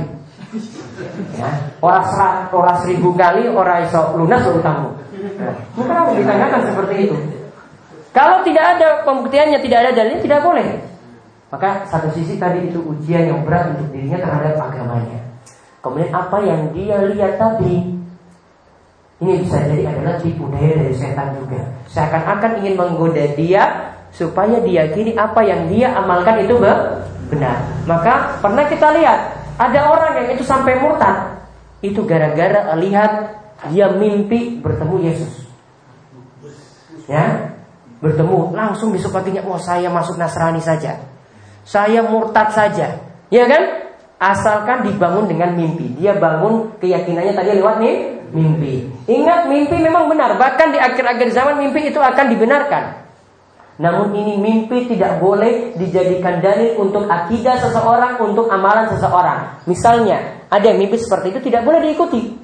Ya. 1.34 1.50
Orang 1.82 2.04
serat, 2.10 2.50
orang 2.50 2.76
seribu 2.82 3.14
kali 3.14 3.46
orang 3.50 3.86
iso 3.86 4.14
lunas 4.14 4.42
utangmu. 4.46 4.90
Nah, 5.40 5.54
maka 5.76 5.94
aku 6.06 6.12
ditanyakan 6.16 6.60
seperti 6.70 6.94
itu. 7.08 7.16
Kalau 8.10 8.42
tidak 8.42 8.64
ada 8.76 8.88
pembuktiannya, 9.06 9.58
tidak 9.62 9.78
ada 9.86 9.90
dalilnya, 9.94 10.20
tidak 10.20 10.40
boleh. 10.42 10.66
Maka 11.50 11.86
satu 11.86 12.10
sisi 12.14 12.38
tadi 12.38 12.70
itu 12.70 12.78
ujian 12.78 13.26
yang 13.26 13.40
berat 13.42 13.74
untuk 13.74 13.90
dirinya 13.90 14.18
terhadap 14.22 14.54
agamanya. 14.58 15.18
Kemudian 15.80 16.10
apa 16.12 16.38
yang 16.44 16.70
dia 16.76 17.00
lihat 17.10 17.40
tadi 17.40 18.00
ini 19.20 19.32
bisa 19.44 19.60
jadi 19.68 19.84
adalah 19.92 20.16
tipu 20.20 20.48
daya 20.48 20.80
dari 20.80 20.94
setan 20.96 21.36
juga. 21.36 21.60
Seakan-akan 21.92 22.64
ingin 22.64 22.74
menggoda 22.78 23.24
dia 23.36 23.92
supaya 24.10 24.58
diyakini 24.62 25.14
apa 25.14 25.40
yang 25.44 25.68
dia 25.68 25.92
amalkan 25.94 26.44
itu 26.44 26.56
benar. 27.30 27.86
Maka 27.86 28.42
pernah 28.42 28.66
kita 28.66 28.90
lihat 28.98 29.20
ada 29.56 29.80
orang 29.88 30.12
yang 30.20 30.28
itu 30.34 30.42
sampai 30.42 30.76
murtad. 30.82 31.40
Itu 31.80 32.04
gara-gara 32.04 32.74
lihat 32.76 33.12
dia 33.72 33.88
mimpi 33.94 34.60
bertemu 34.60 34.96
Yesus. 35.08 35.48
Ya, 37.08 37.56
bertemu 37.98 38.54
langsung 38.54 38.94
besok 38.94 39.18
paginya, 39.18 39.42
wah 39.46 39.58
saya 39.58 39.90
masuk 39.90 40.14
Nasrani 40.18 40.62
saja. 40.62 41.00
Saya 41.64 42.04
murtad 42.04 42.50
saja. 42.52 42.98
Ya 43.30 43.44
kan? 43.46 43.62
Asalkan 44.20 44.84
dibangun 44.84 45.24
dengan 45.32 45.56
mimpi. 45.56 45.96
Dia 45.96 46.12
bangun 46.20 46.76
keyakinannya 46.76 47.32
tadi 47.32 47.56
lewat 47.56 47.80
nih 47.80 47.96
mimpi. 48.36 48.84
Ingat 49.08 49.48
mimpi 49.48 49.80
memang 49.80 50.12
benar. 50.12 50.36
Bahkan 50.36 50.76
di 50.76 50.78
akhir-akhir 50.78 51.32
zaman 51.32 51.56
mimpi 51.56 51.88
itu 51.88 51.96
akan 51.96 52.28
dibenarkan. 52.28 53.09
Namun 53.80 54.12
ini 54.12 54.36
mimpi 54.36 54.92
tidak 54.92 55.24
boleh 55.24 55.72
dijadikan 55.72 56.44
dalil 56.44 56.76
untuk 56.76 57.08
akidah 57.08 57.56
seseorang, 57.56 58.20
untuk 58.20 58.52
amalan 58.52 58.92
seseorang. 58.92 59.64
Misalnya, 59.64 60.44
ada 60.52 60.68
yang 60.68 60.84
mimpi 60.84 61.00
seperti 61.00 61.32
itu 61.32 61.48
tidak 61.48 61.64
boleh 61.64 61.80
diikuti. 61.88 62.36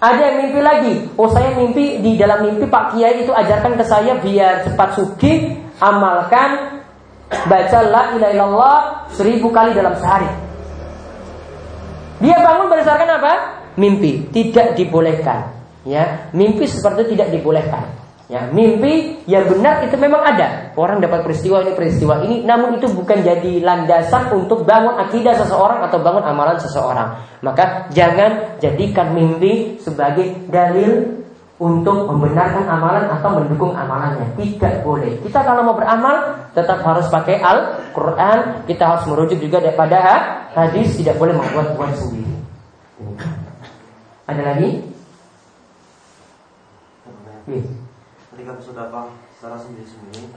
Ada 0.00 0.16
yang 0.16 0.36
mimpi 0.48 0.60
lagi, 0.64 0.94
oh 1.20 1.28
saya 1.28 1.52
mimpi 1.60 2.00
di 2.00 2.16
dalam 2.16 2.48
mimpi 2.48 2.64
Pak 2.72 2.96
Kiai 2.96 3.20
itu 3.20 3.36
ajarkan 3.36 3.76
ke 3.76 3.84
saya 3.84 4.16
biar 4.16 4.64
cepat 4.64 4.96
suki, 4.96 5.60
amalkan 5.76 6.80
baca 7.28 7.78
la 7.84 8.02
ilaha 8.16 8.32
illallah 8.32 8.78
seribu 9.12 9.52
kali 9.52 9.76
dalam 9.76 9.92
sehari. 10.00 10.28
Dia 12.24 12.36
bangun 12.40 12.72
berdasarkan 12.72 13.08
apa? 13.20 13.32
Mimpi, 13.76 14.32
tidak 14.32 14.72
dibolehkan. 14.72 15.52
Ya, 15.84 16.32
mimpi 16.32 16.64
seperti 16.64 17.04
itu 17.04 17.10
tidak 17.20 17.28
dibolehkan. 17.36 18.05
Ya, 18.26 18.42
mimpi 18.50 19.22
yang 19.30 19.46
benar 19.46 19.86
itu 19.86 19.94
memang 19.94 20.18
ada. 20.18 20.74
Orang 20.74 20.98
dapat 20.98 21.22
peristiwa 21.22 21.62
ini, 21.62 21.78
peristiwa 21.78 22.26
ini, 22.26 22.42
namun 22.42 22.74
itu 22.74 22.90
bukan 22.90 23.22
jadi 23.22 23.62
landasan 23.62 24.34
untuk 24.34 24.66
bangun 24.66 24.98
akidah 24.98 25.30
seseorang 25.38 25.86
atau 25.86 26.02
bangun 26.02 26.26
amalan 26.26 26.58
seseorang. 26.58 27.22
Maka 27.46 27.86
jangan 27.94 28.58
jadikan 28.58 29.14
mimpi 29.14 29.78
sebagai 29.78 30.42
dalil 30.50 31.22
untuk 31.62 32.10
membenarkan 32.10 32.66
amalan 32.66 33.06
atau 33.14 33.30
mendukung 33.38 33.78
amalannya. 33.78 34.34
Tidak 34.34 34.82
boleh. 34.82 35.22
Kita 35.22 35.46
kalau 35.46 35.62
mau 35.62 35.78
beramal 35.78 36.50
tetap 36.50 36.82
harus 36.82 37.06
pakai 37.06 37.38
Al-Qur'an, 37.38 38.66
kita 38.66 38.90
harus 38.90 39.06
merujuk 39.06 39.38
juga 39.38 39.62
daripada 39.62 40.02
hadis, 40.50 40.98
tidak 40.98 41.14
boleh 41.14 41.38
membuat-buat 41.38 41.94
sendiri. 41.94 42.34
Ada 44.26 44.42
lagi? 44.42 44.70
Ketika 48.46 48.62
bersedekah 48.62 49.06
secara 49.34 49.56
sendiri-sendiri 49.58 50.30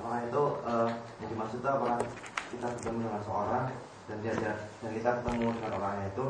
apakah 0.00 0.20
itu 0.24 0.42
uh, 0.64 0.88
yang 1.20 1.28
dimaksud 1.28 1.60
apakah 1.60 2.00
kita 2.48 2.66
ketemu 2.80 2.98
dengan 3.04 3.20
seorang 3.20 3.64
dan 4.08 4.16
dia, 4.24 4.32
dia 4.32 4.52
dan 4.80 4.90
kita 4.96 5.10
ketemu 5.20 5.46
dengan 5.52 5.72
orangnya 5.76 6.06
itu 6.08 6.26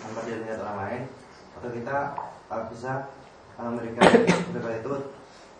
tanpa 0.00 0.20
dia 0.24 0.36
lihat 0.40 0.58
orang 0.64 0.78
lain 0.80 1.02
atau 1.52 1.68
kita 1.68 1.96
uh, 2.48 2.62
bisa 2.72 2.92
uh, 3.60 3.64
memberikan 3.68 4.08
sedekah 4.48 4.74
itu 4.80 4.92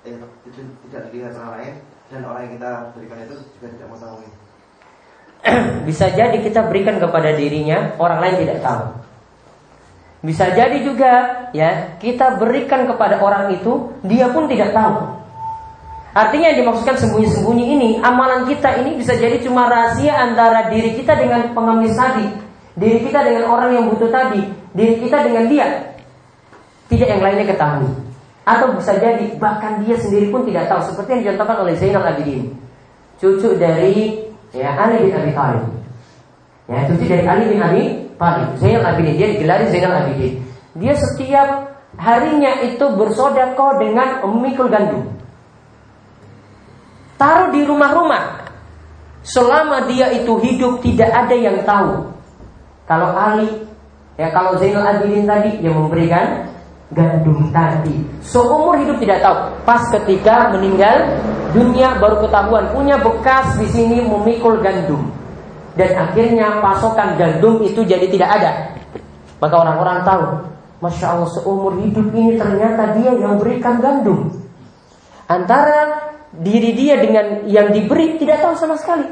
eh, 0.08 0.16
itu 0.48 0.60
tidak 0.88 1.02
dilihat 1.12 1.36
orang 1.36 1.52
lain 1.60 1.74
dan 2.08 2.20
orang 2.24 2.40
yang 2.48 2.52
kita 2.56 2.70
berikan 2.96 3.18
itu 3.20 3.36
juga 3.60 3.66
tidak 3.76 3.86
mengetahui 3.92 4.28
bisa 5.92 6.04
jadi 6.16 6.36
kita 6.40 6.60
berikan 6.64 6.96
kepada 6.96 7.36
dirinya 7.36 7.92
orang 8.00 8.24
lain 8.24 8.48
tidak 8.48 8.64
tahu 8.64 8.99
bisa 10.20 10.52
jadi 10.52 10.84
juga 10.84 11.12
ya 11.56 11.96
kita 11.96 12.36
berikan 12.36 12.84
kepada 12.84 13.24
orang 13.24 13.56
itu 13.56 13.88
dia 14.04 14.28
pun 14.28 14.44
tidak 14.52 14.76
tahu. 14.76 15.16
Artinya 16.10 16.52
yang 16.52 16.66
dimaksudkan 16.66 16.98
sembunyi-sembunyi 17.00 17.64
ini 17.78 17.90
amalan 18.02 18.44
kita 18.44 18.82
ini 18.82 19.00
bisa 19.00 19.16
jadi 19.16 19.40
cuma 19.40 19.70
rahasia 19.70 20.12
antara 20.12 20.68
diri 20.68 20.98
kita 20.98 21.16
dengan 21.16 21.54
pengemis 21.56 21.94
tadi, 21.96 22.26
diri 22.76 22.98
kita 23.06 23.24
dengan 23.24 23.48
orang 23.48 23.70
yang 23.78 23.84
butuh 23.88 24.10
tadi, 24.10 24.42
diri 24.74 25.00
kita 25.00 25.24
dengan 25.24 25.46
dia. 25.48 25.68
Tidak 26.90 27.06
yang 27.06 27.22
lainnya 27.22 27.46
ketahui. 27.46 27.88
Atau 28.42 28.74
bisa 28.74 28.98
jadi 28.98 29.38
bahkan 29.38 29.86
dia 29.86 29.94
sendiri 29.94 30.28
pun 30.34 30.42
tidak 30.42 30.66
tahu 30.66 30.82
seperti 30.90 31.08
yang 31.14 31.20
dicontohkan 31.22 31.56
oleh 31.62 31.78
Zainal 31.78 32.02
Abidin. 32.02 32.58
Cucu 33.22 33.54
dari 33.54 34.26
ya 34.50 34.74
Ali 34.74 35.06
bin 35.06 35.14
Abi 35.14 35.30
Thalib. 35.30 35.64
Ya, 36.66 36.90
cucu 36.90 37.04
dari 37.06 37.24
Ali 37.30 37.44
bin 37.54 37.62
Abi 37.62 37.99
Talib. 38.20 38.60
Zainal 38.60 38.84
Abidin 38.84 39.16
dia 39.16 39.28
digelari 39.32 39.64
Zainal 39.72 40.04
Abidin. 40.04 40.44
Dia 40.76 40.92
setiap 40.92 41.72
harinya 41.96 42.52
itu 42.68 42.84
bersodako 42.92 43.80
dengan 43.80 44.20
memikul 44.28 44.68
gandum. 44.68 45.08
Taruh 47.16 47.48
di 47.48 47.64
rumah-rumah. 47.64 48.44
Selama 49.24 49.88
dia 49.88 50.12
itu 50.12 50.36
hidup 50.36 50.84
tidak 50.84 51.08
ada 51.08 51.36
yang 51.36 51.64
tahu. 51.64 52.12
Kalau 52.84 53.16
Ali, 53.16 53.64
ya 54.20 54.28
kalau 54.36 54.60
Zainal 54.60 54.84
Abidin 54.84 55.24
tadi 55.24 55.56
yang 55.64 55.80
memberikan 55.80 56.44
gandum 56.92 57.48
tadi. 57.56 58.04
Seumur 58.20 58.76
hidup 58.76 59.00
tidak 59.00 59.24
tahu. 59.24 59.36
Pas 59.64 59.80
ketika 59.96 60.52
meninggal 60.52 61.08
dunia 61.56 61.96
baru 61.96 62.20
ketahuan 62.28 62.68
punya 62.76 63.00
bekas 63.00 63.56
di 63.56 63.66
sini 63.72 64.04
memikul 64.04 64.60
gandum 64.60 65.19
dan 65.78 65.90
akhirnya 65.94 66.58
pasokan 66.58 67.14
gandum 67.14 67.62
itu 67.62 67.86
jadi 67.86 68.06
tidak 68.10 68.30
ada. 68.40 68.50
Maka 69.38 69.54
orang-orang 69.54 69.98
tahu, 70.02 70.24
masya 70.82 71.14
Allah 71.14 71.30
seumur 71.30 71.78
hidup 71.78 72.10
ini 72.10 72.34
ternyata 72.36 72.98
dia 72.98 73.14
yang 73.14 73.38
berikan 73.38 73.78
gandum. 73.78 74.34
Antara 75.30 76.10
diri 76.34 76.74
dia 76.74 76.98
dengan 76.98 77.46
yang 77.46 77.70
diberi 77.70 78.18
tidak 78.18 78.42
tahu 78.42 78.54
sama 78.58 78.74
sekali. 78.76 79.06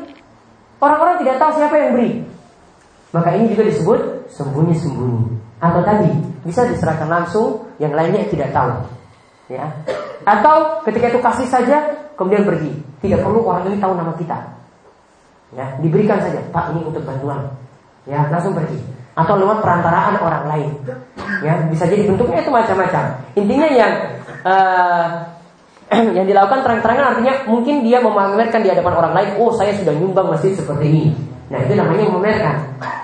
Orang-orang 0.82 1.22
tidak 1.22 1.38
tahu 1.38 1.50
siapa 1.58 1.74
yang 1.78 1.90
beri. 1.94 2.10
Maka 3.14 3.28
ini 3.38 3.54
juga 3.54 3.62
disebut 3.70 4.00
sembunyi-sembunyi. 4.34 5.22
Atau 5.58 5.80
tadi 5.82 6.12
bisa 6.46 6.66
diserahkan 6.66 7.08
langsung, 7.08 7.66
yang 7.82 7.94
lainnya 7.94 8.26
tidak 8.30 8.50
tahu. 8.54 8.74
Ya. 9.48 9.64
Atau 10.26 10.84
ketika 10.86 11.10
itu 11.10 11.18
kasih 11.22 11.48
saja, 11.50 11.76
kemudian 12.14 12.46
pergi. 12.46 12.70
Tidak 13.02 13.22
perlu 13.22 13.46
orang 13.46 13.70
ini 13.70 13.78
tahu 13.80 13.94
nama 13.94 14.12
kita 14.18 14.57
ya 15.56 15.66
diberikan 15.80 16.20
saja 16.20 16.40
pak 16.52 16.74
ini 16.76 16.84
untuk 16.84 17.04
bantuan. 17.04 17.48
Ya 18.08 18.28
langsung 18.28 18.56
pergi. 18.56 18.80
Atau 19.16 19.34
lewat 19.40 19.64
perantaraan 19.64 20.14
orang 20.20 20.44
lain. 20.48 20.70
Ya 21.44 21.58
bisa 21.68 21.88
jadi 21.88 22.06
bentuknya 22.08 22.44
itu 22.44 22.52
macam-macam. 22.52 23.04
Intinya 23.34 23.68
yang 23.68 23.92
uh, 24.44 25.06
yang 26.16 26.26
dilakukan 26.28 26.60
terang-terangan 26.64 27.16
artinya 27.16 27.34
mungkin 27.48 27.80
dia 27.80 27.98
memamerkan 28.04 28.60
di 28.60 28.68
hadapan 28.68 28.94
orang 28.94 29.12
lain 29.16 29.30
oh 29.40 29.50
saya 29.56 29.72
sudah 29.72 29.92
nyumbang 29.96 30.28
masjid 30.28 30.52
seperti 30.52 30.84
ini. 30.84 31.04
Nah 31.48 31.64
itu 31.64 31.72
namanya 31.72 32.04
memamerkan. 32.12 32.56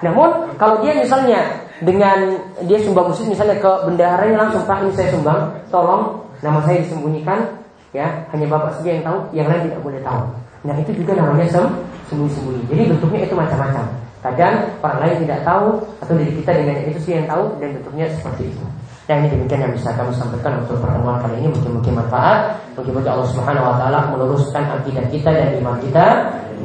Namun 0.04 0.52
kalau 0.60 0.84
dia 0.84 0.92
misalnya 1.00 1.64
dengan 1.80 2.38
dia 2.68 2.78
sumbang 2.80 3.10
masjid 3.10 3.26
misalnya 3.26 3.56
ke 3.58 3.72
bendaharanya 3.88 4.36
langsung 4.46 4.62
pak 4.68 4.84
ini 4.84 4.92
saya 4.92 5.08
sumbang 5.10 5.48
tolong 5.72 6.22
nama 6.44 6.60
saya 6.62 6.84
disembunyikan. 6.84 7.64
Ya 7.94 8.26
hanya 8.34 8.50
bapak 8.50 8.78
saja 8.78 8.90
yang 8.90 9.04
tahu 9.06 9.18
yang 9.30 9.46
lain 9.46 9.70
tidak 9.70 9.80
boleh 9.86 10.02
tahu 10.02 10.43
nah 10.64 10.74
itu 10.80 10.96
juga 10.96 11.12
namanya 11.20 11.44
sem 11.46 11.64
sembunyi-sembunyi. 12.08 12.62
Jadi 12.68 12.82
bentuknya 12.94 13.20
itu 13.24 13.34
macam-macam. 13.36 13.84
Kadang 14.24 14.54
orang 14.80 14.98
lain 15.04 15.16
tidak 15.28 15.40
tahu 15.44 15.84
atau 16.00 16.14
diri 16.16 16.32
kita 16.40 16.50
dengan 16.56 16.76
itu 16.88 17.00
sih 17.04 17.12
yang 17.20 17.28
tahu 17.28 17.60
dan 17.60 17.76
bentuknya 17.76 18.08
seperti 18.08 18.48
itu. 18.48 18.64
Dan 19.04 19.20
ini 19.20 19.36
demikian 19.36 19.68
yang 19.68 19.72
bisa 19.76 19.92
kami 19.92 20.16
sampaikan 20.16 20.64
untuk 20.64 20.80
pertemuan 20.80 21.20
kali 21.20 21.44
ini 21.44 21.52
mungkin-mungkin 21.52 21.92
manfaat. 22.00 22.56
Mungkin 22.72 23.04
Allah 23.04 23.28
Subhanahu 23.28 23.68
Wa 23.68 23.76
Taala 23.76 24.00
meluruskan 24.16 24.64
akidah 24.80 25.04
kita 25.12 25.28
dan 25.28 25.60
iman 25.60 25.76
kita, 25.84 26.06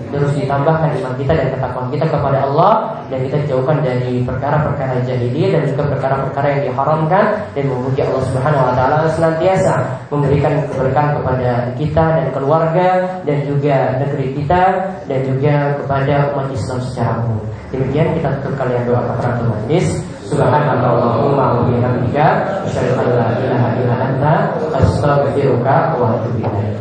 terus 0.10 0.32
ditambahkan 0.36 0.96
iman 1.00 1.14
kita 1.20 1.34
dan 1.36 1.48
ketakwaan 1.52 1.88
kita 1.92 2.06
kepada 2.08 2.40
Allah 2.48 2.74
dan 3.10 3.20
kita 3.26 3.38
jauhkan 3.50 3.78
dari 3.84 4.24
perkara-perkara 4.24 5.02
jahiliyah 5.04 5.50
dan 5.58 5.64
juga 5.70 5.84
perkara-perkara 5.98 6.48
yang 6.56 6.62
diharamkan 6.72 7.26
dan 7.54 7.64
memuji 7.68 8.02
Allah 8.06 8.24
Subhanahu 8.32 8.68
Wa 8.70 8.74
Taala 8.78 8.98
senantiasa 9.14 9.74
memberikan 10.10 10.54
keberkahan 10.70 11.12
kepada 11.22 11.52
kita 11.78 12.06
dan 12.22 12.28
keluarga 12.34 12.90
dan 13.26 13.38
juga 13.46 13.78
negeri 14.02 14.28
kita 14.38 14.64
dan 15.06 15.20
juga 15.26 15.54
kepada 15.84 16.16
umat 16.36 16.48
Islam 16.54 16.80
secara 16.86 17.12
umum. 17.26 17.42
Demikian 17.70 18.18
kita 18.18 18.30
tutup 18.42 18.58
kalian 18.58 18.82
doa 18.90 19.02
kafaratul 19.14 19.54
majlis. 19.54 20.02
Subhanallahumma 20.26 21.46
wa 21.58 21.66
bihamdika 21.70 22.26
asyhadu 22.66 22.98
an 23.02 23.08
la 23.18 23.28
ilaha 23.38 23.96
anta 24.10 24.34
astaghfiruka 24.78 25.98
wa 25.98 26.18
atubu 26.18 26.46
ilaik. 26.46 26.78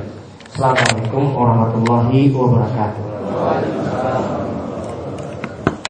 Assalamualaikum 0.48 1.32
warahmatullahi 1.36 2.32
wabarakatuh. 2.32 3.07
Waalaikumsalam. 3.34 4.37